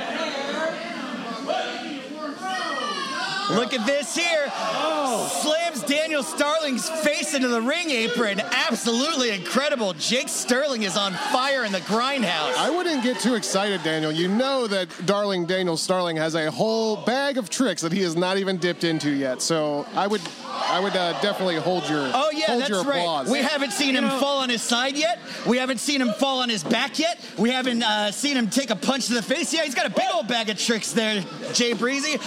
Look 3.51 3.73
at 3.73 3.85
this 3.85 4.15
here. 4.15 4.45
Oh. 4.51 5.29
Slams 5.41 5.83
Daniel 5.83 6.23
Starling's 6.23 6.89
face 6.89 7.33
into 7.33 7.47
the 7.47 7.61
ring 7.61 7.91
apron. 7.91 8.39
Absolutely 8.39 9.31
incredible. 9.31 9.93
Jake 9.93 10.29
Sterling 10.29 10.83
is 10.83 10.97
on 10.97 11.13
fire 11.13 11.63
in 11.63 11.71
the 11.71 11.79
grindhouse. 11.81 12.55
I 12.55 12.69
wouldn't 12.69 13.03
get 13.03 13.19
too 13.19 13.35
excited, 13.35 13.83
Daniel. 13.83 14.11
You 14.11 14.27
know 14.27 14.67
that 14.67 14.89
darling 15.05 15.45
Daniel 15.45 15.77
Starling 15.77 16.17
has 16.17 16.35
a 16.35 16.49
whole 16.49 16.97
bag 16.97 17.37
of 17.37 17.49
tricks 17.49 17.81
that 17.81 17.91
he 17.91 18.01
has 18.01 18.15
not 18.15 18.37
even 18.37 18.57
dipped 18.57 18.83
into 18.83 19.11
yet. 19.11 19.41
So 19.41 19.85
I 19.93 20.07
would, 20.07 20.21
I 20.67 20.79
would 20.79 20.95
uh, 20.95 21.19
definitely 21.21 21.55
hold 21.57 21.87
your, 21.87 21.99
Oh 22.13 22.31
yeah, 22.31 22.47
hold 22.47 22.61
that's 22.61 22.69
your 22.69 22.83
right. 22.83 22.99
applause. 22.99 23.29
We 23.29 23.39
haven't 23.39 23.71
seen 23.71 23.95
him 23.95 24.09
fall 24.19 24.39
on 24.39 24.49
his 24.49 24.61
side 24.61 24.97
yet. 24.97 25.19
We 25.47 25.57
haven't 25.57 25.79
seen 25.79 26.01
him 26.01 26.09
fall 26.13 26.39
on 26.41 26.49
his 26.49 26.63
back 26.63 26.97
yet. 26.99 27.19
We 27.37 27.51
haven't 27.51 27.83
uh, 27.83 28.11
seen 28.11 28.35
him 28.35 28.49
take 28.49 28.69
a 28.71 28.75
punch 28.75 29.07
to 29.07 29.13
the 29.13 29.21
face. 29.21 29.53
Yeah, 29.53 29.63
he's 29.63 29.75
got 29.75 29.85
a 29.85 29.89
big 29.89 30.07
old 30.13 30.27
bag 30.27 30.49
of 30.49 30.57
tricks 30.57 30.91
there, 30.91 31.23
Jay 31.53 31.73
Breezy. 31.73 32.17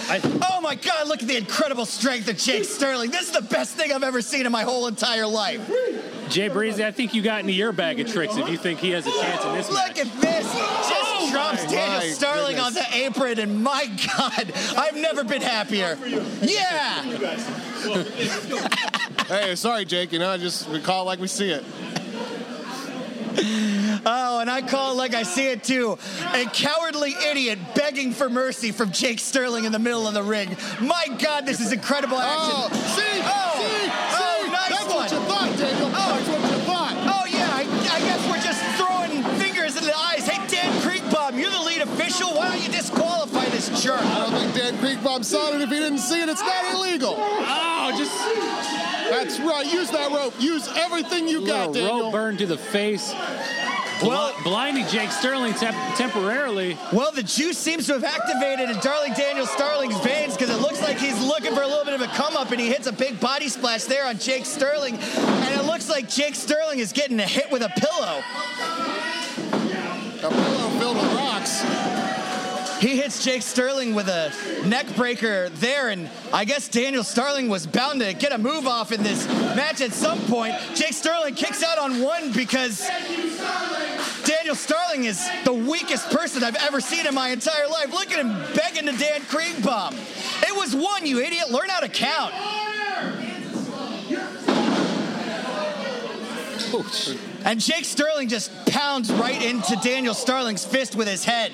oh 0.51 0.61
my 0.63 0.77
God, 0.77 1.09
look 1.09 1.21
at 1.23 1.29
the 1.29 1.37
incredible 1.37 1.85
strength 1.87 2.29
of 2.29 2.37
Jake 2.37 2.65
Sterling. 2.65 3.11
This 3.11 3.23
is 3.23 3.33
the 3.33 3.43
best 3.43 3.75
thing 3.77 3.93
I've 3.93 4.03
ever 4.05 4.23
seen 4.23 4.47
in 4.47 4.53
my 4.53 4.63
whole 4.63 4.87
entire 4.87 5.27
life. 5.27 5.61
Jay 6.29 6.49
Breezy, 6.49 6.85
I 6.85 6.91
think 6.91 7.15
you 7.15 7.23
got 7.23 7.41
into 7.41 7.53
your 7.53 7.73
bag 7.73 8.01
of 8.01 8.13
tricks 8.13 8.37
if 8.37 8.49
you 8.49 8.57
think 8.57 8.81
he 8.81 8.91
has 8.91 9.07
a 9.07 9.11
chance 9.11 9.45
in 9.45 9.55
this 9.55 9.73
match. 9.73 9.89
Look 9.89 9.99
at 10.07 10.21
this. 10.21 10.45
Just 10.45 10.93
oh 10.93 11.29
drops 11.31 11.65
my 11.65 11.71
Daniel 11.71 12.15
Starling 12.15 12.59
on 12.59 12.75
the 12.75 12.85
apron, 12.93 13.39
and 13.39 13.63
my 13.63 13.87
God, 14.17 14.53
I've 14.77 14.97
never 14.97 15.25
been 15.25 15.43
happier. 15.43 15.97
Yeah. 16.43 17.03
hey, 19.27 19.55
sorry, 19.55 19.85
Jake. 19.85 20.13
You 20.13 20.19
know, 20.19 20.31
I 20.31 20.37
just 20.37 20.69
we 20.69 20.81
call 20.81 21.03
it 21.03 21.07
like 21.07 21.21
we 21.21 21.29
see 21.29 21.51
it. 21.51 21.65
Oh, 24.05 24.41
and 24.41 24.51
I 24.51 24.63
call 24.63 24.93
it 24.93 24.97
like 24.97 25.15
I 25.15 25.23
see 25.23 25.49
it 25.49 25.63
too. 25.63 25.99
A 26.33 26.45
cowardly 26.47 27.15
idiot 27.31 27.59
begging 27.75 28.13
for 28.13 28.29
mercy 28.29 28.73
from 28.73 28.91
Jake 28.91 29.19
Sterling 29.19 29.65
in 29.65 29.73
the 29.73 29.79
middle 29.79 30.07
of 30.07 30.15
the 30.15 30.23
ring. 30.23 30.57
My 30.81 31.07
God, 31.19 31.47
this 31.47 31.61
is 31.61 31.73
incredible 31.73 32.19
action. 32.19 32.55
Oh, 32.55 32.69
see, 32.97 33.21
Oh, 33.23 33.61
see, 33.61 33.91
oh, 33.91 34.19
see. 34.19 34.28
Nice 34.59 34.71
That's 34.71 34.87
one. 34.87 34.97
what 34.97 35.13
you 35.13 35.21
thought, 35.31 35.51
Daniel. 35.59 35.91
Oh. 35.95 36.09
That's 36.17 36.29
what 36.29 36.43
you 36.51 36.59
thought. 36.67 36.95
Oh 37.07 37.25
yeah, 37.31 37.49
I, 37.55 37.63
I 37.63 37.99
guess 38.03 38.21
we're 38.29 38.43
just 38.43 38.61
throwing 38.79 39.23
fingers 39.39 39.77
in 39.77 39.85
the 39.85 39.97
eyes. 39.97 40.27
Hey, 40.27 40.39
Dan 40.49 40.73
Kriegbaum, 40.83 41.39
you're 41.41 41.51
the 41.51 41.61
lead 41.63 41.81
official. 41.83 42.35
Why 42.35 42.49
don't 42.51 42.63
you 42.63 42.69
disqualify 42.73 43.47
this 43.51 43.69
jerk? 43.83 44.01
I 44.01 44.19
don't 44.19 44.33
think 44.33 44.55
Dan 44.55 44.75
Kriegbaum 44.83 45.25
saw 45.25 45.53
it. 45.55 45.61
If 45.61 45.69
he 45.71 45.79
didn't 45.79 45.99
see 45.99 46.21
it, 46.23 46.29
it's 46.29 46.41
not 46.43 46.75
illegal. 46.75 47.15
Oh, 47.19 47.95
just 47.97 48.13
That's 49.11 49.39
right. 49.41 49.65
Use 49.73 49.91
that 49.91 50.11
rope. 50.13 50.35
Use 50.39 50.69
everything 50.77 51.29
you 51.29 51.47
got, 51.47 51.71
little 51.71 51.89
Daniel. 51.89 52.03
rope 52.05 52.13
burn 52.13 52.37
to 52.39 52.47
the 52.47 52.59
face. 52.59 53.15
Well- 54.03 54.33
Bl- 54.39 54.43
blinding 54.45 54.87
Jake 54.89 55.11
Sterling 55.11 55.55
temp- 55.55 55.77
temporarily. 55.97 56.79
Well, 56.93 57.11
the 57.13 57.23
juice 57.23 57.59
seems 57.59 57.87
to 57.87 57.95
have 57.95 58.05
activated 58.05 58.71
in 58.71 58.79
Darling 58.81 59.13
Daniel 59.15 59.47
Starling's 59.47 59.99
veins 60.01 60.35
because 60.37 60.51
it 60.55 60.61
looks 60.61 60.81
like 60.81 60.99
he's 60.99 61.21
looking 61.25 61.55
for 61.55 61.63
a 61.63 61.67
little 61.67 61.85
bit 61.85 61.95
of 61.95 62.01
a 62.03 62.07
come 62.09 62.37
up 62.37 62.51
and 62.51 62.61
he 62.61 62.69
hits 62.69 62.87
a 62.87 62.93
big 62.93 63.19
body 63.21 63.49
splash 63.49 63.85
there 63.85 64.07
on 64.07 64.19
Jake 64.19 64.47
Sterling. 64.47 64.97
And 64.97 65.61
it 65.61 65.65
looks 65.65 65.89
like 65.89 66.09
Jake 66.09 66.35
Sterling 66.35 66.79
is 66.79 66.93
getting 66.93 67.19
a 67.21 67.27
hit 67.27 67.51
with 67.51 67.63
a 67.63 67.69
pillow. 67.71 68.23
A 70.19 70.31
pillow 70.31 70.69
filled 70.79 70.97
with 70.97 71.15
rocks. 71.15 71.63
He 72.81 72.97
hits 72.97 73.25
Jake 73.25 73.43
Sterling 73.43 73.95
with 73.95 74.09
a 74.09 74.33
neck 74.65 74.87
breaker 74.95 75.49
there, 75.49 75.89
and 75.89 76.09
I 76.33 76.45
guess 76.45 76.69
Daniel 76.69 77.03
Starling 77.03 77.49
was 77.49 77.67
bound 77.67 78.01
to 78.01 78.13
get 78.15 78.33
a 78.33 78.39
move 78.39 78.69
off 78.69 78.93
in 78.93 79.03
this 79.03 79.27
match 79.57 79.81
at 79.81 79.93
some 79.93 80.21
point. 80.27 80.55
Jake 80.77 80.93
Sterling 80.93 81.35
kicks 81.35 81.65
out 81.65 81.79
on 81.79 82.01
one 82.01 82.33
because 82.33 82.87
Daniel 84.25 84.55
Starling 84.55 85.05
is 85.05 85.29
the 85.45 85.53
weakest 85.53 86.09
person 86.11 86.45
I've 86.45 86.55
ever 86.57 86.81
seen 86.81 87.05
in 87.05 87.15
my 87.15 87.31
entire 87.31 87.67
life. 87.67 87.93
Look 87.93 88.13
at 88.13 88.25
him 88.25 88.31
begging 88.55 88.87
to 88.87 88.97
Dan 88.97 89.23
Kriegbaum. 89.23 89.95
It 90.49 90.57
was 90.57 90.77
one, 90.77 91.05
you 91.05 91.19
idiot. 91.19 91.51
Learn 91.51 91.69
how 91.69 91.81
to 91.81 91.89
count. 91.89 92.33
And 97.45 97.61
Jake 97.61 97.85
Sterling 97.85 98.29
just 98.29 98.53
pounds 98.67 99.13
right 99.13 99.43
into 99.43 99.75
Daniel 99.83 100.15
Starling's 100.15 100.65
fist 100.65 100.95
with 100.95 101.09
his 101.09 101.25
head. 101.25 101.53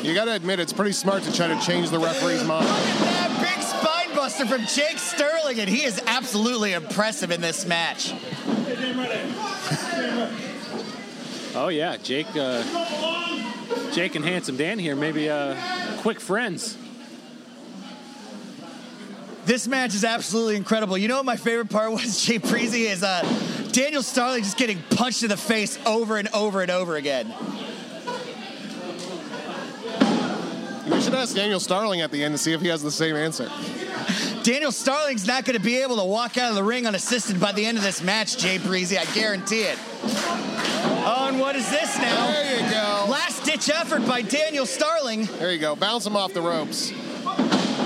You 0.00 0.14
got 0.14 0.24
to 0.24 0.32
admit, 0.32 0.60
it's 0.60 0.72
pretty 0.72 0.92
smart 0.92 1.22
to 1.24 1.32
try 1.32 1.48
to 1.48 1.60
change 1.60 1.90
the 1.90 1.98
referee's 1.98 2.44
mind. 2.44 2.66
Look 2.66 2.76
at 2.76 2.98
that 3.00 3.54
big 3.54 3.62
spine 3.62 4.16
buster 4.16 4.46
from 4.46 4.66
Jake 4.66 4.98
Sterling, 4.98 5.60
and 5.60 5.68
he 5.68 5.84
is 5.84 6.00
absolutely 6.06 6.72
impressive 6.72 7.30
in 7.30 7.40
this 7.40 7.66
match. 7.66 8.14
Oh 11.54 11.68
yeah, 11.68 11.96
Jake. 11.98 12.28
Uh, 12.34 12.62
Jake 13.92 14.14
and 14.14 14.24
Handsome 14.24 14.56
Dan 14.56 14.78
here, 14.78 14.96
maybe 14.96 15.28
uh, 15.28 15.54
quick 15.98 16.18
friends. 16.18 16.78
This 19.44 19.68
match 19.68 19.94
is 19.94 20.04
absolutely 20.04 20.56
incredible. 20.56 20.96
You 20.96 21.08
know 21.08 21.16
what 21.16 21.26
my 21.26 21.36
favorite 21.36 21.68
part 21.68 21.92
was, 21.92 22.22
Jay 22.24 22.38
Breezy, 22.38 22.84
is 22.84 23.02
uh, 23.02 23.22
Daniel 23.72 24.02
Starling 24.02 24.44
just 24.44 24.56
getting 24.56 24.80
punched 24.90 25.22
in 25.24 25.28
the 25.28 25.36
face 25.36 25.78
over 25.84 26.16
and 26.16 26.28
over 26.28 26.62
and 26.62 26.70
over 26.70 26.96
again. 26.96 27.34
Should 31.02 31.14
ask 31.14 31.34
Daniel 31.34 31.58
Starling 31.58 32.00
at 32.00 32.10
the 32.10 32.22
end 32.22 32.32
to 32.34 32.38
see 32.38 32.52
if 32.52 32.60
he 32.60 32.68
has 32.68 32.82
the 32.82 32.90
same 32.90 33.16
answer. 33.16 33.50
Daniel 34.42 34.72
Starling's 34.72 35.26
not 35.26 35.44
going 35.44 35.56
to 35.56 35.62
be 35.62 35.76
able 35.76 35.96
to 35.96 36.04
walk 36.04 36.36
out 36.38 36.50
of 36.50 36.56
the 36.56 36.64
ring 36.64 36.86
unassisted 36.86 37.40
by 37.40 37.52
the 37.52 37.64
end 37.64 37.76
of 37.76 37.84
this 37.84 38.02
match, 38.02 38.36
Jay 38.36 38.58
Breezy. 38.58 38.98
I 38.98 39.04
guarantee 39.06 39.62
it. 39.62 39.78
Oh, 41.04 41.26
and 41.28 41.40
what 41.40 41.56
is 41.56 41.68
this 41.70 41.98
now? 41.98 42.26
There 42.28 42.54
you 42.56 42.70
go. 42.70 43.06
Last 43.08 43.44
ditch 43.44 43.68
effort 43.70 44.06
by 44.06 44.22
Daniel 44.22 44.66
Starling. 44.66 45.24
There 45.38 45.52
you 45.52 45.58
go. 45.58 45.74
Bounce 45.76 46.06
him 46.06 46.16
off 46.16 46.32
the 46.32 46.42
ropes. 46.42 46.92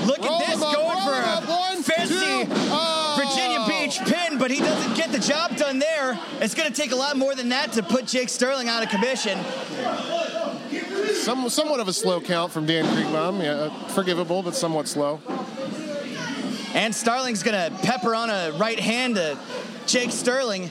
Look 0.07 0.19
Roll 0.19 0.41
at 0.41 0.47
this 0.47 0.63
up, 0.63 0.75
going 0.75 0.99
for 0.99 1.13
a. 1.13 1.51
One, 1.51 1.83
fancy 1.83 2.15
two. 2.15 2.45
Oh. 2.71 3.17
Virginia 3.17 3.67
Beach 3.67 3.99
pin, 4.05 4.39
but 4.39 4.51
he 4.51 4.61
doesn't 4.61 4.95
get 4.95 5.11
the 5.11 5.19
job 5.19 5.57
done 5.57 5.79
there. 5.79 6.19
It's 6.41 6.55
going 6.55 6.71
to 6.71 6.75
take 6.75 6.93
a 6.93 6.97
lot 6.97 7.17
more 7.17 7.35
than 7.35 7.49
that 7.49 7.73
to 7.73 7.83
put 7.83 8.07
Jake 8.07 8.29
Sterling 8.29 8.69
out 8.69 8.83
of 8.83 8.89
commission. 8.89 9.39
Some, 11.27 11.49
somewhat 11.49 11.81
of 11.81 11.89
a 11.89 11.93
slow 11.93 12.21
count 12.21 12.53
from 12.53 12.67
Dan 12.67 12.85
Kriegbaum. 12.85 13.43
Yeah, 13.43 13.69
forgivable, 13.89 14.45
but 14.45 14.55
somewhat 14.55 14.87
slow. 14.87 15.21
And 16.73 16.95
Starling's 16.95 17.43
gonna 17.43 17.77
pepper 17.83 18.15
on 18.15 18.31
a 18.31 18.53
right 18.61 18.79
hand 18.79 19.17
to 19.17 19.37
Jake 19.89 20.13
Sterling. 20.13 20.71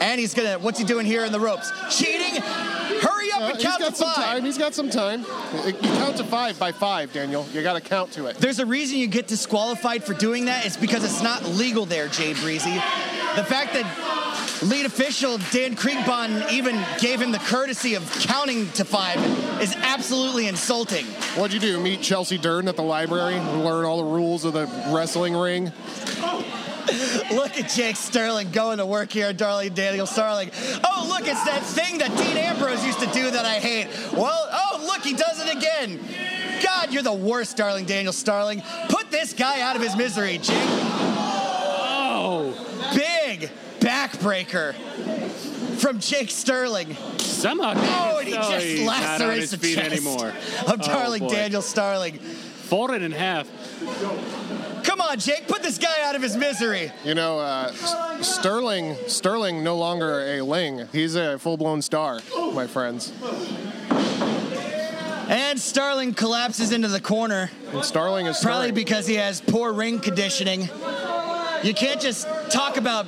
And 0.00 0.18
he's 0.18 0.32
gonna, 0.32 0.58
what's 0.58 0.78
he 0.78 0.86
doing 0.86 1.04
here 1.04 1.26
in 1.26 1.32
the 1.32 1.40
ropes? 1.40 1.70
Cheating? 1.90 2.40
Hurry 2.40 3.30
up 3.32 3.42
Uh, 3.42 3.44
and 3.48 3.56
he's 3.56 3.66
count 3.66 3.80
got 3.80 3.90
to 3.90 3.96
some 3.96 4.08
five. 4.14 4.24
time. 4.24 4.44
He's 4.44 4.56
got 4.56 4.74
some 4.74 4.88
time. 4.88 5.26
You 5.66 5.72
count 5.74 6.16
to 6.16 6.24
five 6.24 6.58
by 6.58 6.72
five, 6.72 7.12
Daniel. 7.12 7.46
You 7.52 7.62
got 7.62 7.74
to 7.74 7.80
count 7.82 8.12
to 8.12 8.26
it. 8.28 8.38
There's 8.38 8.58
a 8.58 8.64
reason 8.64 8.96
you 8.96 9.06
get 9.06 9.26
disqualified 9.26 10.02
for 10.02 10.14
doing 10.14 10.46
that. 10.46 10.64
It's 10.64 10.78
because 10.78 11.04
it's 11.04 11.22
not 11.22 11.44
legal 11.44 11.84
there, 11.84 12.08
Jay 12.08 12.32
Breezy. 12.32 12.72
The 12.72 13.44
fact 13.44 13.74
that 13.74 13.84
lead 14.62 14.86
official 14.86 15.38
Dan 15.50 15.76
Kriegbaum 15.76 16.50
even 16.50 16.82
gave 16.98 17.20
him 17.20 17.32
the 17.32 17.38
courtesy 17.38 17.94
of 17.94 18.10
counting 18.20 18.70
to 18.72 18.84
five 18.84 19.18
is 19.60 19.74
absolutely 19.76 20.48
insulting. 20.48 21.04
What'd 21.36 21.52
you 21.52 21.60
do? 21.60 21.80
Meet 21.80 22.02
Chelsea 22.02 22.38
Durden 22.38 22.68
at 22.68 22.76
the 22.76 22.82
library 22.82 23.34
and 23.34 23.64
learn 23.64 23.84
all 23.84 23.98
the 23.98 24.04
rules 24.04 24.44
of 24.44 24.52
the 24.52 24.66
wrestling 24.88 25.34
ring? 25.34 25.72
Look 27.32 27.58
at 27.58 27.68
Jake 27.68 27.96
Sterling 27.96 28.52
going 28.52 28.78
to 28.78 28.86
work 28.86 29.10
here, 29.10 29.32
darling 29.32 29.74
Daniel 29.74 30.06
Starling. 30.06 30.50
Oh, 30.84 31.06
look, 31.08 31.28
it's 31.28 31.44
that 31.44 31.62
thing 31.62 31.98
that 31.98 32.16
Dean 32.16 32.36
Ambrose 32.36 32.84
used 32.84 33.00
to 33.00 33.06
do 33.06 33.30
that 33.30 33.44
I 33.44 33.58
hate. 33.58 33.88
Well, 34.12 34.48
oh, 34.52 34.84
look, 34.86 35.02
he 35.02 35.12
does 35.12 35.44
it 35.44 35.56
again. 35.56 36.00
God, 36.62 36.92
you're 36.92 37.02
the 37.02 37.12
worst, 37.12 37.56
darling 37.56 37.84
Daniel 37.84 38.12
Starling. 38.12 38.62
Put 38.88 39.10
this 39.10 39.32
guy 39.32 39.60
out 39.60 39.76
of 39.76 39.82
his 39.82 39.96
misery, 39.96 40.38
Jake. 40.38 40.56
Oh, 41.88 42.54
Big 42.94 43.50
backbreaker 43.80 44.74
from 45.78 45.98
Jake 46.00 46.30
Sterling. 46.30 46.96
somehow. 47.18 47.74
Oh, 47.76 48.18
and 48.18 48.28
he 48.28 48.34
Oh, 48.34 48.50
just 48.50 48.66
he's 48.66 48.88
lacerates 48.88 49.50
the 49.50 49.58
feet 49.58 49.74
chest 49.76 49.92
anymore. 49.92 50.28
of 50.66 50.72
Oh, 50.72 50.76
darling 50.76 51.20
boy. 51.24 51.28
Daniel 51.28 51.62
Starling. 51.62 52.18
Folded 52.18 53.02
in 53.02 53.12
half. 53.12 53.46
Come 54.82 55.00
on, 55.00 55.18
Jake, 55.18 55.46
put 55.46 55.62
this 55.62 55.78
guy 55.78 56.02
out 56.04 56.16
of 56.16 56.22
his 56.22 56.36
misery. 56.36 56.90
You 57.04 57.14
know, 57.14 57.38
uh, 57.38 57.70
S- 57.72 58.28
Sterling, 58.38 58.96
Sterling, 59.06 59.62
no 59.62 59.76
longer 59.76 60.20
a 60.36 60.40
Ling. 60.42 60.88
He's 60.90 61.14
a 61.14 61.38
full-blown 61.38 61.80
star, 61.82 62.20
my 62.54 62.66
friends. 62.66 63.12
And 65.28 65.58
Starling 65.60 66.14
collapses 66.14 66.72
into 66.72 66.88
the 66.88 67.00
corner. 67.00 67.50
And 67.72 67.84
Starling 67.84 68.26
is 68.26 68.40
Probably 68.40 68.68
stirring. 68.68 68.74
because 68.74 69.06
he 69.06 69.14
has 69.16 69.40
poor 69.40 69.72
ring 69.72 69.98
conditioning. 69.98 70.62
You 71.62 71.74
can't 71.74 72.00
just 72.00 72.26
talk 72.50 72.76
about 72.76 73.06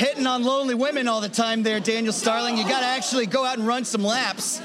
hitting 0.00 0.26
on 0.26 0.42
lonely 0.42 0.74
women 0.74 1.06
all 1.08 1.20
the 1.20 1.28
time 1.28 1.62
there, 1.62 1.78
Daniel 1.78 2.14
Starling. 2.14 2.56
You 2.56 2.64
got 2.64 2.80
to 2.80 2.86
actually 2.86 3.26
go 3.26 3.44
out 3.44 3.58
and 3.58 3.66
run 3.66 3.84
some 3.84 4.02
laps. 4.02 4.58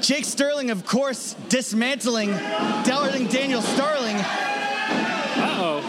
Jake 0.00 0.24
Sterling, 0.24 0.70
of 0.70 0.86
course, 0.86 1.34
dismantling 1.48 2.30
darling 2.84 3.26
Daniel 3.26 3.60
Starling. 3.60 4.14
Uh-oh. 5.36 5.80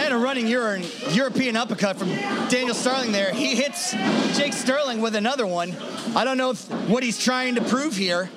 And 0.00 0.14
a 0.14 0.16
running 0.16 0.46
Euro- 0.48 0.80
European 1.10 1.54
uppercut 1.54 1.98
from 1.98 2.08
Daniel 2.48 2.74
Starling 2.74 3.12
there. 3.12 3.34
He 3.34 3.54
hits 3.54 3.92
Jake 4.38 4.54
Sterling 4.54 5.02
with 5.02 5.14
another 5.14 5.46
one. 5.46 5.76
I 6.16 6.24
don't 6.24 6.38
know 6.38 6.52
if, 6.52 6.70
what 6.88 7.02
he's 7.02 7.22
trying 7.22 7.56
to 7.56 7.60
prove 7.62 7.96
here. 7.96 8.30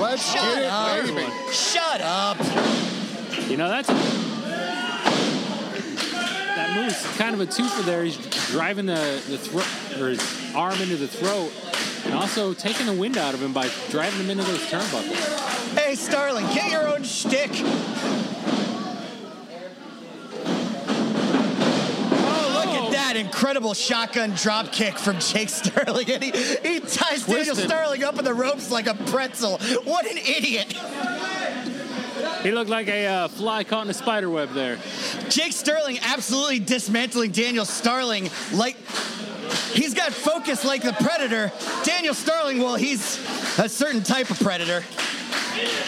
Let's 0.00 0.30
Shut 0.30 0.42
get 0.42 0.58
it, 0.58 0.70
up. 0.70 1.04
baby. 1.06 1.26
Shut 1.52 1.81
up. 2.00 2.38
You 3.48 3.56
know, 3.56 3.68
that's 3.68 3.88
that 6.56 6.76
move's 6.76 7.02
kind 7.18 7.34
of 7.34 7.40
a 7.40 7.46
twofer 7.46 7.84
there. 7.84 8.04
He's 8.04 8.16
driving 8.50 8.86
the, 8.86 9.22
the 9.28 9.38
throat 9.38 10.00
or 10.00 10.08
his 10.08 10.54
arm 10.54 10.80
into 10.80 10.96
the 10.96 11.08
throat 11.08 11.52
and 12.04 12.14
also 12.14 12.54
taking 12.54 12.86
the 12.86 12.92
wind 12.92 13.16
out 13.16 13.34
of 13.34 13.42
him 13.42 13.52
by 13.52 13.68
driving 13.90 14.20
him 14.20 14.30
into 14.30 14.44
those 14.44 14.60
turnbuckles. 14.70 15.78
Hey, 15.78 15.94
Starling, 15.94 16.46
get 16.46 16.70
your 16.70 16.88
own 16.88 17.02
shtick. 17.04 17.50
Oh, 22.24 22.52
look 22.54 22.66
at 22.66 22.82
oh. 22.82 22.90
that 22.92 23.16
incredible 23.16 23.74
shotgun 23.74 24.30
drop 24.30 24.72
kick 24.72 24.98
from 24.98 25.18
Jake 25.20 25.48
Sterling. 25.48 26.10
And 26.12 26.22
he, 26.22 26.30
he 26.30 26.80
ties 26.80 27.24
Daniel 27.26 27.44
Twisted. 27.44 27.68
Starling 27.68 28.04
up 28.04 28.18
in 28.18 28.24
the 28.24 28.34
ropes 28.34 28.70
like 28.70 28.86
a 28.86 28.94
pretzel. 28.94 29.58
What 29.84 30.06
an 30.10 30.18
idiot. 30.18 30.74
He 32.42 32.50
looked 32.50 32.70
like 32.70 32.88
a 32.88 33.06
uh, 33.06 33.28
fly 33.28 33.62
caught 33.62 33.84
in 33.84 33.90
a 33.90 33.94
spider 33.94 34.28
web 34.28 34.52
there. 34.52 34.78
Jake 35.28 35.52
Sterling 35.52 35.98
absolutely 36.02 36.58
dismantling 36.58 37.30
Daniel 37.30 37.64
Starling 37.64 38.30
like 38.52 38.76
he's 39.72 39.94
got 39.94 40.12
focus 40.12 40.64
like 40.64 40.82
the 40.82 40.92
Predator. 40.94 41.52
Daniel 41.84 42.14
Starling, 42.14 42.58
well, 42.58 42.74
he's 42.74 43.18
a 43.58 43.68
certain 43.68 44.02
type 44.02 44.30
of 44.30 44.40
Predator. 44.40 44.82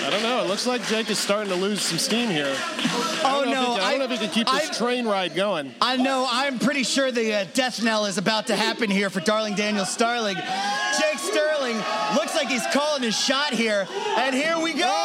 I 0.04 0.10
don't 0.10 0.22
know. 0.22 0.44
It 0.44 0.48
looks 0.48 0.66
like 0.66 0.86
Jake 0.86 1.10
is 1.10 1.18
starting 1.18 1.48
to 1.48 1.58
lose 1.58 1.80
some 1.80 1.98
steam 1.98 2.28
here. 2.28 2.54
Oh, 2.56 3.22
I 3.24 3.44
don't 3.44 3.46
know 3.46 3.52
no. 3.52 3.60
If 3.62 3.66
he, 3.66 3.74
can, 3.74 3.80
I 3.80 3.90
don't 3.90 3.98
know 3.98 4.04
if 4.04 4.10
he 4.20 4.26
can 4.26 4.30
keep 4.30 4.46
this 4.46 4.70
I- 4.70 4.74
train 4.74 5.06
ride 5.06 5.34
going. 5.34 5.74
I 5.80 5.96
know. 5.96 6.26
I'm 6.30 6.58
pretty 6.58 6.82
sure 6.82 7.10
the 7.10 7.34
uh, 7.34 7.44
death 7.54 7.82
knell 7.82 8.04
is 8.04 8.18
about 8.18 8.46
to 8.48 8.56
happen 8.56 8.90
here 8.90 9.10
for 9.10 9.20
darling 9.20 9.54
Daniel 9.54 9.86
Starling. 9.86 10.36
Jake 10.36 11.18
Sterling 11.18 11.76
looks 12.14 12.34
like 12.36 12.48
he's 12.48 12.66
calling 12.72 13.02
his 13.02 13.18
shot 13.18 13.54
here, 13.54 13.88
and 14.18 14.34
here 14.34 14.58
we 14.60 14.74
go. 14.74 15.03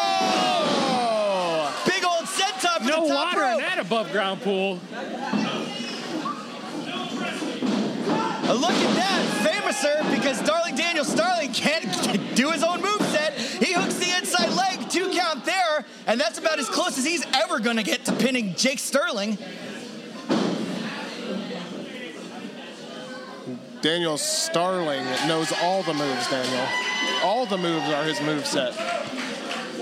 Top 3.09 3.33
for 3.33 3.39
No 3.39 3.45
the 3.45 3.51
top 3.51 3.51
water 3.51 3.53
in 3.53 3.59
that 3.59 3.79
above 3.79 4.11
ground 4.11 4.41
pool. 4.41 4.79
Uh, 8.49 8.53
Look 8.53 8.71
at 8.71 8.95
that, 8.95 9.21
famouser, 9.43 10.15
because 10.15 10.41
darling 10.41 10.75
Daniel 10.75 11.05
Starling 11.05 11.53
can't 11.53 12.35
do 12.35 12.49
his 12.49 12.63
own 12.63 12.81
moveset. 12.81 13.33
He 13.63 13.73
hooks 13.73 13.95
the 13.95 14.17
inside 14.17 14.49
leg, 14.53 14.89
two 14.89 15.11
count 15.11 15.45
there, 15.45 15.85
and 16.07 16.19
that's 16.19 16.39
about 16.39 16.57
as 16.57 16.67
close 16.67 16.97
as 16.97 17.05
he's 17.05 17.25
ever 17.35 17.59
going 17.59 17.77
to 17.77 17.83
get 17.83 18.05
to 18.05 18.13
pinning 18.13 18.55
Jake 18.55 18.79
Sterling. 18.79 19.37
Daniel 23.81 24.17
Starling 24.17 25.05
knows 25.27 25.53
all 25.61 25.83
the 25.83 25.93
moves, 25.93 26.27
Daniel. 26.29 26.67
All 27.23 27.45
the 27.45 27.57
moves 27.57 27.87
are 27.89 28.03
his 28.03 28.19
move 28.21 28.45
set. 28.45 28.73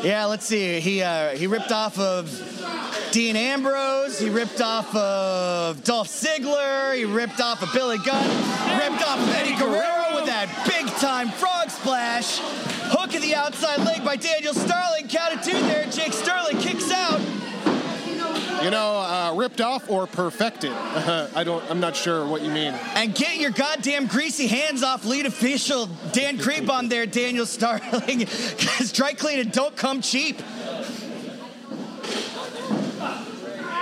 Yeah, 0.03 0.25
let's 0.25 0.45
see. 0.45 0.79
He 0.79 1.01
uh, 1.01 1.29
he 1.35 1.47
ripped 1.47 1.71
off 1.71 1.99
of 1.99 2.29
Dean 3.11 3.35
Ambrose. 3.35 4.19
He 4.19 4.29
ripped 4.29 4.61
off 4.61 4.95
of 4.95 5.83
Dolph 5.83 6.07
Ziggler. 6.07 6.95
He 6.95 7.05
ripped 7.05 7.41
off 7.41 7.63
of 7.63 7.73
Billy 7.73 7.97
Gunn. 7.97 8.27
Ripped 8.77 9.07
off 9.07 9.19
of 9.19 9.29
Eddie 9.35 9.55
Guerrero 9.55 10.15
with 10.15 10.25
that 10.25 10.47
big 10.67 10.85
time 10.97 11.29
frog 11.29 11.69
splash. 11.69 12.39
Hook 12.89 13.15
of 13.15 13.21
the 13.21 13.35
outside 13.35 13.79
leg 13.79 14.05
by 14.05 14.15
Daniel 14.15 14.53
Starling. 14.53 15.07
Count 15.07 15.35
of 15.35 15.41
two 15.43 15.59
there. 15.61 15.85
Jake 15.89 16.13
Sterling 16.13 16.57
kicks 16.57 16.91
out. 16.91 17.19
You 18.61 18.71
know, 18.71 18.97
uh, 18.99 19.33
ripped 19.35 19.61
off 19.61 19.89
or 19.89 20.07
perfected. 20.07 20.71
I 20.71 21.43
don't. 21.43 21.63
I'm 21.69 21.79
not 21.79 21.95
sure 21.95 22.25
what 22.25 22.41
you 22.41 22.49
mean. 22.49 22.73
And 22.95 23.13
get 23.13 23.37
your 23.37 23.51
goddamn 23.51 24.07
greasy 24.07 24.47
hands 24.47 24.81
off 24.83 25.05
lead 25.05 25.25
official 25.25 25.87
Dan 26.11 26.37
Creepon 26.37 26.89
there, 26.89 27.05
Daniel 27.05 27.45
Starling. 27.45 28.27
Because 28.57 28.91
dry 28.91 29.13
cleaning 29.13 29.49
don't 29.49 29.75
come 29.75 30.01
cheap. 30.01 30.41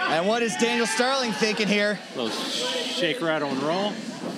And 0.07 0.27
what 0.27 0.43
is 0.43 0.55
Daniel 0.57 0.85
Starling 0.85 1.31
thinking 1.31 1.67
here? 1.67 1.99
A 2.13 2.17
little 2.17 2.31
shake, 2.31 3.21
rattle, 3.21 3.49
and 3.49 3.61
roll. 3.63 3.93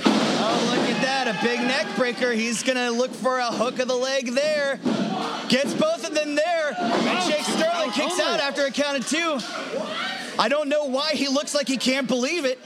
Oh, 0.06 0.74
look 0.74 0.90
at 0.90 1.02
that. 1.02 1.28
A 1.28 1.44
big 1.44 1.60
neck 1.60 1.88
breaker. 1.96 2.32
He's 2.32 2.64
going 2.64 2.78
to 2.78 2.90
look 2.92 3.12
for 3.12 3.40
a 3.40 3.48
hook 3.48 3.80
of 3.80 3.88
the 3.88 3.96
leg 3.96 4.34
there. 4.34 4.80
Gets 5.50 5.74
both 5.74 6.08
of 6.08 6.14
them 6.14 6.36
there. 6.36 6.76
And 6.78 7.32
Jake 7.32 7.44
Sterling 7.44 7.92
kicks 7.92 8.20
out 8.20 8.40
after 8.40 8.66
a 8.66 8.72
count 8.72 8.98
of 8.98 9.08
two. 9.08 9.40
I 10.40 10.50
don't 10.50 10.70
know 10.70 10.86
why 10.86 11.12
he 11.14 11.28
looks 11.28 11.54
like 11.56 11.68
he 11.68 11.78
can't 11.78 12.08
believe 12.08 12.46
it. 12.46 12.60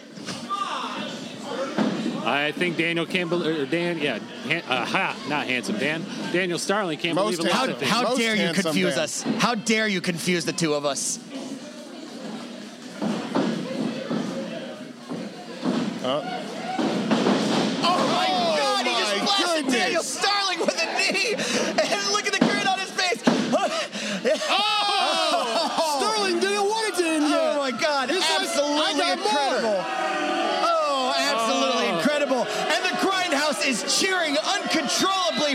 I 2.23 2.51
think 2.55 2.77
Daniel 2.77 3.05
Campbell 3.05 3.45
or 3.47 3.65
Dan, 3.65 3.97
yeah, 3.97 4.19
Han, 4.43 4.61
uh, 4.69 4.85
ha, 4.85 5.15
not 5.27 5.47
handsome 5.47 5.77
Dan. 5.79 6.05
Daniel 6.31 6.59
Starling 6.59 6.99
can't 6.99 7.15
Most 7.15 7.37
believe 7.37 7.51
a 7.51 7.57
lot 7.57 7.67
How, 7.67 7.73
of 7.73 7.79
things. 7.79 7.91
how 7.91 8.03
Most 8.03 8.17
dare 8.19 8.35
you 8.35 8.53
confuse 8.53 8.95
man. 8.95 9.03
us? 9.03 9.21
How 9.39 9.55
dare 9.55 9.87
you 9.87 10.01
confuse 10.01 10.45
the 10.45 10.53
two 10.53 10.75
of 10.75 10.85
us? 10.85 11.17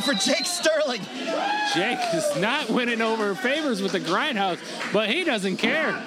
for 0.06 0.14
Jake 0.14 0.46
Sterling. 0.46 1.00
Jake 1.74 1.98
is 2.14 2.36
not 2.36 2.70
winning 2.70 3.02
over 3.02 3.34
favors 3.34 3.82
with 3.82 3.90
the 3.90 3.98
grindhouse, 3.98 4.58
but 4.92 5.10
he 5.10 5.24
doesn't 5.24 5.56
care. 5.56 6.00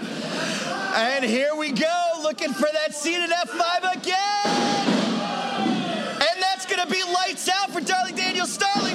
And 0.96 1.26
here 1.26 1.54
we 1.54 1.74
go, 1.74 2.20
looking 2.24 2.54
for 2.54 2.70
that 2.72 2.96
seat 2.96 3.18
at 3.18 3.30
F5 3.30 3.98
again. 3.98 4.90
And 6.14 6.42
that's 6.42 6.66
going 6.66 6.82
to 6.82 6.90
be 6.90 7.04
lights 7.04 7.50
out 7.50 7.72
for 7.72 7.82
Darling 7.82 8.16
Daniel 8.16 8.48
Sterling. 8.48 8.89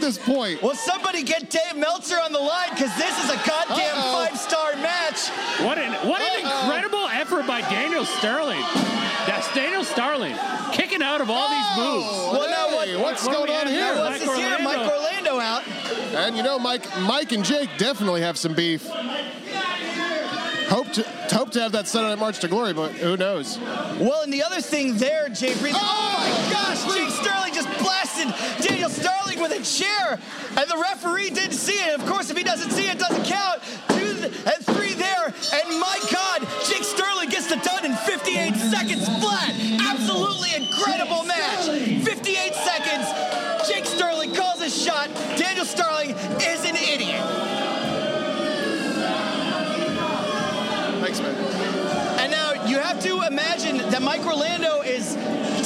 This 0.00 0.18
point. 0.18 0.62
Well, 0.62 0.74
somebody 0.74 1.22
get 1.22 1.50
Dave 1.50 1.76
Meltzer 1.76 2.16
on 2.16 2.32
the 2.32 2.38
line 2.40 2.70
because 2.70 2.94
this 2.96 3.24
is 3.24 3.30
a 3.30 3.36
goddamn 3.46 3.96
Uh-oh. 3.96 4.26
five-star 4.26 4.76
match. 4.76 5.28
What 5.64 5.78
an 5.78 5.92
what 6.08 6.20
an 6.22 6.46
Uh-oh. 6.46 6.62
incredible 6.64 7.06
effort 7.08 7.46
by 7.46 7.60
Daniel 7.62 8.04
Sterling. 8.04 8.60
That's 9.26 9.52
Daniel 9.54 9.84
Starling 9.84 10.34
kicking 10.72 11.02
out 11.02 11.20
of 11.20 11.30
all 11.30 11.48
these 11.48 11.66
oh, 11.76 11.94
moves. 11.94 12.06
Oh, 12.10 12.32
Well, 12.38 12.50
now 12.50 12.76
what- 12.76 12.88
what's 13.04 13.24
what 13.26 13.36
going 13.36 13.50
we 13.50 13.56
on 13.56 13.66
here? 13.66 13.94
now? 13.94 14.00
What's 14.04 14.18
this 14.20 14.26
Mike 14.28 14.38
here? 14.38 14.58
Mike 14.62 14.78
Orlando. 14.78 15.30
Orlando 15.34 15.40
out. 15.40 15.62
And 16.14 16.36
you 16.36 16.42
know, 16.42 16.58
Mike, 16.58 16.84
Mike 17.00 17.32
and 17.32 17.44
Jake 17.44 17.68
definitely 17.78 18.22
have 18.22 18.36
some 18.38 18.54
beef. 18.54 18.88
Hope 20.70 20.92
to 20.92 21.02
hope 21.34 21.50
to 21.50 21.60
have 21.60 21.72
that 21.72 21.92
at 21.92 22.18
March 22.20 22.38
to 22.38 22.48
Glory, 22.48 22.72
but 22.72 22.92
who 22.92 23.16
knows? 23.16 23.58
Well, 23.58 24.22
and 24.22 24.32
the 24.32 24.44
other 24.44 24.60
thing 24.60 24.96
there, 24.98 25.28
Jay 25.28 25.58
Breeze. 25.58 25.74
Oh, 25.76 26.14
my 26.14 26.52
gosh, 26.52 26.86
Jake 26.94 27.10
Sterling 27.10 27.52
just 27.52 27.66
blasted 27.82 28.30
Daniel 28.64 28.88
Starling 28.88 29.42
with 29.42 29.50
a 29.50 29.58
chair, 29.66 30.20
and 30.56 30.70
the 30.70 30.78
referee 30.78 31.30
didn't 31.30 31.58
see 31.58 31.74
it. 31.74 31.98
Of 31.98 32.06
course, 32.06 32.30
if 32.30 32.36
he 32.36 32.44
doesn't 32.44 32.70
see 32.70 32.86
it, 32.86 32.94
it 32.94 32.98
doesn't 33.00 33.24
count. 33.24 33.60
Two 33.98 34.30
and 34.46 34.62
three 34.62 34.94
there, 34.94 35.26
and 35.26 35.80
my 35.80 35.98
God, 36.06 36.46
Jake 36.70 36.84
Sterling 36.84 37.30
gets 37.30 37.48
the 37.48 37.56
done 37.66 37.84
in 37.84 37.96
58 38.06 38.54
seconds 38.54 39.08
flat. 39.18 39.50
Absolutely 39.90 40.54
incredible 40.54 41.24
match. 41.24 41.66
58 41.66 42.54
seconds. 42.54 43.10
Jake 43.66 43.86
Sterling 43.86 44.34
calls 44.36 44.62
a 44.62 44.70
shot. 44.70 45.10
Daniel 45.36 45.64
Starling 45.64 46.10
is 46.40 46.64
an 46.64 46.76
have 52.82 53.02
to 53.02 53.22
imagine 53.26 53.78
that 53.90 54.02
Mike 54.02 54.24
Orlando 54.26 54.82
is 54.82 55.14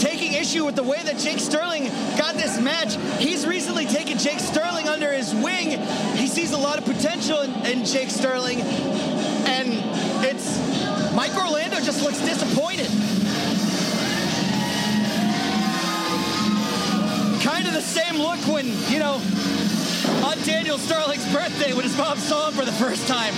taking 0.02 0.32
issue 0.32 0.64
with 0.64 0.74
the 0.74 0.82
way 0.82 1.02
that 1.02 1.18
Jake 1.18 1.38
Sterling 1.38 1.84
got 2.16 2.34
this 2.34 2.60
match. 2.60 2.96
He's 3.20 3.46
recently 3.46 3.86
taken 3.86 4.18
Jake 4.18 4.40
Sterling 4.40 4.88
under 4.88 5.12
his 5.12 5.34
wing. 5.34 5.78
He 6.16 6.26
sees 6.26 6.52
a 6.52 6.58
lot 6.58 6.78
of 6.78 6.84
potential 6.84 7.40
in, 7.42 7.50
in 7.66 7.84
Jake 7.84 8.10
Sterling. 8.10 8.60
And 8.60 9.68
it's 10.24 10.58
Mike 11.14 11.36
Orlando 11.36 11.76
just 11.80 12.02
looks 12.02 12.18
disappointed. 12.20 12.88
Kind 17.42 17.66
of 17.66 17.74
the 17.74 17.82
same 17.82 18.16
look 18.16 18.40
when, 18.48 18.66
you 18.90 18.98
know, 18.98 19.20
on 20.24 20.38
Daniel 20.44 20.78
Sterling's 20.78 21.30
birthday 21.32 21.72
when 21.74 21.84
his 21.84 21.96
mom 21.96 22.18
saw 22.18 22.48
him 22.48 22.54
for 22.54 22.64
the 22.64 22.72
first 22.72 23.06
time. 23.06 23.34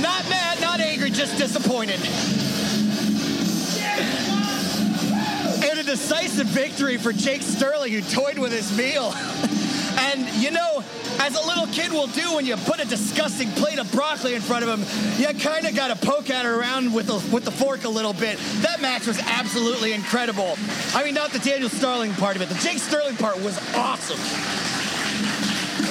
Not 0.00 0.28
mad, 0.28 0.60
not 0.60 0.80
angry, 0.80 1.10
just 1.10 1.36
disappointed. 1.36 2.00
And 4.00 5.78
a 5.78 5.82
decisive 5.82 6.46
victory 6.46 6.96
for 6.96 7.12
Jake 7.12 7.42
Sterling, 7.42 7.92
who 7.92 8.00
toyed 8.02 8.38
with 8.38 8.52
his 8.52 8.76
meal. 8.76 9.14
And 9.98 10.28
you 10.36 10.50
know, 10.50 10.82
as 11.18 11.34
a 11.34 11.46
little 11.46 11.66
kid 11.66 11.92
will 11.92 12.06
do 12.06 12.34
when 12.36 12.46
you 12.46 12.56
put 12.56 12.80
a 12.80 12.86
disgusting 12.86 13.50
plate 13.50 13.78
of 13.78 13.90
broccoli 13.92 14.34
in 14.34 14.40
front 14.40 14.64
of 14.64 14.70
him, 14.70 14.86
you 15.18 15.26
kind 15.38 15.66
of 15.66 15.74
got 15.74 15.88
to 15.88 16.06
poke 16.06 16.30
at 16.30 16.46
it 16.46 16.48
around 16.48 16.94
with 16.94 17.06
the, 17.06 17.14
with 17.34 17.44
the 17.44 17.50
fork 17.50 17.84
a 17.84 17.88
little 17.88 18.14
bit. 18.14 18.38
That 18.62 18.80
match 18.80 19.06
was 19.06 19.18
absolutely 19.18 19.92
incredible. 19.92 20.56
I 20.94 21.04
mean, 21.04 21.14
not 21.14 21.32
the 21.32 21.38
Daniel 21.38 21.68
Sterling 21.68 22.12
part 22.14 22.36
of 22.36 22.42
it. 22.42 22.48
The 22.48 22.60
Jake 22.60 22.78
Sterling 22.78 23.16
part 23.16 23.42
was 23.42 23.58
awesome. 23.74 24.79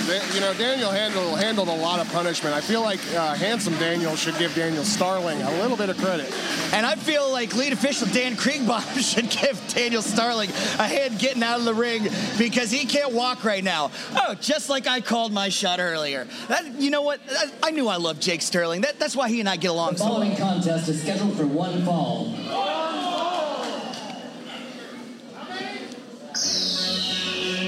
Da- 0.09 0.33
You 0.33 0.41
know, 0.41 0.53
Daniel 0.55 0.89
handled 0.91 1.39
handled 1.39 1.67
a 1.67 1.75
lot 1.75 1.99
of 1.99 2.11
punishment. 2.11 2.55
I 2.55 2.61
feel 2.61 2.81
like 2.81 2.99
uh, 3.13 3.35
handsome 3.35 3.77
Daniel 3.77 4.15
should 4.15 4.37
give 4.39 4.55
Daniel 4.55 4.83
Starling 4.83 5.39
a 5.41 5.51
little 5.61 5.77
bit 5.77 5.89
of 5.89 5.97
credit. 5.99 6.33
And 6.73 6.83
I 6.85 6.95
feel 6.95 7.31
like 7.31 7.55
lead 7.55 7.73
official 7.73 8.07
Dan 8.07 8.35
Kriegbaum 8.35 8.97
should 9.13 9.29
give 9.29 9.61
Daniel 9.73 10.01
Starling 10.01 10.49
a 10.79 10.87
hand 10.87 11.19
getting 11.19 11.43
out 11.43 11.59
of 11.59 11.65
the 11.65 11.73
ring 11.75 12.07
because 12.39 12.71
he 12.71 12.85
can't 12.85 13.13
walk 13.13 13.43
right 13.43 13.63
now. 13.63 13.91
Oh, 14.15 14.33
just 14.35 14.67
like 14.69 14.87
I 14.87 14.99
called 15.01 15.31
my 15.31 15.49
shot 15.49 15.79
earlier. 15.79 16.25
That, 16.47 16.65
you 16.81 16.89
know 16.89 17.03
what? 17.03 17.19
I, 17.29 17.51
I 17.65 17.71
knew 17.71 17.87
I 17.87 17.97
loved 17.97 18.21
Jake 18.21 18.41
Sterling. 18.41 18.81
That, 18.81 18.97
that's 18.99 19.15
why 19.15 19.29
he 19.29 19.39
and 19.41 19.47
I 19.49 19.57
get 19.57 19.69
along 19.69 19.93
The 19.93 19.99
so 19.99 20.05
well. 20.05 20.19
The 20.21 20.35
following 20.35 20.61
contest 20.61 20.89
is 20.89 21.01
scheduled 21.03 21.37
for 21.37 21.45
one 21.45 21.85
fall. 21.85 22.33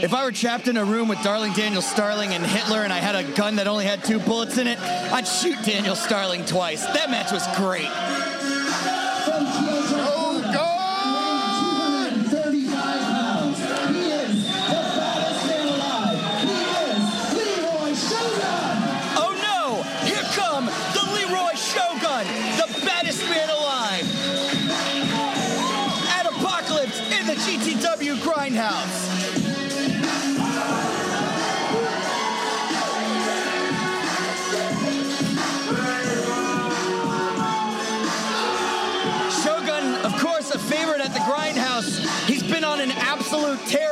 If 0.01 0.15
I 0.15 0.23
were 0.23 0.31
trapped 0.31 0.67
in 0.67 0.77
a 0.77 0.83
room 0.83 1.07
with 1.07 1.21
Darling 1.21 1.53
Daniel 1.53 1.81
Starling 1.83 2.33
and 2.33 2.43
Hitler 2.43 2.81
and 2.83 2.91
I 2.91 2.97
had 2.97 3.13
a 3.13 3.23
gun 3.33 3.57
that 3.57 3.67
only 3.67 3.85
had 3.85 4.03
two 4.03 4.19
bullets 4.19 4.57
in 4.57 4.65
it, 4.65 4.79
I'd 4.79 5.27
shoot 5.27 5.57
Daniel 5.63 5.95
Starling 5.95 6.43
twice. 6.43 6.83
That 6.87 7.11
match 7.11 7.31
was 7.31 7.45
great. 7.55 7.85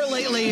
Lately. 0.09 0.51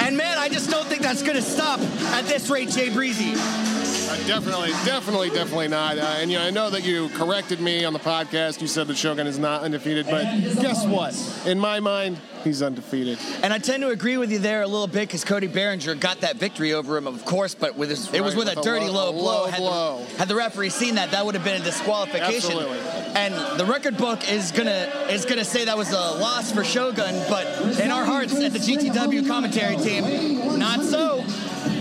And 0.00 0.16
man, 0.16 0.38
I 0.38 0.48
just 0.48 0.70
don't 0.70 0.86
think 0.86 1.02
that's 1.02 1.22
going 1.22 1.36
to 1.36 1.42
stop 1.42 1.80
at 1.80 2.24
this 2.24 2.50
rate, 2.50 2.70
Jay 2.70 2.88
Breezy. 2.90 3.32
Uh, 3.36 4.16
definitely, 4.26 4.70
definitely, 4.84 5.30
definitely 5.30 5.68
not. 5.68 5.98
Uh, 5.98 6.16
and 6.18 6.30
you 6.30 6.38
know, 6.38 6.44
I 6.44 6.50
know 6.50 6.70
that 6.70 6.84
you 6.84 7.08
corrected 7.10 7.60
me 7.60 7.84
on 7.84 7.92
the 7.92 7.98
podcast. 7.98 8.60
You 8.60 8.66
said 8.66 8.86
that 8.88 8.96
Shogun 8.96 9.26
is 9.26 9.38
not 9.38 9.62
undefeated, 9.62 10.06
but 10.06 10.24
guess 10.60 10.86
what? 10.86 11.14
In 11.46 11.58
my 11.58 11.80
mind, 11.80 12.18
he's 12.44 12.62
undefeated. 12.62 13.18
And 13.42 13.52
I 13.52 13.58
tend 13.58 13.82
to 13.82 13.88
agree 13.88 14.16
with 14.16 14.30
you 14.30 14.38
there 14.38 14.62
a 14.62 14.66
little 14.66 14.86
bit 14.86 15.08
because 15.08 15.24
Cody 15.24 15.48
Behringer 15.48 15.98
got 15.98 16.20
that 16.20 16.36
victory 16.36 16.72
over 16.72 16.96
him, 16.96 17.06
of 17.06 17.24
course, 17.24 17.54
but 17.54 17.76
with 17.76 17.90
his, 17.90 18.12
it 18.12 18.20
was 18.20 18.36
with, 18.36 18.46
with 18.48 18.56
a 18.56 18.60
a 18.60 18.62
dirty 18.62 18.86
low- 18.86 19.10
low, 19.10 19.10
a 19.10 19.12
blow. 19.12 19.24
low 19.24 19.46
had, 19.46 19.58
blow. 19.58 20.04
The, 20.04 20.18
had 20.18 20.28
the 20.28 20.34
referee 20.36 20.70
seen 20.70 20.94
that, 20.96 21.10
that 21.10 21.24
would 21.24 21.34
have 21.34 21.44
been 21.44 21.60
a 21.60 21.64
disqualification. 21.64 22.52
Absolutely. 22.52 22.78
And 23.16 23.58
the 23.58 23.64
record 23.64 23.96
book 23.96 24.30
is 24.30 24.52
gonna 24.52 24.90
is 25.08 25.24
gonna 25.24 25.44
say 25.44 25.64
that 25.66 25.76
was 25.76 25.90
a 25.92 25.94
loss 25.96 26.52
for 26.52 26.64
Shogun, 26.64 27.14
but 27.28 27.46
in 27.80 27.90
our 27.90 28.04
hearts 28.04 28.34
at 28.34 28.52
the 28.52 28.58
GTW 28.58 29.26
commentary 29.26 29.76
team, 29.76 30.58
not 30.58 30.82
so. 30.82 31.24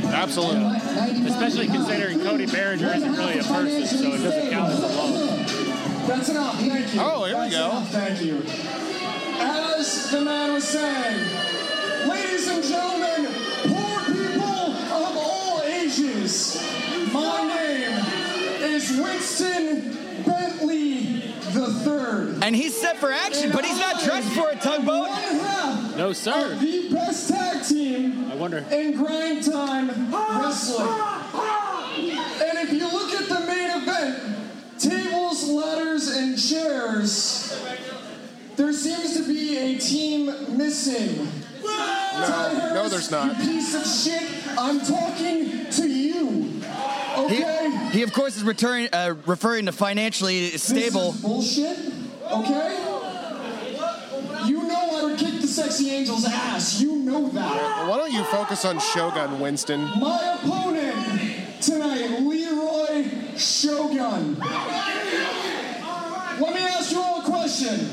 Absolutely. 0.06 0.64
Especially 1.28 1.68
considering 1.68 2.20
Cody 2.20 2.46
Behringer 2.46 2.96
isn't 2.96 3.14
really 3.14 3.40
a 3.40 3.44
person, 3.44 3.86
so 3.88 4.14
it 4.14 4.18
doesn't 4.20 4.52
count 4.52 4.72
as 4.72 4.84
a 4.84 4.88
loss. 4.88 6.08
That's 6.08 6.30
enough. 6.30 6.60
Thank 6.60 6.94
you. 6.94 7.02
Oh, 7.02 7.26
here 7.26 7.42
we 7.42 7.50
That's 7.50 8.22
go. 8.22 8.83
Enough. 9.44 9.56
Thank 9.56 9.76
you. 9.76 9.80
As 9.80 10.12
the 10.12 10.22
man 10.22 10.54
was 10.54 10.64
saying, 10.68 12.10
ladies 12.10 12.48
and 12.48 12.64
gentlemen, 12.64 13.34
poor 13.64 14.00
people 14.06 14.74
of 14.74 15.18
all 15.18 15.62
ages, 15.64 16.62
my 17.12 17.48
name 17.48 18.06
is 18.64 18.92
Winston 18.98 20.24
Bentley 20.26 21.22
the 21.54 21.68
Third. 21.84 22.44
And 22.44 22.56
he's 22.56 22.80
set 22.80 22.98
for 22.98 23.12
action, 23.12 23.52
but 23.52 23.66
he's 23.66 23.80
not 23.80 24.02
dressed 24.04 24.30
for 24.32 24.50
a 24.50 24.56
tugboat. 24.56 25.10
One 25.10 25.12
half 25.12 25.98
No, 25.98 26.14
sir. 26.14 26.54
of 26.54 26.60
the 26.60 26.90
best 26.92 27.30
tag 27.30 27.64
team 27.68 28.32
I 28.32 28.36
wonder. 28.36 28.66
in 28.72 28.94
grind 28.98 29.44
time 29.44 29.90
wrestling. 30.12 30.88
And 30.88 32.58
if 32.60 32.74
you 32.74 32.86
look 32.92 33.14
at 33.14 33.30
the 33.30 33.40
main 33.46 33.70
event, 33.82 34.80
tables, 34.80 35.48
ladders, 35.50 36.08
and 36.10 36.38
chairs, 36.42 37.43
there 38.56 38.74
seems 38.74 39.16
to 39.18 39.24
be 39.28 39.58
a 39.58 39.78
team 39.80 40.58
missing. 40.58 41.28
No, 41.64 42.72
no, 42.74 42.90
there's 42.90 43.10
not. 43.12 43.38
You 43.40 43.46
piece 43.46 43.74
of 43.74 43.86
shit, 43.86 44.24
I'm 44.58 44.80
talking 44.82 45.70
to 45.72 45.88
you. 45.90 46.30
He, 46.62 46.64
Okay? 47.16 47.90
he 47.92 48.02
of 48.04 48.12
course 48.12 48.36
is 48.38 48.44
returning, 48.44 48.90
uh, 48.92 49.14
referring 49.28 49.68
to 49.68 49.72
financially 49.72 50.50
stable. 50.58 51.12
This 51.12 51.16
is 51.16 51.22
bullshit, 51.22 51.78
okay? 52.32 52.78
You 54.48 54.64
know 54.68 54.90
I 54.94 55.04
would 55.04 55.20
kick 55.20 55.40
the 55.42 55.48
sexy 55.48 55.92
angel's 55.92 56.26
ass. 56.26 56.82
You 56.82 56.96
know 56.98 57.30
that. 57.30 57.88
Why 57.88 57.98
don't 57.98 58.12
you 58.12 58.24
focus 58.26 58.66
on 58.66 58.80
Shogun, 58.80 59.40
Winston? 59.40 59.82
My 60.00 60.38
opponent 60.42 61.62
tonight, 61.62 62.20
Leroy 62.22 63.08
Shogun. 63.38 64.38
Let 66.40 66.54
me 66.54 66.62
ask 66.62 66.92
you 66.92 67.00
all 67.00 67.22
a 67.22 67.24
question. 67.26 67.88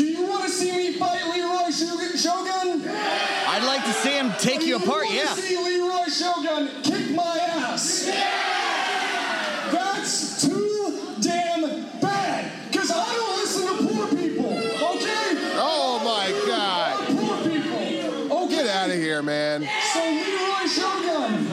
Do 0.00 0.06
you 0.06 0.26
want 0.26 0.44
to 0.44 0.48
see 0.48 0.74
me 0.74 0.94
fight 0.94 1.26
Leroy 1.26 1.70
Shogun? 1.70 2.80
Yeah! 2.80 3.44
I'd 3.48 3.66
like 3.66 3.84
to 3.84 3.92
see 3.92 4.12
him 4.12 4.32
take 4.38 4.62
you, 4.62 4.68
you 4.68 4.76
apart, 4.76 5.04
want 5.04 5.14
yeah. 5.14 5.34
To 5.34 5.42
see 5.42 5.58
Leroy 5.58 6.08
Shogun 6.08 6.70
kick 6.82 7.10
my 7.10 7.38
ass. 7.38 8.06
Yeah! 8.08 9.70
That's 9.70 10.40
too 10.40 11.16
damn 11.20 11.84
bad. 12.00 12.50
Cause 12.72 12.90
I 12.90 13.14
don't 13.14 13.36
listen 13.36 13.66
to 13.66 13.94
poor 13.94 14.08
people, 14.08 14.46
okay? 14.46 15.36
Oh 15.60 16.00
my 16.02 16.32
god. 16.46 17.06
Poor 17.06 17.36
people. 17.44 18.44
Okay. 18.44 18.54
Get 18.56 18.68
out 18.68 18.88
of 18.88 18.96
here, 18.96 19.22
man. 19.22 19.68
So 19.92 20.00
Leroy 20.00 20.66
Shogun. 20.66 21.44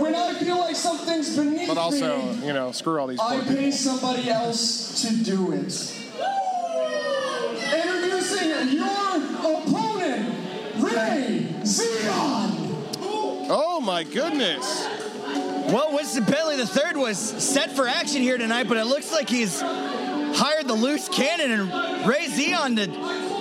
When 0.00 0.14
I 0.14 0.32
feel 0.34 0.60
like 0.60 0.76
something's 0.76 1.36
beneath 1.36 1.58
me, 1.58 1.66
but 1.66 1.76
also, 1.76 2.22
me, 2.22 2.46
you 2.46 2.52
know, 2.52 2.70
screw 2.70 3.00
all 3.00 3.08
these. 3.08 3.18
I 3.18 3.40
people. 3.40 3.72
somebody 3.72 4.30
else 4.30 5.02
to 5.02 5.24
do 5.24 5.50
it. 5.50 6.04
Introducing 7.72 8.78
your 8.78 9.16
opponent, 9.38 10.34
Ray 10.76 11.46
Zion. 11.64 12.74
Oh 13.50 13.80
my 13.82 14.04
goodness. 14.04 14.86
Well, 15.72 15.92
Winston 15.92 16.24
Bentley 16.24 16.56
III 16.56 16.96
was 16.96 17.18
set 17.18 17.70
for 17.72 17.86
action 17.86 18.22
here 18.22 18.38
tonight, 18.38 18.68
but 18.68 18.78
it 18.78 18.86
looks 18.86 19.12
like 19.12 19.28
he's 19.28 19.60
hired 19.60 20.66
the 20.66 20.74
loose 20.74 21.08
cannon 21.08 21.70
and 21.70 22.08
Ray 22.08 22.26
Zion 22.28 22.76
to 22.76 22.86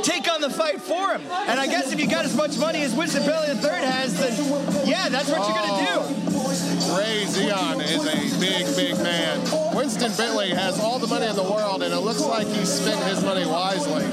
take 0.08 0.32
on 0.32 0.40
the 0.40 0.50
fight 0.50 0.82
for 0.82 1.12
him. 1.12 1.22
And 1.48 1.60
I 1.60 1.68
guess 1.68 1.92
if 1.92 2.00
you 2.00 2.08
got 2.08 2.24
as 2.24 2.36
much 2.36 2.58
money 2.58 2.82
as 2.82 2.96
Winston 2.96 3.26
Bentley 3.26 3.56
III 3.56 3.86
has, 3.86 4.18
then 4.18 4.88
yeah, 4.88 5.10
that's 5.10 5.30
what 5.30 5.44
you're 5.46 5.58
gonna 5.58 5.86
do. 5.86 6.28
Ray 6.98 7.26
Zion 7.26 7.82
is 7.82 8.06
a 8.06 8.40
big, 8.40 8.66
big 8.76 8.98
man. 9.04 9.40
Winston 9.76 10.12
Bentley 10.16 10.52
has 10.52 10.80
all 10.80 10.98
the 10.98 11.08
money 11.08 11.28
in 11.28 11.36
the 11.36 11.44
world, 11.44 11.84
and 11.84 11.94
it 11.94 12.00
looks 12.00 12.22
like 12.22 12.48
he 12.48 12.66
spent 12.66 13.04
his 13.04 13.22
money 13.24 13.46
wisely. 13.46 14.06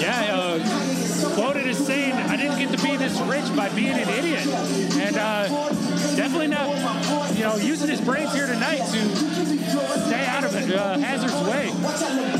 Yeah, 0.00 0.34
uh, 0.34 1.34
quoted 1.34 1.68
as 1.68 1.78
saying, 1.78 2.14
I 2.14 2.36
didn't 2.36 2.58
get 2.58 2.76
to 2.76 2.84
be 2.84 2.96
this 2.96 3.18
rich 3.20 3.54
by 3.54 3.68
being 3.70 3.92
an 3.92 4.08
idiot. 4.08 4.46
And 4.96 5.16
uh, 5.16 5.46
definitely 6.16 6.48
not, 6.48 6.68
you 7.36 7.44
know, 7.44 7.56
using 7.56 7.88
his 7.88 8.00
brains 8.00 8.34
here 8.34 8.46
tonight 8.46 8.78
to 8.78 9.08
stay 10.06 10.26
out 10.26 10.44
of 10.44 10.54
it, 10.56 10.74
uh, 10.74 10.98
Hazard's 10.98 11.34
way. 11.48 12.39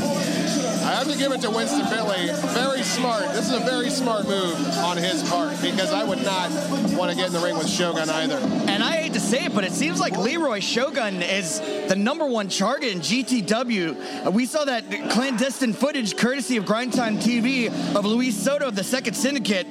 I 0.91 0.95
have 0.95 1.09
to 1.09 1.17
give 1.17 1.31
it 1.31 1.41
to 1.43 1.51
Winston 1.51 1.83
Bentley. 1.83 2.33
Very 2.49 2.83
smart. 2.83 3.23
This 3.33 3.49
is 3.49 3.55
a 3.55 3.61
very 3.61 3.91
smart 3.91 4.27
move 4.27 4.57
on 4.79 4.97
his 4.97 5.23
part 5.31 5.51
because 5.63 5.93
I 5.93 6.03
would 6.03 6.21
not 6.25 6.51
want 6.99 7.13
to 7.13 7.17
get 7.17 7.29
in 7.29 7.33
the 7.33 7.39
ring 7.39 7.57
with 7.57 7.69
Shogun 7.69 8.11
either. 8.11 8.39
And 8.67 8.83
I 8.83 8.97
hate 8.97 9.13
to 9.13 9.21
say 9.21 9.45
it, 9.45 9.55
but 9.55 9.63
it 9.63 9.71
seems 9.71 10.01
like 10.01 10.17
Leroy 10.17 10.59
Shogun 10.59 11.23
is 11.23 11.61
the 11.61 11.95
number 11.95 12.27
one 12.27 12.49
target 12.49 12.93
in 12.93 12.99
GTW. 12.99 14.33
We 14.33 14.47
saw 14.47 14.65
that 14.65 14.91
clandestine 15.11 15.75
footage, 15.75 16.17
courtesy 16.17 16.57
of 16.57 16.67
Grind 16.67 16.93
Time 16.93 17.21
TV, 17.21 17.69
of 17.95 18.05
Luis 18.05 18.37
Soto 18.37 18.67
of 18.67 18.75
the 18.75 18.83
Second 18.83 19.15
Syndicate. 19.15 19.69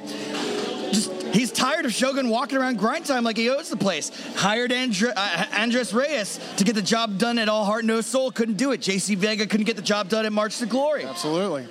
He's 1.32 1.52
tired 1.52 1.86
of 1.86 1.92
Shogun 1.92 2.28
walking 2.28 2.58
around 2.58 2.78
Grind 2.78 3.06
Time 3.06 3.24
like 3.24 3.36
he 3.36 3.50
owns 3.50 3.68
the 3.68 3.76
place. 3.76 4.10
Hired 4.34 4.72
Andre, 4.72 5.12
uh, 5.14 5.46
Andres 5.52 5.92
Reyes 5.94 6.40
to 6.56 6.64
get 6.64 6.74
the 6.74 6.82
job 6.82 7.18
done 7.18 7.38
at 7.38 7.48
All 7.48 7.64
Heart 7.64 7.84
No 7.84 8.00
Soul, 8.00 8.30
couldn't 8.30 8.56
do 8.56 8.72
it. 8.72 8.80
JC 8.80 9.16
Vega 9.16 9.46
couldn't 9.46 9.66
get 9.66 9.76
the 9.76 9.82
job 9.82 10.08
done 10.08 10.26
at 10.26 10.32
March 10.32 10.58
to 10.58 10.66
Glory. 10.66 11.04
Absolutely. 11.04 11.68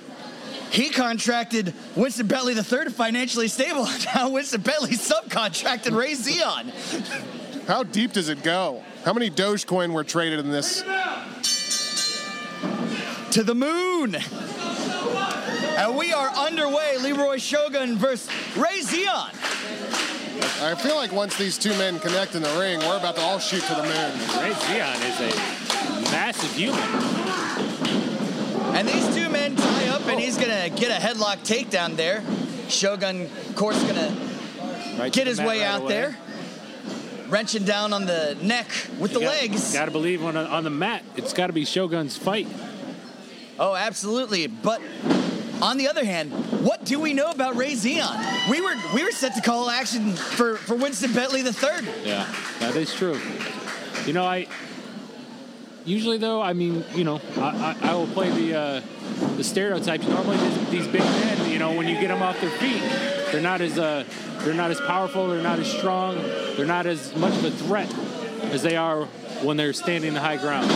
He 0.70 0.88
contracted 0.88 1.74
Winston 1.96 2.26
Bentley 2.26 2.54
III 2.54 2.84
to 2.84 2.90
financially 2.90 3.48
stable. 3.48 3.88
Now 4.14 4.30
Winston 4.30 4.60
Bentley 4.62 4.90
subcontracted 4.90 5.96
Ray 5.96 6.14
Zion. 6.14 6.72
How 7.66 7.82
deep 7.82 8.12
does 8.12 8.28
it 8.28 8.42
go? 8.42 8.82
How 9.04 9.12
many 9.12 9.30
Dogecoin 9.30 9.92
were 9.92 10.04
traded 10.04 10.40
in 10.40 10.50
this? 10.50 10.82
to 13.32 13.44
the 13.44 13.54
moon. 13.54 14.16
And 15.76 15.96
we 15.96 16.12
are 16.12 16.28
underway. 16.30 16.96
Leroy 17.00 17.38
Shogun 17.38 17.96
versus 17.96 18.28
Ray 18.56 18.80
Zion. 18.82 19.30
I 20.62 20.74
feel 20.74 20.96
like 20.96 21.10
once 21.10 21.36
these 21.38 21.56
two 21.56 21.70
men 21.78 21.98
connect 22.00 22.34
in 22.34 22.42
the 22.42 22.58
ring, 22.58 22.80
we're 22.80 22.98
about 22.98 23.16
to 23.16 23.22
all 23.22 23.38
shoot 23.38 23.62
to 23.62 23.74
the 23.74 23.82
moon. 23.82 24.42
Ray 24.42 24.52
Zion 24.52 25.02
is 25.02 25.20
a 25.20 26.10
massive 26.12 26.52
human. 26.54 26.80
And 28.76 28.86
these 28.86 29.14
two 29.14 29.30
men 29.30 29.56
tie 29.56 29.88
up, 29.88 30.06
and 30.06 30.20
he's 30.20 30.36
gonna 30.36 30.68
get 30.68 30.90
a 30.90 31.02
headlock 31.02 31.38
takedown 31.46 31.96
there. 31.96 32.22
Shogun, 32.68 33.22
of 33.22 33.54
course, 33.56 33.82
gonna 33.84 34.14
Right 34.98 35.10
get 35.10 35.24
the 35.24 35.30
his 35.30 35.38
way 35.38 35.60
right 35.60 35.62
out 35.62 35.82
away. 35.82 35.92
there, 35.92 36.16
wrenching 37.28 37.64
down 37.64 37.92
on 37.94 38.04
the 38.04 38.36
neck 38.42 38.68
with 38.98 39.12
the 39.14 39.20
legs. 39.20 39.72
Got 39.72 39.86
to 39.86 39.90
believe 39.90 40.22
on, 40.22 40.36
on 40.36 40.64
the 40.64 40.70
mat, 40.70 41.02
it's 41.16 41.32
got 41.32 41.46
to 41.46 41.52
be 41.54 41.64
Shogun's 41.64 42.18
fight. 42.18 42.46
Oh, 43.58 43.74
absolutely. 43.74 44.46
But 44.46 44.82
on 45.62 45.76
the 45.76 45.88
other 45.88 46.04
hand, 46.04 46.32
what 46.64 46.84
do 46.84 46.98
we 46.98 47.12
know 47.12 47.30
about 47.30 47.56
Ray 47.56 47.74
Zion? 47.74 48.50
We 48.50 48.60
were 48.60 48.74
we 48.94 49.04
were 49.04 49.10
set 49.10 49.34
to 49.34 49.40
call 49.40 49.70
action 49.70 50.14
for, 50.14 50.56
for 50.56 50.74
Winston 50.74 51.12
Bentley 51.12 51.42
the 51.42 51.52
third. 51.52 51.84
Yeah, 52.04 52.26
that 52.60 52.76
is 52.76 52.94
true. 52.94 53.18
You 54.06 54.12
know, 54.12 54.24
I 54.24 54.46
usually 55.84 56.18
though, 56.18 56.40
I 56.40 56.52
mean, 56.52 56.84
you 56.94 57.04
know, 57.04 57.20
I, 57.36 57.76
I, 57.82 57.90
I 57.90 57.94
will 57.94 58.06
play 58.08 58.30
the 58.30 58.58
uh, 58.58 58.82
the 59.36 59.44
stereotypes. 59.44 60.06
Normally, 60.06 60.36
these, 60.36 60.70
these 60.70 60.86
big 60.86 61.02
men, 61.02 61.50
you 61.50 61.58
know, 61.58 61.72
when 61.72 61.88
you 61.88 61.94
get 62.00 62.08
them 62.08 62.22
off 62.22 62.40
their 62.40 62.50
feet, 62.50 62.82
they're 63.32 63.40
not 63.40 63.60
as 63.60 63.78
uh, 63.78 64.04
they're 64.40 64.54
not 64.54 64.70
as 64.70 64.80
powerful, 64.80 65.28
they're 65.28 65.42
not 65.42 65.58
as 65.58 65.70
strong, 65.70 66.16
they're 66.56 66.66
not 66.66 66.86
as 66.86 67.14
much 67.16 67.34
of 67.34 67.44
a 67.44 67.50
threat 67.50 67.92
as 68.52 68.62
they 68.62 68.76
are 68.76 69.04
when 69.42 69.56
they're 69.56 69.72
standing 69.72 70.14
the 70.14 70.20
high 70.20 70.36
ground. 70.36 70.70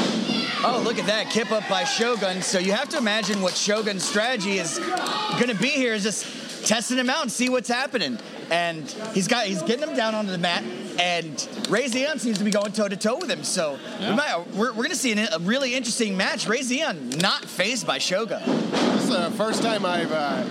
Oh, 0.67 0.81
look 0.83 0.99
at 0.99 1.05
that. 1.07 1.29
Kip 1.29 1.53
up 1.53 1.69
by 1.69 1.85
Shogun. 1.85 2.41
So 2.41 2.59
you 2.59 2.73
have 2.73 2.89
to 2.89 2.97
imagine 2.97 3.43
what 3.43 3.55
Shogun's 3.55 4.03
strategy 4.03 4.59
is 4.59 4.79
going 4.79 5.49
to 5.49 5.55
be 5.61 5.69
here 5.69 5.93
is 5.93 6.03
just 6.03 6.67
testing 6.67 6.97
him 6.97 7.11
out 7.11 7.21
and 7.21 7.31
see 7.31 7.51
what's 7.51 7.69
happening. 7.69 8.19
And 8.51 8.91
he's 9.12 9.29
got 9.29 9.45
he's 9.45 9.61
getting 9.61 9.87
him 9.87 9.95
down 9.95 10.15
onto 10.15 10.31
the 10.31 10.39
mat, 10.39 10.62
and 10.99 11.49
Ray 11.69 11.87
Zion 11.89 12.19
seems 12.19 12.39
to 12.39 12.45
be 12.45 12.51
going 12.51 12.73
toe 12.73 12.89
to 12.89 12.97
toe 12.97 13.17
with 13.17 13.31
him. 13.31 13.45
So 13.45 13.79
we 14.01 14.15
might, 14.15 14.47
we're, 14.55 14.71
we're 14.71 14.85
going 14.85 14.89
to 14.91 14.97
see 14.97 15.12
an, 15.12 15.19
a 15.19 15.39
really 15.41 15.75
interesting 15.75 16.17
match. 16.17 16.47
Ray 16.47 16.62
Zion 16.62 17.11
not 17.11 17.45
phased 17.45 17.87
by 17.87 17.99
Shogun. 17.99 18.43
This 18.47 19.05
is 19.05 19.09
the 19.11 19.31
first 19.33 19.62
time 19.62 19.85
I've. 19.85 20.12
Uh, 20.12 20.45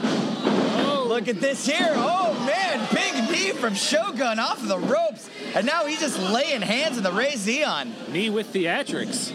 Look 1.06 1.28
at 1.28 1.42
this 1.42 1.66
here. 1.66 1.94
Oh 1.96 2.34
man, 2.46 2.88
big 2.92 3.30
knee 3.30 3.52
from 3.52 3.76
Shogun 3.76 4.40
off 4.40 4.62
of 4.62 4.68
the 4.68 4.80
ropes, 4.80 5.30
and 5.54 5.66
now 5.66 5.86
he's 5.86 6.00
just 6.00 6.20
laying 6.20 6.62
hands 6.62 6.98
on 6.98 7.04
the 7.04 7.12
Ray 7.12 7.36
Zion. 7.36 7.94
Knee 8.12 8.30
with 8.30 8.52
theatrics. 8.54 9.32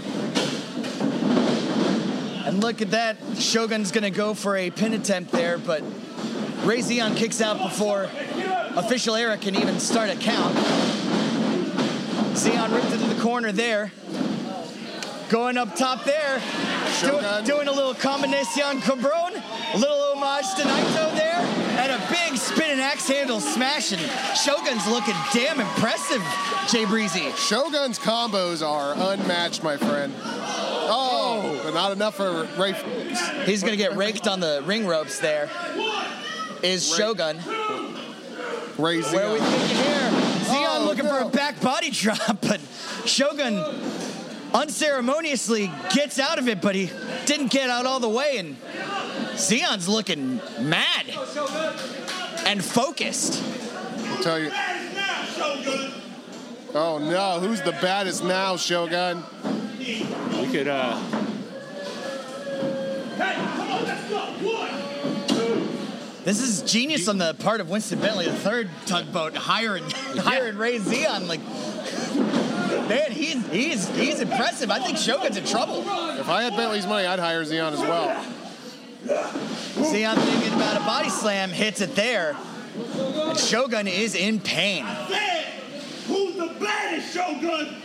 And 2.49 2.63
look 2.63 2.81
at 2.81 2.93
that. 2.93 3.19
Shogun's 3.37 3.93
going 3.93 4.05
to 4.05 4.11
go 4.11 4.33
for 4.33 4.57
a 4.57 4.71
pin 4.71 4.95
attempt 4.95 5.33
there, 5.33 5.59
but 5.59 5.83
Ray 6.65 6.81
Zion 6.81 7.15
kicks 7.15 7.43
out 7.43 7.59
before 7.59 8.09
official 8.75 9.17
era 9.17 9.37
can 9.37 9.55
even 9.55 9.79
start 9.79 10.09
a 10.09 10.17
count. 10.17 10.57
Zion 12.35 12.73
ripped 12.73 12.91
into 12.91 13.07
the 13.07 13.21
corner 13.21 13.53
there. 13.53 13.93
Going 15.29 15.59
up 15.59 15.77
top 15.77 16.05
there. 16.05 16.41
Do- 17.03 17.45
doing 17.45 17.69
a 17.69 17.73
little 17.73 17.93
combination 17.93 18.81
cabron. 18.81 19.35
A 19.75 19.77
little 19.77 20.15
homage 20.15 20.47
to 20.55 20.63
Naito 20.63 21.15
there. 21.17 21.41
And 21.77 21.93
a 21.93 21.99
big 22.09 22.39
spinning 22.39 22.81
axe 22.81 23.07
handle 23.07 23.41
smashing. 23.41 24.01
Shogun's 24.35 24.87
looking 24.87 25.17
damn 25.35 25.61
impressive, 25.61 26.23
Jay 26.71 26.87
Breezy. 26.87 27.31
Shogun's 27.33 27.99
combos 27.99 28.67
are 28.67 28.95
unmatched, 29.13 29.63
my 29.63 29.77
friend. 29.77 30.15
Oh, 30.91 31.61
but 31.65 31.75
not 31.75 31.93
enough 31.93 32.17
for 32.17 32.45
Ray. 32.59 32.73
He's 33.45 33.63
going 33.63 33.73
to 33.73 33.77
get 33.77 33.97
raked 33.97 34.27
on 34.27 34.41
the 34.41 34.63
ring 34.65 34.87
ropes 34.87 35.19
there. 35.19 35.49
Is 36.63 36.95
Shogun. 36.97 37.37
Ray 38.79 39.01
Where 39.03 39.27
are 39.27 39.33
we 39.33 39.39
Zion. 39.39 39.39
thinking 39.41 39.77
here? 39.77 40.11
Oh, 40.11 40.43
Zion 40.47 40.67
Oh, 40.71 40.85
looking 40.87 41.05
for 41.07 41.19
a 41.21 41.29
back 41.29 41.61
body 41.61 41.91
drop, 41.93 42.41
but 42.41 42.61
Shogun 43.05 43.55
unceremoniously 44.55 45.71
gets 45.95 46.19
out 46.19 46.39
of 46.39 46.49
it, 46.49 46.61
but 46.63 46.75
he 46.75 46.91
didn't 47.27 47.51
get 47.51 47.69
out 47.71 47.87
all 47.87 48.01
the 48.01 48.09
way, 48.09 48.39
and 48.39 48.57
Zion's 49.37 49.89
looking 49.89 50.41
mad 50.61 51.07
and 52.47 52.65
focused. 52.65 53.43
I'll 54.07 54.23
tell 54.23 54.39
you. 54.39 54.51
Oh 56.75 56.99
no, 56.99 57.41
who's 57.41 57.63
the 57.63 57.73
baddest 57.73 58.23
now, 58.25 58.57
Shogun? 58.57 59.23
We 59.79 60.47
could. 60.51 60.69
uh 60.69 61.01
This 66.25 66.43
is 66.43 66.63
genius 66.71 67.09
on 67.09 67.17
the 67.19 67.33
part 67.35 67.61
of 67.61 67.71
Winston 67.71 68.01
Bentley, 68.01 68.27
the 68.27 68.33
third 68.33 68.69
tugboat, 68.87 69.35
hiring 69.35 69.85
hiring 70.19 70.57
Ray 70.59 70.79
Zion. 70.79 71.27
Like, 71.27 71.41
man, 72.89 73.13
he's 73.13 73.47
he's 73.51 73.89
he's 73.97 74.21
impressive. 74.21 74.71
I 74.71 74.81
think 74.81 74.99
Shogun's 74.99 75.37
in 75.37 75.45
trouble. 75.47 75.81
If 76.19 76.29
I 76.29 76.43
had 76.43 76.57
Bentley's 76.57 76.87
money, 76.87 77.07
I'd 77.07 77.19
hire 77.19 77.45
Zion 77.45 77.73
as 77.73 77.81
well. 77.81 78.25
Zion 79.85 80.19
thinking 80.19 80.53
about 80.55 80.77
a 80.77 80.81
body 80.81 81.09
slam, 81.09 81.51
hits 81.51 81.81
it 81.81 81.95
there, 81.95 82.37
and 82.77 83.39
Shogun 83.39 83.87
is 83.87 84.15
in 84.15 84.39
pain. 84.41 84.85
Who's 86.09 86.35
the 86.37 86.55
baddest 86.61 87.15
Shogun? 87.15 87.77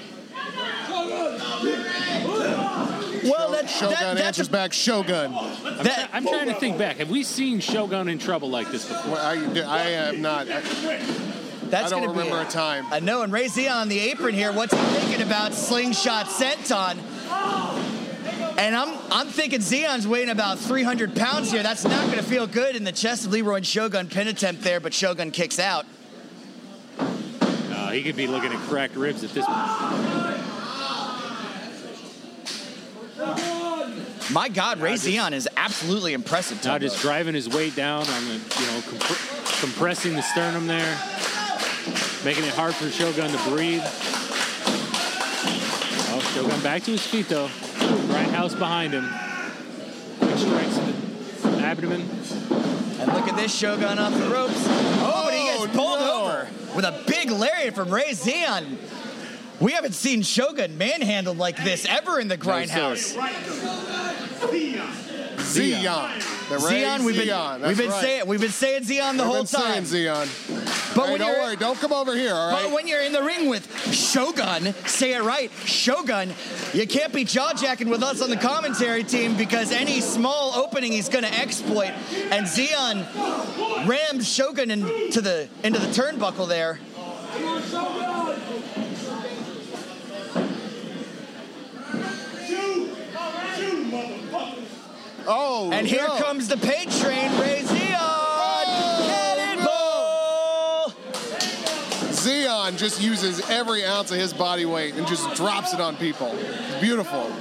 Well, 3.24 3.52
that, 3.52 3.70
Shogun 3.70 3.90
that, 3.90 4.16
that's 4.16 4.22
answers 4.22 4.48
a, 4.48 4.52
back, 4.52 4.74
Shogun. 4.74 5.34
I'm, 5.34 5.84
That- 5.84 6.10
I'm 6.12 6.26
trying 6.26 6.48
to 6.48 6.56
think 6.56 6.78
back. 6.78 6.98
Have 6.98 7.10
we 7.10 7.24
seen 7.24 7.60
Shogun 7.60 8.10
in 8.10 8.20
trouble 8.20 8.50
like 8.50 8.70
this 8.70 8.86
before? 8.86 9.14
Well, 9.14 9.26
I, 9.26 9.64
I 9.66 9.84
have 9.92 10.18
not. 10.18 10.48
I, 10.50 10.62
that's 11.70 11.88
I 11.88 11.90
don't 11.90 12.02
gonna 12.02 12.12
remember 12.20 12.40
be 12.42 12.48
a 12.48 12.52
time. 12.52 12.86
I 12.92 13.00
know, 13.00 13.24
and 13.24 13.32
Ray 13.34 13.48
Zion 13.48 13.72
on 13.72 13.88
the 13.90 14.00
apron 14.00 14.36
here. 14.36 14.52
What's 14.52 14.74
he 14.74 14.80
thinking 15.00 15.26
about? 15.26 15.54
Slingshot 15.54 16.28
senton. 16.28 16.98
And 18.60 18.76
I'm 18.76 18.96
I'm 19.12 19.28
thinking 19.28 19.62
Zion's 19.62 20.08
weighing 20.08 20.30
about 20.30 20.60
300 20.60 21.16
pounds 21.16 21.52
here. 21.52 21.64
That's 21.64 21.84
not 21.84 22.06
going 22.06 22.18
to 22.20 22.24
feel 22.24 22.46
good 22.46 22.76
in 22.76 22.84
the 22.84 22.92
chest 22.92 23.26
of 23.26 23.32
Leroy 23.32 23.56
and 23.56 23.66
Shogun 23.66 24.08
pin 24.08 24.28
attempt 24.28 24.62
there, 24.62 24.80
but 24.80 24.94
Shogun 24.94 25.32
kicks 25.32 25.58
out. 25.58 25.86
Uh, 27.00 27.90
he 27.92 28.04
could 28.04 28.16
be 28.16 28.28
looking 28.28 28.52
at 28.54 28.60
cracked 28.68 28.96
ribs 28.96 29.24
at 29.24 29.32
this 29.32 29.46
point. 29.46 30.23
My 34.32 34.50
God, 34.50 34.80
Ray 34.80 34.96
Zion 34.96 35.34
is 35.34 35.50
absolutely 35.58 36.14
impressive. 36.14 36.64
Now 36.64 36.78
just 36.78 37.02
driving 37.02 37.36
his 37.36 37.50
weight 37.50 37.76
down 37.76 38.08
on 38.08 38.26
the, 38.26 38.34
you 38.34 38.66
know, 38.68 38.82
comp- 38.90 39.60
compressing 39.60 40.14
the 40.14 40.22
sternum 40.22 40.66
there, 40.66 40.98
making 42.24 42.46
it 42.46 42.54
hard 42.54 42.74
for 42.74 42.90
Shogun 42.90 43.30
to 43.30 43.38
breathe. 43.50 43.82
Oh, 46.16 46.32
Shogun 46.34 46.62
back 46.62 46.84
to 46.84 46.92
his 46.92 47.06
feet 47.06 47.28
though. 47.28 47.48
Grindhouse 47.48 48.58
behind 48.58 48.94
him. 48.94 49.10
Quick 50.20 50.38
strikes 50.38 50.78
to 50.78 51.50
the 51.50 51.60
abdomen. 51.60 52.02
And 53.00 53.14
look 53.14 53.28
at 53.28 53.36
this 53.36 53.54
Shogun 53.54 54.00
off 54.00 54.14
the 54.14 54.30
ropes. 54.30 54.64
Oh, 55.06 55.24
but 55.26 55.34
he 55.34 55.44
gets 55.44 55.64
oh, 55.64 55.68
pulled 55.68 56.02
over 56.02 56.48
with 56.76 56.86
a 56.86 57.04
big 57.06 57.30
lariat 57.30 57.76
from 57.76 57.94
Ray 57.94 58.14
Zion. 58.14 58.80
We 59.64 59.72
haven't 59.72 59.94
seen 59.94 60.24
Shogun 60.24 60.78
manhandled 60.78 61.38
like 61.38 61.56
this 61.64 61.86
ever 61.86 62.20
in 62.20 62.28
the 62.28 62.38
grindhouse. 62.38 63.14
Zion. 65.40 66.22
The 66.50 66.60
Zion, 66.60 67.06
we've 67.06 67.16
been 67.16 67.28
Zion. 67.28 67.62
That's 67.62 67.70
we've 67.70 67.78
been 67.78 67.90
right. 67.90 68.02
saying 68.02 68.28
we've 68.28 68.42
been 68.42 68.50
saying 68.50 68.84
Zion 68.84 69.16
the 69.16 69.24
We've 69.24 69.32
whole 69.32 69.44
been 69.44 69.48
saying 69.48 69.74
time. 69.74 69.86
Zion. 69.86 70.28
But 70.94 71.08
hey, 71.08 71.18
don't 71.18 71.40
worry, 71.40 71.56
don't 71.56 71.80
come 71.80 71.94
over 71.94 72.14
here, 72.14 72.34
all 72.34 72.52
right? 72.52 72.64
But 72.64 72.74
when 72.74 72.88
you're 72.90 73.04
in 73.04 73.14
the 73.14 73.24
ring 73.24 73.48
with 73.50 73.66
Shogun, 73.94 74.74
say 74.86 75.14
it 75.14 75.24
right, 75.24 75.50
Shogun, 75.66 76.34
you 76.74 76.86
can't 76.86 77.14
be 77.14 77.24
jaw 77.24 77.54
jacking 77.54 77.88
with 77.88 78.04
us 78.04 78.22
on 78.22 78.30
the 78.30 78.38
commentary 78.38 79.06
team 79.06 79.38
because 79.38 79.72
any 79.72 80.02
small 80.02 80.54
opening 80.56 80.92
he's 80.92 81.08
going 81.08 81.24
to 81.24 81.34
exploit. 81.40 81.94
And 82.32 82.46
Zion 82.46 83.06
rams 83.88 84.28
Shogun 84.28 84.72
into 84.72 85.22
the 85.22 85.48
into 85.64 85.80
the 85.80 85.88
turnbuckle 85.88 86.50
there. 86.50 86.80
Oh, 95.26 95.72
And 95.72 95.88
here 95.88 96.08
no. 96.08 96.18
comes 96.18 96.48
the 96.48 96.58
paint 96.58 96.92
train, 97.00 97.32
Ray 97.40 97.64
Zion. 97.64 97.96
Oh. 98.00 99.04
Cannonball! 100.96 102.14
Zion 102.14 102.78
just 102.78 103.02
uses 103.02 103.50
every 103.50 103.86
ounce 103.86 104.12
of 104.12 104.18
his 104.18 104.34
body 104.34 104.66
weight 104.66 104.96
and 104.96 105.08
just 105.08 105.34
drops 105.36 105.74
it 105.74 105.80
on 105.82 105.96
people. 105.98 106.32
It's 106.34 106.82
beautiful. 106.82 107.32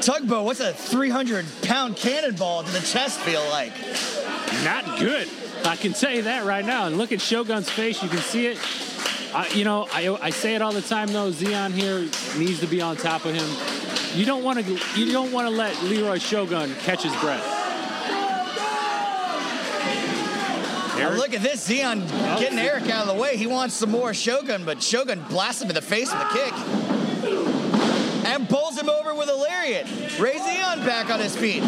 Tugboat, 0.00 0.44
what's 0.44 0.60
a 0.60 0.72
300 0.72 1.46
pound 1.62 1.96
cannonball 1.96 2.64
to 2.64 2.70
the 2.72 2.80
chest 2.80 3.20
feel 3.20 3.44
like? 3.50 3.72
Not 4.64 4.98
good. 4.98 5.28
I 5.64 5.76
can 5.76 5.92
tell 5.92 6.10
you 6.12 6.22
that 6.22 6.44
right 6.44 6.64
now. 6.64 6.86
And 6.86 6.98
look 6.98 7.12
at 7.12 7.20
Shogun's 7.20 7.70
face. 7.70 8.02
You 8.02 8.08
can 8.08 8.18
see 8.18 8.46
it. 8.48 8.58
I, 9.32 9.48
you 9.54 9.64
know, 9.64 9.86
I, 9.92 10.08
I 10.20 10.30
say 10.30 10.54
it 10.56 10.60
all 10.62 10.72
the 10.72 10.82
time 10.82 11.12
though. 11.12 11.30
Zion 11.30 11.72
here 11.72 12.00
needs 12.36 12.58
to 12.60 12.66
be 12.66 12.80
on 12.80 12.96
top 12.96 13.24
of 13.24 13.34
him. 13.34 13.48
You 14.14 14.24
don't 14.26 14.44
want 14.44 14.58
to. 14.64 14.78
You 15.00 15.10
don't 15.12 15.32
want 15.32 15.48
to 15.48 15.54
let 15.54 15.82
Leroy 15.84 16.18
Shogun 16.18 16.74
catch 16.80 17.02
his 17.02 17.14
breath. 17.16 17.42
Now 20.98 21.10
look 21.14 21.32
at 21.34 21.40
this, 21.42 21.62
Zion 21.66 22.06
getting 22.38 22.58
Eric 22.58 22.88
out 22.90 23.08
of 23.08 23.14
the 23.16 23.20
way. 23.20 23.36
He 23.38 23.46
wants 23.46 23.74
some 23.74 23.90
more 23.90 24.12
Shogun, 24.14 24.64
but 24.64 24.80
Shogun 24.82 25.22
blasts 25.28 25.62
him 25.62 25.68
in 25.70 25.74
the 25.74 25.80
face 25.82 26.12
with 26.12 26.20
a 26.20 26.28
kick. 26.32 26.52
And 28.26 28.46
bowls 28.48 28.78
him 28.78 28.88
over 28.88 29.12
with 29.14 29.28
a 29.28 29.34
lariat. 29.34 29.86
Ray 30.20 30.38
Zion 30.38 30.84
back 30.86 31.10
on 31.10 31.18
his 31.18 31.34
feet. 31.34 31.62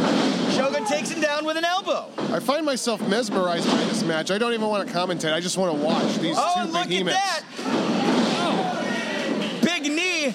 Shogun 0.52 0.84
takes 0.86 1.10
him 1.10 1.20
down 1.20 1.44
with 1.46 1.56
an 1.56 1.64
elbow. 1.64 2.06
I 2.32 2.38
find 2.38 2.64
myself 2.64 3.00
mesmerized 3.08 3.66
by 3.68 3.78
this 3.84 4.04
match. 4.04 4.30
I 4.30 4.38
don't 4.38 4.52
even 4.52 4.68
want 4.68 4.86
to 4.86 4.94
commentate. 4.94 5.32
I 5.32 5.40
just 5.40 5.56
want 5.58 5.76
to 5.76 5.82
watch 5.84 6.16
these 6.18 6.36
Oh, 6.38 6.52
two 6.54 6.60
and 6.60 6.72
look 6.72 6.86
behemoths. 6.88 7.16
at 7.16 7.42
that! 7.56 9.60
Big 9.64 9.82
knee 9.90 10.32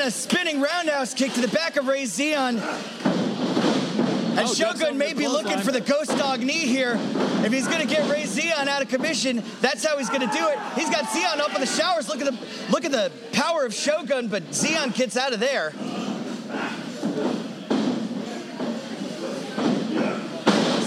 and 0.00 0.08
a 0.08 0.10
spinning 0.10 0.60
roundhouse 0.62 1.12
kick 1.12 1.32
to 1.34 1.40
the 1.42 1.48
back 1.48 1.76
of 1.76 1.86
Ray 1.86 2.06
Zion. 2.06 2.58
And 2.58 4.38
Oh, 4.38 4.54
Shogun 4.54 4.96
may 4.96 5.12
be 5.12 5.28
looking 5.28 5.52
clothesline. 5.52 5.64
for 5.64 5.72
the 5.72 5.80
ghost 5.80 6.16
dog 6.16 6.40
knee 6.40 6.66
here. 6.66 6.98
If 7.44 7.52
he's 7.52 7.68
going 7.68 7.80
to 7.80 7.86
get 7.86 8.08
Ray 8.10 8.24
Zion 8.24 8.68
out 8.68 8.80
of 8.80 8.88
commission, 8.88 9.42
that's 9.60 9.84
how 9.84 9.98
he's 9.98 10.08
going 10.08 10.26
to 10.26 10.34
do 10.34 10.48
it. 10.48 10.58
He's 10.74 10.88
got 10.88 11.10
Zion 11.12 11.40
up 11.42 11.54
in 11.54 11.60
the 11.60 11.66
showers. 11.66 12.08
Look 12.08 12.20
at 12.22 12.26
the 12.32 12.38
look 12.70 12.84
at 12.86 12.92
the 12.92 13.12
power 13.32 13.66
of 13.66 13.74
Shogun, 13.74 14.28
but 14.28 14.54
Zion 14.54 14.90
gets 14.90 15.18
out 15.18 15.34
of 15.34 15.40
there. 15.40 15.72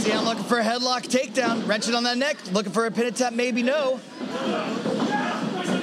Zion 0.01 0.25
looking 0.25 0.43
for 0.45 0.57
a 0.59 0.63
headlock 0.63 1.03
takedown, 1.07 1.67
wrenching 1.67 1.93
on 1.93 2.03
that 2.05 2.17
neck, 2.17 2.37
looking 2.51 2.71
for 2.71 2.85
a 2.85 2.91
pin 2.91 3.05
attempt, 3.05 3.37
maybe 3.37 3.61
no. 3.61 3.99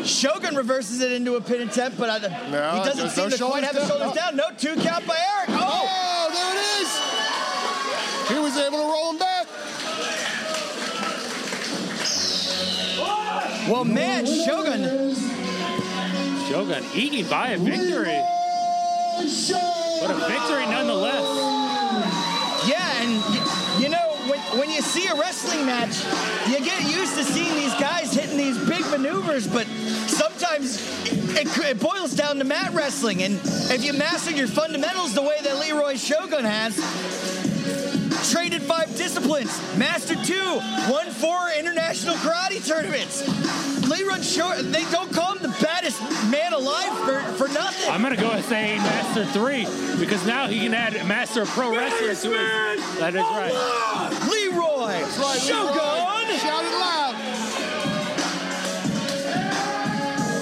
Shogun 0.05 0.55
reverses 0.57 1.01
it 1.01 1.13
into 1.13 1.37
a 1.37 1.41
pin 1.41 1.69
attempt, 1.69 1.99
but 1.99 2.09
uh, 2.09 2.29
I, 2.29 2.51
No, 2.51 2.71
he 2.73 2.85
doesn't 2.89 3.11
seem 3.11 3.29
no 3.31 3.37
to 3.37 3.45
quite 3.45 3.65
have 3.65 3.77
his 3.77 3.89
shoulders 3.89 4.13
down. 4.13 4.37
No, 4.37 4.45
two 4.57 4.77
count 4.77 5.07
by 5.07 5.17
Eric. 5.17 5.51
Oh. 5.51 5.59
oh! 5.61 6.01
Oh, 6.23 6.31
there 6.33 6.55
it 6.55 6.61
is. 6.83 6.91
He 8.29 8.39
was 8.39 8.57
able 8.57 8.79
to 8.79 8.85
roll 8.85 9.11
him 9.13 9.19
back. 9.19 9.47
Well, 13.69 13.85
man, 13.85 14.27
Shogun. 14.27 15.15
Shogun 16.49 16.85
eking 16.95 17.27
by 17.29 17.51
a 17.51 17.59
victory. 17.59 18.21
But 20.01 20.11
a 20.11 20.15
victory 20.29 20.67
nonetheless. 20.67 21.40
When, 24.59 24.71
you 24.71 24.81
see 24.83 25.07
a 25.07 25.15
wrestling 25.15 25.67
match, 25.67 26.05
you 26.49 26.65
get 26.65 26.83
used 26.83 27.17
to 27.17 27.25
seeing 27.25 27.55
these 27.55 27.75
guys 27.75 28.13
hitting 28.13 28.37
these 28.37 28.59
big 28.69 28.85
maneuvers, 28.91 29.47
but 29.47 29.67
sometimes 30.07 30.79
it, 31.37 31.47
it 31.59 31.81
boils 31.81 32.15
down 32.15 32.39
to 32.39 32.45
mat 32.45 32.73
wrestling. 32.75 33.23
And 33.23 33.35
if 33.45 33.85
you 33.85 33.93
master 33.93 34.33
your 34.33 34.49
fundamentals 34.49 35.15
the 35.15 35.23
way 35.23 35.37
that 35.43 35.59
Leroy 35.59 35.97
Shogun 35.97 36.45
has, 36.45 36.77
traded 38.29 38.63
five 38.63 38.95
disciplines, 38.97 39.51
mastered 39.77 40.23
two, 40.25 40.61
won 40.91 41.11
four 41.11 41.51
international 41.59 42.15
karate 42.17 42.67
tournaments. 42.67 43.27
Leroy 43.89 44.21
Shogun, 44.21 44.71
they 44.71 44.85
don't 44.91 45.13
call 45.13 45.35
him 45.35 45.43
the 45.43 45.57
baddest 45.61 46.01
man 46.31 46.53
alive 46.53 46.97
for, 46.99 47.21
for 47.35 47.53
nothing. 47.53 47.91
I'm 47.91 48.03
gonna 48.03 48.17
go 48.17 48.31
and 48.31 48.45
say 48.45 48.77
Master 48.79 49.25
Three 49.27 49.65
because 49.99 50.25
now 50.27 50.47
he 50.47 50.61
can 50.61 50.75
add 50.75 50.95
Master 51.07 51.45
Pro 51.45 51.75
Wrestler 51.75 52.15
to 52.15 52.39
his. 52.39 52.99
That 52.99 53.15
is 53.15 53.23
right. 53.23 53.53
Leroy 54.31 55.01
right, 55.01 55.41
Shogun! 55.41 56.39
Shout 56.39 56.65
it 56.65 56.79
loud. 56.79 57.10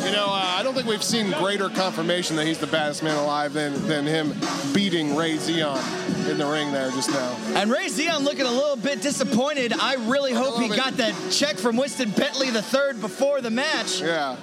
You 0.09 0.15
know, 0.15 0.29
uh, 0.29 0.55
I 0.57 0.63
don't 0.63 0.73
think 0.73 0.87
we've 0.87 1.03
seen 1.03 1.33
greater 1.33 1.69
confirmation 1.69 2.35
that 2.37 2.47
he's 2.47 2.57
the 2.57 2.67
baddest 2.67 3.03
man 3.03 3.19
alive 3.19 3.53
than, 3.53 3.75
than 3.87 4.07
him 4.07 4.35
beating 4.73 5.15
Ray 5.15 5.37
Zion 5.37 5.79
in 6.31 6.39
the 6.39 6.47
ring 6.47 6.73
there 6.73 6.91
just 6.93 7.11
now. 7.11 7.37
And 7.55 7.71
Ray 7.71 7.89
Zion 7.89 8.25
looking 8.25 8.47
a 8.47 8.51
little 8.51 8.77
bit 8.77 9.03
disappointed. 9.03 9.75
I 9.75 9.97
really 10.09 10.33
hope 10.33 10.63
he 10.63 10.69
bit. 10.69 10.79
got 10.79 10.95
that 10.95 11.15
check 11.31 11.59
from 11.59 11.77
Winston 11.77 12.09
Bentley 12.13 12.47
III 12.47 12.99
before 13.03 13.43
the 13.43 13.51
match. 13.51 14.01
Yeah. 14.01 14.37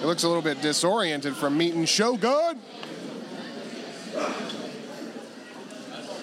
He 0.00 0.04
looks 0.04 0.24
a 0.24 0.28
little 0.28 0.42
bit 0.42 0.60
disoriented 0.60 1.36
from 1.36 1.56
meeting 1.56 1.84
Shogun. 1.84 2.60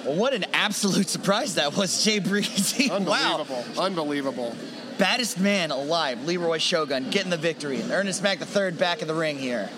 Well, 0.06 0.16
what 0.16 0.34
an 0.34 0.44
absolute 0.52 1.08
surprise 1.18 1.56
that 1.56 1.78
was, 1.78 2.04
Jay 2.04 2.20
Breezy. 2.20 2.90
wow. 2.90 2.98
Unbelievable. 2.98 3.66
Unbelievable. 3.80 4.56
Unbelievable. 4.94 4.98
Baddest 4.98 5.40
man 5.40 5.72
alive, 5.72 6.24
Leroy 6.26 6.58
Shogun, 6.58 7.10
getting 7.10 7.30
the 7.30 7.38
victory. 7.38 7.82
And 7.82 7.92
Ernest 7.92 8.24
Mack 8.24 8.40
III 8.56 8.72
back 8.72 9.02
in 9.02 9.08
the 9.08 9.14
ring 9.14 9.38
here. 9.38 9.70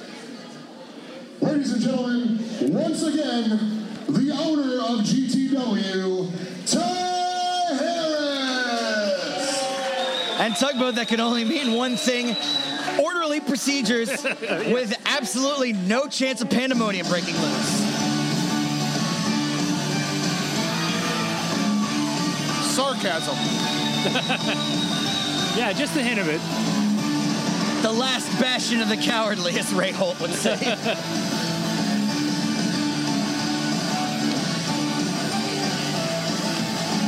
Ladies 1.41 1.73
and 1.73 1.81
gentlemen, 1.81 2.39
once 2.73 3.03
again, 3.03 3.85
the 4.07 4.31
owner 4.31 4.79
of 4.81 5.01
GTW, 5.05 6.31
Ty 6.71 7.75
Harris. 7.75 8.09
And 10.39 10.55
tugboat 10.55 10.95
that 10.95 11.07
can 11.07 11.19
only 11.19 11.43
mean 11.43 11.73
one 11.73 11.97
thing 11.97 12.35
orderly 13.01 13.41
procedures 13.41 14.23
with 14.69 14.95
absolutely 15.05 15.73
no 15.73 16.07
chance 16.07 16.41
of 16.41 16.49
pandemonium 16.49 17.07
breaking 17.07 17.35
loose. 17.35 17.81
Sarcasm. 22.75 23.84
Yeah, 25.55 25.71
just 25.71 25.95
a 25.95 26.01
hint 26.01 26.19
of 26.19 26.27
it. 26.27 26.41
The 27.81 27.91
last 27.91 28.29
bastion 28.41 28.81
of 28.81 28.89
the 28.89 28.97
cowardly, 28.97 29.57
as 29.57 29.73
Ray 29.73 29.91
Holt 29.93 30.19
would 30.19 30.33
say. 30.33 30.51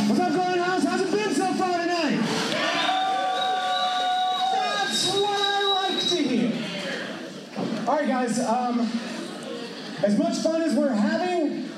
What's 0.07 0.21
up, 0.21 0.31
Grindhouse? 0.31 0.85
How's 0.85 1.01
it 1.01 1.11
been 1.11 1.35
so 1.35 1.53
far 1.55 1.77
tonight? 1.77 2.21
That's 4.53 5.07
what 5.13 5.39
I 5.41 5.89
like 5.91 5.99
to 6.07 6.15
hear. 6.15 6.53
All 7.85 7.97
right, 7.97 8.07
guys. 8.07 8.39
Um, 8.39 8.89
as 10.05 10.17
much 10.17 10.37
fun 10.37 10.61
as 10.61 10.73
we're 10.73 10.93
having, 10.93 11.69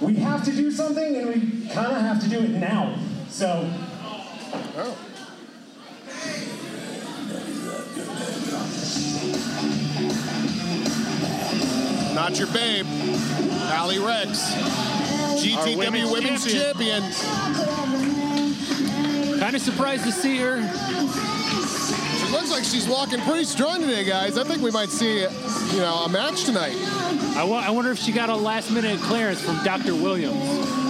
we 0.00 0.16
have 0.16 0.44
to 0.44 0.50
do 0.50 0.72
something, 0.72 1.16
and 1.16 1.28
we 1.28 1.68
kind 1.68 1.92
of 1.92 2.02
have 2.02 2.20
to 2.24 2.28
do 2.28 2.40
it 2.40 2.50
now. 2.50 2.98
So, 3.28 3.72
Oh. 4.78 4.96
Not 12.14 12.38
your 12.38 12.48
babe, 12.48 12.86
Allie 13.70 13.98
Ricks, 13.98 14.54
GTW 15.44 15.76
Women's, 15.76 16.10
women's 16.10 16.50
champion. 16.50 17.02
Kind 19.38 19.54
of 19.54 19.60
surprised 19.60 20.04
to 20.04 20.12
see 20.12 20.38
her. 20.38 20.62
She 22.18 22.32
looks 22.32 22.50
like 22.50 22.64
she's 22.64 22.88
walking 22.88 23.20
pretty 23.20 23.44
strong 23.44 23.80
today, 23.80 24.04
guys. 24.04 24.38
I 24.38 24.44
think 24.44 24.62
we 24.62 24.70
might 24.70 24.88
see, 24.88 25.20
you 25.20 25.78
know, 25.78 26.04
a 26.06 26.08
match 26.08 26.44
tonight. 26.44 26.76
I 27.36 27.44
wonder 27.44 27.90
if 27.90 27.98
she 27.98 28.12
got 28.12 28.30
a 28.30 28.34
last-minute 28.34 28.98
clearance 29.02 29.42
from 29.42 29.62
Dr. 29.62 29.94
Williams. 29.94 30.85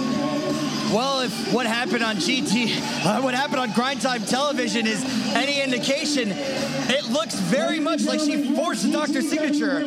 Well, 0.93 1.19
if 1.21 1.53
what 1.53 1.65
happened 1.65 2.01
on 2.01 2.15
GT, 2.15 2.77
uh, 3.05 3.21
what 3.21 3.33
happened 3.33 3.59
on 3.59 3.73
Grind 3.73 3.99
Time 3.99 4.23
Television 4.23 4.87
is 4.87 5.03
any 5.35 5.61
indication, 5.61 6.29
it 6.31 7.03
looks 7.09 7.35
very 7.35 7.79
much 7.79 8.03
like 8.05 8.21
she 8.21 8.55
forced 8.55 8.83
the 8.83 8.91
doctor's 8.91 9.29
signature 9.29 9.79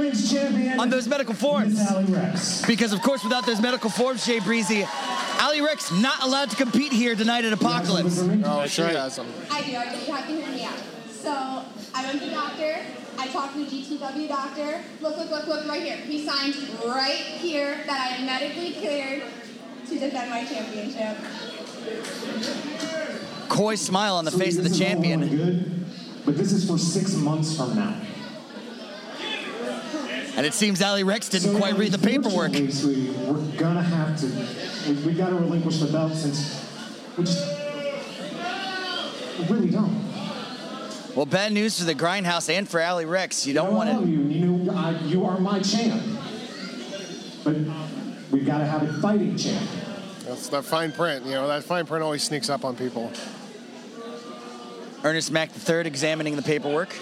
on 0.78 0.90
those 0.90 1.08
medical 1.08 1.32
forms. 1.32 1.80
Because, 2.66 2.92
of 2.92 3.00
course, 3.00 3.24
without 3.24 3.46
those 3.46 3.62
medical 3.62 3.88
forms, 3.88 4.26
Jay 4.26 4.40
Breezy, 4.40 4.86
Allie 5.38 5.62
Ricks 5.62 5.90
not 5.90 6.22
allowed 6.22 6.50
to 6.50 6.56
compete 6.56 6.92
here 6.92 7.14
tonight 7.14 7.46
at 7.46 7.54
Apocalypse. 7.54 8.18
Oh, 8.44 8.66
she 8.66 8.82
has 8.82 9.16
them. 9.16 9.26
I 9.50 9.62
do. 9.62 9.76
I 9.76 9.94
do. 9.94 9.98
You 10.00 10.12
have 10.12 10.26
to 10.26 10.32
hear 10.34 10.50
me 10.50 10.64
out. 10.64 10.78
So 11.10 11.32
I 11.94 12.04
went 12.04 12.20
to 12.20 12.26
the 12.26 12.32
doctor. 12.32 12.76
I 13.18 13.26
talked 13.28 13.54
to 13.54 13.64
the 13.64 13.70
GTW 13.70 14.28
doctor. 14.28 14.82
Look, 15.00 15.16
look, 15.16 15.30
look, 15.30 15.46
look 15.46 15.66
right 15.66 15.82
here. 15.82 15.96
He 15.96 16.26
signed 16.26 16.56
right 16.84 17.16
here 17.16 17.82
that 17.86 18.00
I 18.00 18.16
am 18.16 18.26
medically 18.26 18.72
cleared 18.72 19.22
to 19.90 19.98
defend 19.98 20.30
my 20.30 20.44
championship. 20.44 21.16
Coy 23.48 23.74
smile 23.74 24.14
on 24.14 24.24
the 24.24 24.30
face 24.30 24.56
of 24.56 24.62
the 24.62 24.68
This 24.70 24.80
is 24.80 24.86
all 24.86 25.00
well 25.00 25.02
and 25.02 25.30
champion. 25.30 25.36
Good, 25.36 25.84
but 26.24 26.36
this 26.36 26.52
is 26.52 26.66
for 26.68 26.78
six 26.78 27.14
months 27.16 27.56
from 27.56 27.74
now. 27.74 28.00
And 30.36 30.46
it 30.46 30.54
seems 30.54 30.80
Allie 30.80 31.02
Ricks 31.02 31.28
didn't 31.28 31.56
quite 31.56 31.76
read 31.76 31.92
the 31.92 31.98
paperwork. 31.98 32.52
Sweetie, 32.52 33.10
we're 33.10 33.34
gonna 33.58 33.82
have 33.82 34.18
to. 34.20 34.26
We, 34.88 34.94
we 35.08 35.12
gotta 35.12 35.34
relinquish 35.34 35.80
the 35.80 35.90
belt 35.90 36.14
since 36.14 36.64
we 37.18 37.24
just 37.24 37.44
we 39.40 39.46
really 39.46 39.70
don't. 39.70 40.08
Well, 41.16 41.26
bad 41.26 41.52
news 41.52 41.78
for 41.78 41.84
the 41.84 41.94
Grindhouse 41.94 42.48
and 42.48 42.68
for 42.68 42.78
Allie 42.78 43.04
Ricks. 43.04 43.44
You 43.44 43.54
don't 43.54 43.74
want 43.74 43.90
love 43.90 44.04
to. 44.04 44.10
you. 44.10 44.22
You 44.22 44.70
I, 44.70 44.98
you 45.00 45.24
are 45.24 45.40
my 45.40 45.60
champ. 45.60 46.00
But 47.42 47.56
we've 48.30 48.46
got 48.46 48.58
to 48.58 48.66
have 48.66 48.82
a 48.82 48.92
fighting 49.00 49.36
champ. 49.36 49.68
That's 50.30 50.48
that 50.50 50.64
fine 50.64 50.92
print. 50.92 51.26
You 51.26 51.32
know, 51.32 51.48
that 51.48 51.64
fine 51.64 51.86
print 51.86 52.04
always 52.04 52.22
sneaks 52.22 52.48
up 52.48 52.64
on 52.64 52.76
people. 52.76 53.10
Ernest 55.02 55.32
Mack 55.32 55.50
III 55.68 55.88
examining 55.88 56.36
the 56.36 56.42
paperwork. 56.42 56.94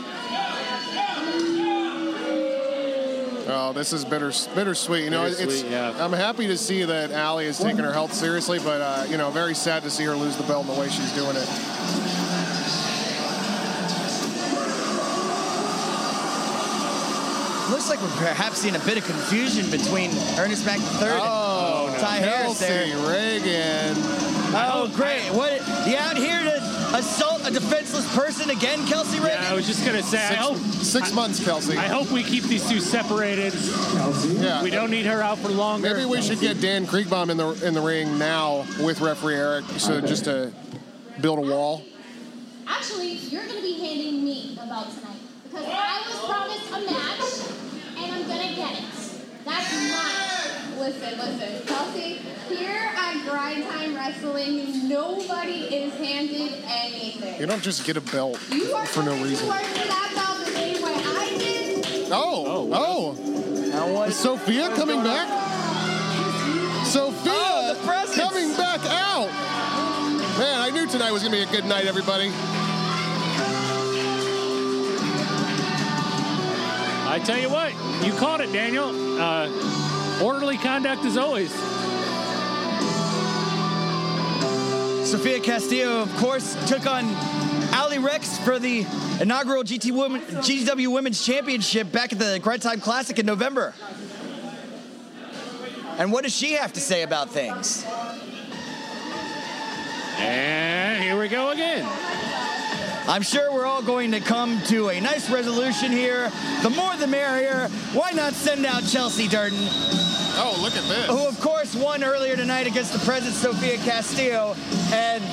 Oh, 3.50 3.72
this 3.74 3.92
is 3.92 4.06
bitter, 4.06 4.32
bittersweet. 4.54 5.04
You 5.04 5.10
know, 5.10 5.26
it's. 5.26 5.62
Yeah. 5.62 5.94
I'm 6.02 6.14
happy 6.14 6.46
to 6.46 6.56
see 6.56 6.84
that 6.84 7.10
Allie 7.10 7.44
is 7.44 7.58
taking 7.58 7.84
her 7.84 7.92
health 7.92 8.14
seriously, 8.14 8.60
but 8.60 8.80
uh, 8.80 9.06
you 9.10 9.18
know, 9.18 9.28
very 9.30 9.54
sad 9.54 9.82
to 9.82 9.90
see 9.90 10.04
her 10.04 10.14
lose 10.14 10.38
the 10.38 10.44
belt 10.44 10.66
in 10.66 10.72
the 10.74 10.80
way 10.80 10.88
she's 10.88 11.12
doing 11.12 11.36
it. 11.36 11.48
Looks 17.70 17.90
like 17.90 18.00
we're 18.00 18.26
perhaps 18.26 18.56
seeing 18.56 18.74
a 18.74 18.80
bit 18.80 18.96
of 18.96 19.04
confusion 19.04 19.70
between 19.70 20.10
Ernest 20.38 20.64
Mack 20.64 20.78
III 20.78 21.08
Oh, 21.20 21.47
and 21.47 21.47
Ty 21.98 22.16
Harris 22.16 22.58
there. 22.60 22.86
Kelsey 22.86 23.08
Reagan. 23.08 23.94
Oh, 24.54 24.90
great. 24.94 25.28
What? 25.30 25.60
You 25.86 25.96
out 25.96 26.16
here 26.16 26.42
to 26.42 26.56
assault 26.96 27.46
a 27.46 27.50
defenseless 27.50 28.12
person 28.14 28.50
again, 28.50 28.86
Kelsey 28.86 29.18
Reagan? 29.18 29.42
Yeah, 29.42 29.50
I 29.50 29.54
was 29.54 29.66
just 29.66 29.84
gonna 29.84 30.02
say. 30.02 30.18
I 30.18 30.28
Six, 30.30 30.40
hope 30.40 30.56
six 30.56 31.12
months, 31.12 31.44
Kelsey. 31.44 31.76
I 31.76 31.86
hope 31.86 32.10
we 32.10 32.22
keep 32.22 32.44
these 32.44 32.66
two 32.68 32.80
separated. 32.80 33.52
Yeah. 34.40 34.62
We 34.62 34.70
don't 34.70 34.90
need 34.90 35.06
her 35.06 35.20
out 35.22 35.38
for 35.38 35.48
longer. 35.48 35.94
Maybe 35.94 36.06
we 36.06 36.22
should 36.22 36.40
get 36.40 36.60
Dan 36.60 36.86
Kriegbaum 36.86 37.30
in 37.30 37.36
the 37.36 37.48
in 37.66 37.74
the 37.74 37.80
ring 37.80 38.18
now 38.18 38.64
with 38.80 39.00
referee 39.00 39.34
Eric, 39.36 39.64
so 39.76 40.00
just 40.00 40.24
to 40.24 40.52
build 41.20 41.38
a 41.38 41.42
wall. 41.42 41.82
Actually, 42.66 43.14
you're 43.14 43.44
going 43.44 43.56
to 43.56 43.62
be 43.62 43.78
handing 43.80 44.24
me 44.24 44.56
the 44.60 44.66
belt 44.66 44.88
tonight 44.94 45.18
because 45.44 45.66
I 45.66 46.04
was 46.06 46.18
promised 46.28 46.68
a 46.70 46.80
match 46.92 47.96
and 47.96 48.14
I'm 48.14 48.26
going 48.28 48.48
to 48.48 48.54
get 48.54 48.78
it. 48.78 48.84
That's 49.48 49.72
mine. 49.90 50.78
Listen, 50.78 51.18
listen. 51.18 51.66
Kelsey, 51.66 52.14
here 52.48 52.90
at 52.96 53.24
Grind 53.26 53.64
Time 53.64 53.94
Wrestling, 53.96 54.88
nobody 54.88 55.62
is 55.74 55.94
handed 55.94 56.52
anything. 56.66 57.40
You 57.40 57.46
don't 57.46 57.62
just 57.62 57.84
get 57.84 57.96
a 57.96 58.00
belt 58.00 58.38
You 58.50 58.72
are 58.74 58.86
for 58.86 59.02
no 59.02 59.12
reason. 59.22 59.48
work 59.48 59.62
for 59.62 59.88
that 59.88 60.12
belt 60.14 60.46
the 60.46 60.52
same 60.52 60.82
way 60.82 60.94
I 60.94 61.38
did. 61.38 62.08
Oh, 62.12 62.68
oh. 62.72 64.04
Is 64.04 64.16
Sophia 64.16 64.68
coming 64.74 65.02
back? 65.02 65.28
Sophia 66.86 67.32
Oh, 67.32 68.12
coming 68.14 68.54
back 68.56 68.80
out. 68.86 69.28
Man, 70.38 70.60
I 70.60 70.70
knew 70.70 70.86
tonight 70.86 71.10
was 71.10 71.22
going 71.22 71.32
to 71.32 71.38
be 71.38 71.42
a 71.42 71.52
good 71.52 71.68
night, 71.68 71.86
everybody. 71.86 72.28
I 77.18 77.20
tell 77.20 77.38
you 77.38 77.50
what, 77.50 77.72
you 78.06 78.12
caught 78.12 78.40
it, 78.40 78.52
Daniel. 78.52 78.90
Uh, 79.20 80.22
orderly 80.22 80.56
conduct 80.56 81.04
as 81.04 81.16
always. 81.16 81.52
Sophia 85.04 85.40
Castillo, 85.40 86.02
of 86.02 86.16
course, 86.18 86.54
took 86.68 86.86
on 86.86 87.06
Allie 87.74 87.98
Ricks 87.98 88.38
for 88.38 88.60
the 88.60 88.86
inaugural 89.20 89.64
GT 89.64 89.90
Women, 89.90 90.20
GTW 90.20 90.92
Women's 90.92 91.26
Championship 91.26 91.90
back 91.90 92.12
at 92.12 92.20
the 92.20 92.38
Grind 92.40 92.62
Time 92.62 92.80
Classic 92.80 93.18
in 93.18 93.26
November. 93.26 93.74
And 95.98 96.12
what 96.12 96.22
does 96.22 96.36
she 96.36 96.52
have 96.52 96.72
to 96.74 96.80
say 96.80 97.02
about 97.02 97.30
things? 97.30 97.84
And 100.18 101.02
here 101.02 101.18
we 101.18 101.26
go 101.26 101.50
again. 101.50 102.47
I'm 103.08 103.22
sure 103.22 103.50
we're 103.50 103.64
all 103.64 103.80
going 103.80 104.12
to 104.12 104.20
come 104.20 104.60
to 104.66 104.90
a 104.90 105.00
nice 105.00 105.30
resolution 105.30 105.90
here. 105.90 106.30
The 106.62 106.68
more 106.68 106.94
the 106.96 107.06
merrier. 107.06 107.68
Why 107.94 108.10
not 108.12 108.34
send 108.34 108.66
out 108.66 108.84
Chelsea 108.86 109.26
Durden, 109.28 109.58
Oh, 110.40 110.58
look 110.60 110.76
at 110.76 110.86
this. 110.88 111.06
who 111.06 111.26
of 111.26 111.40
course 111.40 111.74
won 111.74 112.04
earlier 112.04 112.36
tonight 112.36 112.66
against 112.66 112.92
the 112.92 112.98
present 113.00 113.34
Sophia 113.34 113.78
Castillo. 113.78 114.54
And 114.92 115.24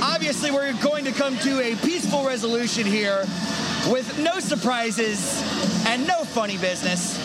obviously 0.00 0.52
we're 0.52 0.72
going 0.80 1.04
to 1.06 1.12
come 1.12 1.36
to 1.38 1.60
a 1.60 1.74
peaceful 1.76 2.24
resolution 2.24 2.86
here 2.86 3.24
with 3.90 4.16
no 4.20 4.38
surprises 4.38 5.42
and 5.88 6.06
no 6.06 6.22
funny 6.22 6.56
business. 6.56 7.18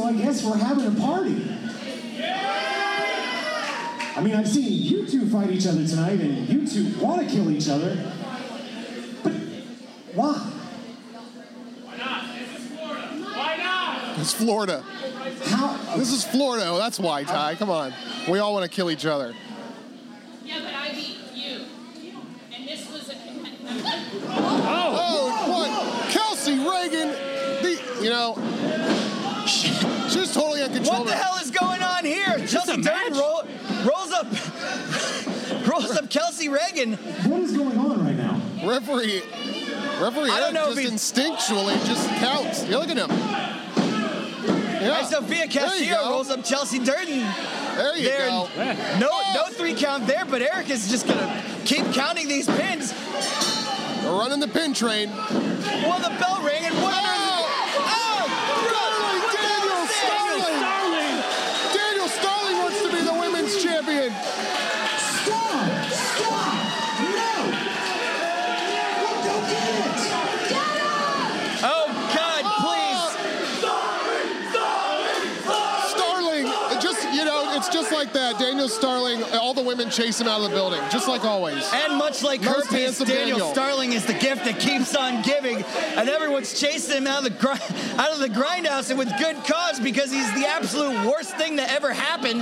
So 0.00 0.06
I 0.06 0.12
guess 0.14 0.42
we're 0.44 0.56
having 0.56 0.86
a 0.86 1.00
party. 1.00 1.46
I 4.16 4.22
mean, 4.22 4.34
I've 4.34 4.48
seen 4.48 4.72
you 4.72 5.06
two 5.06 5.28
fight 5.28 5.50
each 5.50 5.66
other 5.66 5.86
tonight, 5.86 6.20
and 6.20 6.48
you 6.48 6.66
two 6.66 6.98
want 6.98 7.20
to 7.20 7.28
kill 7.34 7.50
each 7.50 7.68
other. 7.68 7.96
But 9.22 9.32
why? 10.14 10.32
Why 11.84 11.96
not? 11.98 12.24
This 12.38 12.48
is 12.56 12.66
Florida. 12.68 13.08
Why 13.24 13.56
not? 13.56 14.18
It's 14.18 14.32
Florida. 14.32 14.84
How? 15.44 15.96
This 15.96 16.12
is 16.12 16.24
Florida. 16.24 16.64
Oh, 16.68 16.78
that's 16.78 16.98
why, 16.98 17.24
Ty. 17.24 17.52
Uh, 17.52 17.56
Come 17.56 17.70
on. 17.70 17.92
We 18.28 18.38
all 18.38 18.54
want 18.54 18.64
to 18.64 18.74
kill 18.74 18.90
each 18.90 19.04
other. 19.04 19.34
Yeah, 20.44 20.60
but 20.60 20.74
I 20.74 20.92
beat 20.92 21.18
you. 21.34 21.66
And 22.54 22.66
this 22.66 22.90
was 22.90 23.10
a. 23.10 23.16
Oh, 24.28 25.46
what? 25.50 26.10
Kelsey 26.10 26.58
Reagan. 26.58 27.10
The, 27.62 27.78
you 28.02 28.08
know, 28.08 28.34
she's 29.50 30.32
totally 30.34 30.62
uncontrollable. 30.62 31.04
What 31.04 31.10
the 31.10 31.16
hell 31.16 31.36
is 31.42 31.50
going 31.50 31.82
on 31.82 32.04
here? 32.04 32.38
Chelsea 32.46 32.80
Durden 32.80 33.12
roll, 33.18 33.42
rolls 33.84 34.12
up 34.12 34.26
rolls 35.68 35.90
up 35.96 36.08
Kelsey 36.10 36.48
Reagan. 36.48 36.94
What 36.94 37.40
is 37.40 37.56
going 37.56 37.76
on 37.78 38.04
right 38.04 38.16
now? 38.16 38.40
Referee, 38.66 39.22
referee 40.00 40.30
I 40.30 40.40
don't 40.40 40.42
Eric 40.42 40.54
know 40.54 40.70
if 40.70 40.76
just 40.76 41.12
he's- 41.12 41.12
instinctually 41.12 41.86
just 41.86 42.08
counts. 42.20 42.64
You 42.66 42.78
look 42.78 42.88
at 42.88 42.96
him. 42.96 43.10
Yeah. 44.80 44.98
And 45.00 45.06
Sophia 45.08 45.38
There 45.40 45.48
Castillo 45.48 46.08
rolls 46.10 46.30
up 46.30 46.42
Chelsea 46.42 46.78
Durden. 46.78 47.20
There 47.76 47.96
you 47.96 48.04
There- 48.08 48.26
go. 48.28 48.48
No, 48.98 49.08
oh. 49.10 49.32
no 49.34 49.44
three 49.54 49.74
count 49.74 50.06
there, 50.06 50.24
but 50.24 50.40
Eric 50.42 50.70
is 50.70 50.88
just 50.90 51.06
gonna 51.06 51.42
keep 51.66 51.84
counting 51.92 52.28
these 52.28 52.46
pins. 52.46 52.94
We're 54.04 54.18
running 54.18 54.40
the 54.40 54.48
pin 54.48 54.72
train. 54.72 55.10
Well, 55.10 55.98
the 55.98 56.08
bell 56.18 56.40
rang 56.44 56.64
and 56.64 56.74
what? 56.82 56.94
Like 78.12 78.36
that. 78.36 78.40
Daniel 78.40 78.68
Starling, 78.68 79.22
all 79.34 79.54
the 79.54 79.62
women 79.62 79.88
chase 79.88 80.20
him 80.20 80.26
out 80.26 80.40
of 80.40 80.50
the 80.50 80.56
building, 80.56 80.80
just 80.90 81.06
like 81.06 81.24
always. 81.24 81.62
And 81.72 81.96
much 81.96 82.24
like 82.24 82.42
Most 82.42 82.66
herpes, 82.66 82.98
Daniel, 82.98 83.38
Daniel. 83.38 83.52
Starling 83.52 83.92
is 83.92 84.04
the 84.04 84.14
gift 84.14 84.44
that 84.46 84.58
keeps 84.58 84.96
on 84.96 85.22
giving, 85.22 85.62
and 85.96 86.08
everyone's 86.08 86.58
chasing 86.58 86.96
him 86.96 87.06
out 87.06 87.18
of 87.18 87.24
the 87.24 87.38
gr- 87.38 87.50
out 88.00 88.12
of 88.12 88.18
the 88.18 88.28
grindhouse, 88.28 88.90
and 88.90 88.98
with 88.98 89.16
good 89.18 89.36
cause 89.44 89.78
because 89.78 90.10
he's 90.10 90.32
the 90.34 90.44
absolute 90.46 91.06
worst 91.08 91.36
thing 91.36 91.56
to 91.58 91.70
ever 91.70 91.92
happen. 91.92 92.38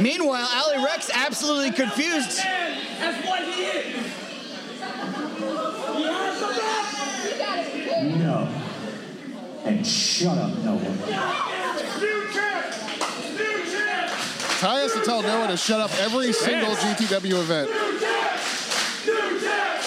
Meanwhile, 0.00 0.48
Allie 0.52 0.84
Ricks 0.84 1.10
absolutely 1.12 1.72
confused. 1.72 2.38
That's 2.38 3.26
what 3.26 3.42
he 3.42 3.62
is. 3.64 4.06
He 5.96 6.02
has 6.04 6.40
the 6.40 7.38
best. 7.38 8.16
No. 8.18 8.48
And 9.64 9.86
shut 9.86 10.38
up, 10.38 10.56
Noah. 10.58 10.78
New 10.80 10.88
champ. 11.06 12.00
New 12.00 12.32
champ. 12.32 12.91
Ty 14.62 14.78
has 14.78 14.92
to 14.92 15.00
tell 15.00 15.22
Noah 15.22 15.48
to 15.48 15.56
shut 15.56 15.80
up 15.80 15.90
every 15.98 16.32
single 16.32 16.72
GTW 16.76 17.40
event. 17.40 17.68
New 17.68 17.98
champ. 17.98 19.82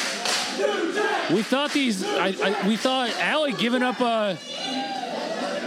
New 0.58 0.94
champ. 0.94 1.32
We 1.32 1.44
thought 1.44 1.72
these. 1.72 2.04
I, 2.04 2.36
I, 2.44 2.68
we 2.68 2.76
thought 2.76 3.10
Allie 3.22 3.54
giving 3.54 3.82
up. 3.82 4.02
Uh, 4.02 4.36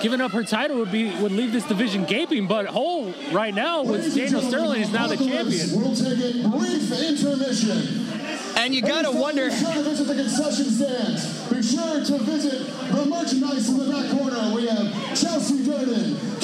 giving 0.02 0.20
up 0.20 0.32
her 0.32 0.44
title 0.44 0.76
would 0.76 0.92
be 0.92 1.10
would 1.22 1.32
leave 1.32 1.52
this 1.52 1.64
division 1.64 2.04
gaping. 2.04 2.46
But 2.46 2.66
Hole 2.66 3.14
right 3.32 3.54
now 3.54 3.82
with 3.82 4.14
Daniel 4.14 4.42
Starling 4.42 4.82
is 4.82 4.92
now 4.92 5.06
the 5.06 5.16
champion. 5.16 5.68
We'll 5.72 5.96
take 5.96 6.18
a 6.18 6.48
brief 6.50 6.92
intermission. 6.92 8.04
And 8.58 8.74
you 8.74 8.82
gotta 8.82 9.10
wonder. 9.10 9.48
Be 9.48 9.56
sure 9.56 9.72
to 9.72 9.82
visit 9.84 10.04
the 10.04 10.14
concession 10.16 10.66
stands. 10.66 11.48
Be 11.48 11.62
sure 11.62 12.04
to 12.04 12.18
visit 12.24 12.66
the 12.92 13.06
merchandise 13.06 13.68
in 13.70 13.78
the 13.78 13.90
back 13.90 14.10
corner. 14.18 14.54
We 14.54 14.66
have 14.66 14.92
Chelsea 15.18 15.64
Durden, 15.64 16.37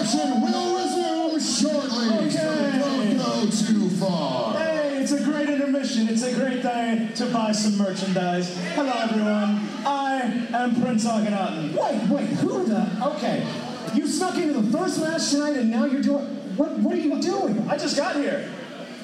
action 0.00 0.40
will 0.40 0.76
resume 0.76 1.40
shortly. 1.40 2.30
So 2.30 2.70
don't 2.78 3.16
go 3.16 3.50
too 3.50 3.90
far. 3.90 4.54
Hey, 4.58 5.00
it's 5.02 5.12
a 5.12 5.22
great 5.22 5.48
intermission. 5.48 6.08
It's 6.08 6.22
a 6.22 6.34
great 6.34 6.62
day 6.62 7.10
to 7.16 7.26
buy 7.26 7.52
some 7.52 7.76
merchandise. 7.78 8.56
Hello, 8.74 8.92
everyone. 8.92 9.68
I 9.86 10.46
am 10.52 10.80
Prince 10.80 11.04
Akhenaten. 11.06 11.74
Wait, 11.74 12.08
wait, 12.10 12.28
who 12.38 12.64
the? 12.64 13.06
Okay, 13.14 13.46
you 13.94 14.06
snuck 14.06 14.36
into 14.36 14.60
the 14.60 14.78
first 14.78 15.00
match 15.00 15.30
tonight, 15.30 15.56
and 15.56 15.70
now 15.70 15.84
you're 15.86 16.02
doing. 16.02 16.24
What? 16.56 16.78
What 16.78 16.94
are 16.94 16.98
you 16.98 17.20
doing? 17.20 17.68
I 17.68 17.76
just 17.76 17.96
got 17.96 18.16
here. 18.16 18.48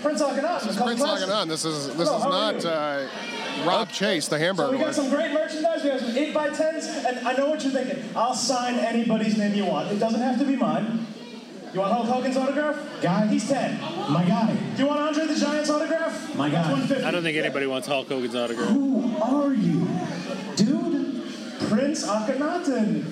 Prince 0.03 0.21
Akhenaten. 0.23 0.63
This 0.65 0.77
is 0.77 0.83
Prince 0.83 1.03
Akhenaten. 1.03 1.49
This 1.49 1.65
is 1.65 1.87
this 1.97 2.09
Hello, 2.09 2.17
is 2.17 2.23
how 2.23 2.31
are 2.33 2.53
not 2.53 2.63
you? 2.63 2.69
uh, 2.69 3.09
Rob 3.65 3.91
Chase, 3.91 4.29
the 4.29 4.37
So 4.37 4.45
hamburger 4.45 4.73
we 4.73 4.79
got 4.79 4.85
one. 4.87 4.95
some 4.95 5.11
great 5.11 5.33
merchandise. 5.33 5.83
We 5.85 5.91
have 5.91 6.01
some 6.01 6.11
8x10s, 6.15 7.05
and 7.07 7.27
I 7.29 7.33
know 7.35 7.49
what 7.49 7.63
you're 7.63 7.73
thinking. 7.73 8.05
I'll 8.17 8.35
sign 8.35 8.75
anybody's 8.77 9.37
name 9.39 9.55
you 9.55 9.65
want. 9.65 9.91
It 9.93 9.99
doesn't 9.99 10.21
have 10.21 10.39
to 10.39 10.45
be 10.45 10.57
mine. 10.57 11.07
You 11.73 11.81
want 11.81 11.93
Hulk 11.93 12.07
Hogan's 12.07 12.37
autograph? 12.37 12.77
Guy. 13.03 13.27
He's 13.27 13.49
10. 13.49 13.81
My 14.13 14.25
guy. 14.25 14.55
Do 14.77 14.83
you 14.83 14.89
want 14.89 15.01
Andre 15.01 15.27
the 15.27 15.35
Giant's 15.35 15.71
autograph? 15.71 16.37
My 16.37 16.49
guy. 16.49 16.71
I 17.07 17.11
don't 17.11 17.23
think 17.23 17.37
anybody 17.37 17.67
wants 17.67 17.89
Hulk 17.89 18.09
Hogan's 18.09 18.35
autograph. 18.37 18.69
Who 18.69 19.17
are 19.21 19.53
you? 19.53 19.89
Dude, 20.55 21.23
Prince 21.69 22.07
Akhenaten. 22.07 23.05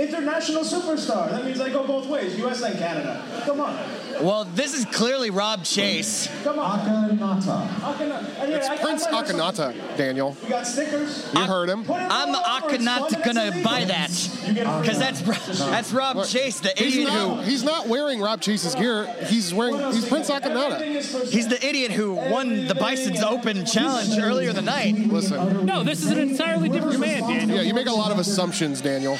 International 0.00 0.62
superstar. 0.62 1.30
That 1.30 1.44
means 1.44 1.60
I 1.60 1.68
go 1.70 1.86
both 1.86 2.06
ways, 2.06 2.38
US 2.38 2.62
and 2.62 2.78
Canada. 2.78 3.22
Come 3.44 3.60
on. 3.60 3.76
Well, 4.22 4.44
this 4.54 4.74
is 4.74 4.84
clearly 4.86 5.30
Rob 5.30 5.64
Chase. 5.64 6.28
Come 6.44 6.58
on. 6.58 6.80
Akhenaten. 6.80 7.68
Akhenaten. 7.80 8.40
And 8.42 8.52
It's 8.52 8.68
I- 8.68 8.74
I 8.74 8.76
Prince 8.76 9.04
might 9.10 9.26
have 9.26 9.28
some- 9.28 9.72
Akhenaten, 9.72 9.96
Daniel. 9.96 10.36
We 10.42 10.48
got 10.50 10.66
stickers. 10.66 11.26
You 11.34 11.40
heard 11.40 11.68
him. 11.70 11.84
Put 11.84 11.96
I'm 11.96 12.34
all 12.34 12.42
over. 12.64 12.74
It's 12.74 12.84
not 12.84 13.10
fun 13.10 13.14
and 13.14 13.24
gonna 13.24 13.62
buy 13.64 13.84
that 13.84 14.10
You 14.46 14.54
get 14.54 14.80
because 14.82 14.98
that's 14.98 15.20
that's 15.58 15.92
Rob 15.92 16.16
Look, 16.16 16.28
Chase, 16.28 16.60
the 16.60 16.72
He's 16.76 16.94
idiot 16.94 17.08
not, 17.12 17.36
who 17.38 17.42
he's 17.42 17.62
not 17.62 17.88
wearing 17.88 18.20
Rob 18.20 18.40
Chase's 18.40 18.74
gear. 18.74 19.06
He's 19.26 19.52
wearing. 19.54 19.78
He's 19.92 20.04
Prince 20.06 20.30
Akhenaten. 20.30 21.30
he's 21.30 21.48
the 21.48 21.64
idiot 21.66 21.90
who 21.92 22.12
won 22.14 22.66
the 22.68 22.74
Bison's 22.74 23.22
Open 23.22 23.64
challenge 23.66 24.18
earlier 24.18 24.52
the 24.52 24.62
night. 24.62 24.94
Listen. 25.08 25.64
No, 25.66 25.82
this 25.82 26.02
is 26.04 26.10
an 26.10 26.18
entirely 26.18 26.68
different 26.68 27.00
man, 27.00 27.22
Daniel. 27.22 27.56
Yeah, 27.58 27.62
you 27.62 27.74
make 27.74 27.86
a 27.88 27.92
lot 27.92 28.12
of 28.12 28.18
assumptions, 28.18 28.80
Daniel. 28.80 29.18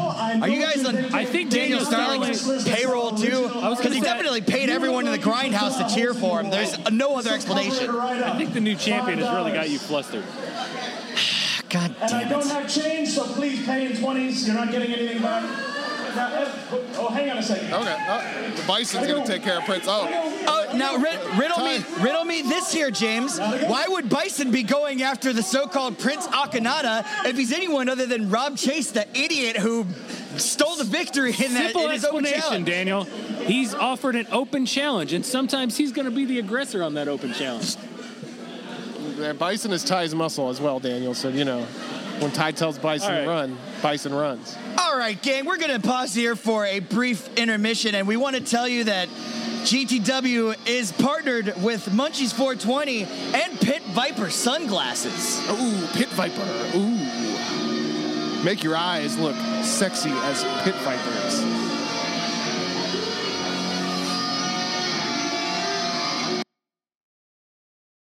Are 0.00 0.48
you 0.48 0.60
guys 0.60 0.84
on 0.84 0.96
I 1.14 1.24
think 1.24 1.50
Daniel 1.50 1.84
Daniel 1.84 1.84
Starling's 1.84 2.64
payroll 2.68 3.12
too? 3.12 3.48
Because 3.48 3.94
he 3.94 4.00
definitely 4.00 4.40
paid 4.40 4.70
everyone 4.70 5.06
in 5.06 5.12
the 5.12 5.18
grindhouse 5.18 5.78
to 5.78 5.94
cheer 5.94 6.14
for 6.14 6.40
him. 6.40 6.50
There's 6.50 6.78
no 6.90 7.16
other 7.16 7.32
explanation. 7.32 7.90
I 7.90 8.36
think 8.36 8.52
the 8.52 8.60
new 8.60 8.76
champion 8.76 9.18
has 9.18 9.34
really 9.34 9.52
got 9.52 9.70
you 9.70 9.78
flustered. 9.78 10.24
God 11.68 11.94
damn 12.00 12.08
it. 12.08 12.12
And 12.12 12.14
I 12.14 12.28
don't 12.28 12.46
have 12.48 12.68
change, 12.68 13.10
so 13.10 13.24
please 13.24 13.64
pay 13.64 13.86
in 13.86 13.92
20s. 13.92 14.46
You're 14.46 14.56
not 14.56 14.72
getting 14.72 14.92
anything 14.92 15.22
back. 15.22 15.69
Now, 16.14 16.32
Ev- 16.32 16.94
oh, 16.98 17.08
hang 17.08 17.30
on 17.30 17.38
a 17.38 17.42
second. 17.42 17.72
Okay. 17.72 17.96
Uh, 18.08 18.56
the 18.56 18.62
Bison's 18.66 19.06
gonna 19.06 19.26
take 19.26 19.42
care 19.42 19.58
of 19.58 19.64
Prince. 19.64 19.84
Oh, 19.88 20.08
Oh, 20.46 20.76
now 20.76 20.96
rid- 20.96 21.20
riddle 21.38 21.58
me, 21.64 21.78
riddle 22.00 22.24
me 22.24 22.42
this 22.42 22.72
here, 22.72 22.90
James. 22.90 23.38
Why 23.38 23.86
would 23.88 24.08
Bison 24.08 24.50
be 24.50 24.62
going 24.62 25.02
after 25.02 25.32
the 25.32 25.42
so-called 25.42 25.98
Prince 25.98 26.26
Akhenaten 26.28 27.04
if 27.26 27.36
he's 27.36 27.52
anyone 27.52 27.88
other 27.88 28.06
than 28.06 28.30
Rob 28.30 28.56
Chase, 28.56 28.90
the 28.90 29.06
idiot 29.18 29.56
who 29.56 29.86
stole 30.36 30.76
the 30.76 30.84
victory 30.84 31.30
in 31.32 31.54
that 31.54 31.72
Simple 31.72 31.84
in 31.86 31.90
his 31.92 32.04
own 32.04 32.24
explanation, 32.24 32.40
challenge? 32.40 32.66
Daniel. 32.66 33.04
He's 33.46 33.74
offered 33.74 34.16
an 34.16 34.26
open 34.32 34.66
challenge, 34.66 35.12
and 35.12 35.24
sometimes 35.26 35.76
he's 35.76 35.92
going 35.92 36.04
to 36.06 36.10
be 36.14 36.24
the 36.24 36.38
aggressor 36.38 36.82
on 36.82 36.94
that 36.94 37.08
open 37.08 37.32
challenge. 37.32 37.76
Bison 39.38 39.72
is 39.72 39.84
Ty's 39.84 40.14
muscle 40.14 40.48
as 40.48 40.60
well, 40.60 40.78
Daniel. 40.80 41.14
So 41.14 41.28
you 41.28 41.44
know, 41.44 41.66
when 42.20 42.30
Ty 42.30 42.52
tells 42.52 42.78
Bison 42.78 43.10
All 43.10 43.16
right. 43.18 43.24
to 43.24 43.28
run, 43.30 43.58
Bison 43.82 44.14
runs. 44.14 44.56
All 44.78 44.96
right, 44.96 45.20
gang, 45.20 45.46
we're 45.46 45.58
going 45.58 45.80
to 45.80 45.86
pause 45.86 46.14
here 46.14 46.36
for 46.36 46.66
a 46.66 46.80
brief 46.80 47.28
intermission, 47.36 47.94
and 47.94 48.06
we 48.06 48.16
want 48.16 48.36
to 48.36 48.42
tell 48.42 48.68
you 48.68 48.84
that 48.84 49.08
GTW 49.08 50.56
is 50.66 50.92
partnered 50.92 51.54
with 51.62 51.86
Munchies 51.86 52.32
420 52.32 53.04
and 53.34 53.60
Pit 53.60 53.82
Viper 53.90 54.30
sunglasses. 54.30 55.40
Ooh, 55.50 55.86
Pit 55.94 56.08
Viper. 56.10 56.76
Ooh. 56.76 58.44
Make 58.44 58.62
your 58.62 58.76
eyes 58.76 59.18
look 59.18 59.36
sexy 59.62 60.10
as 60.10 60.42
Pit 60.64 60.74
Vipers. 60.76 61.69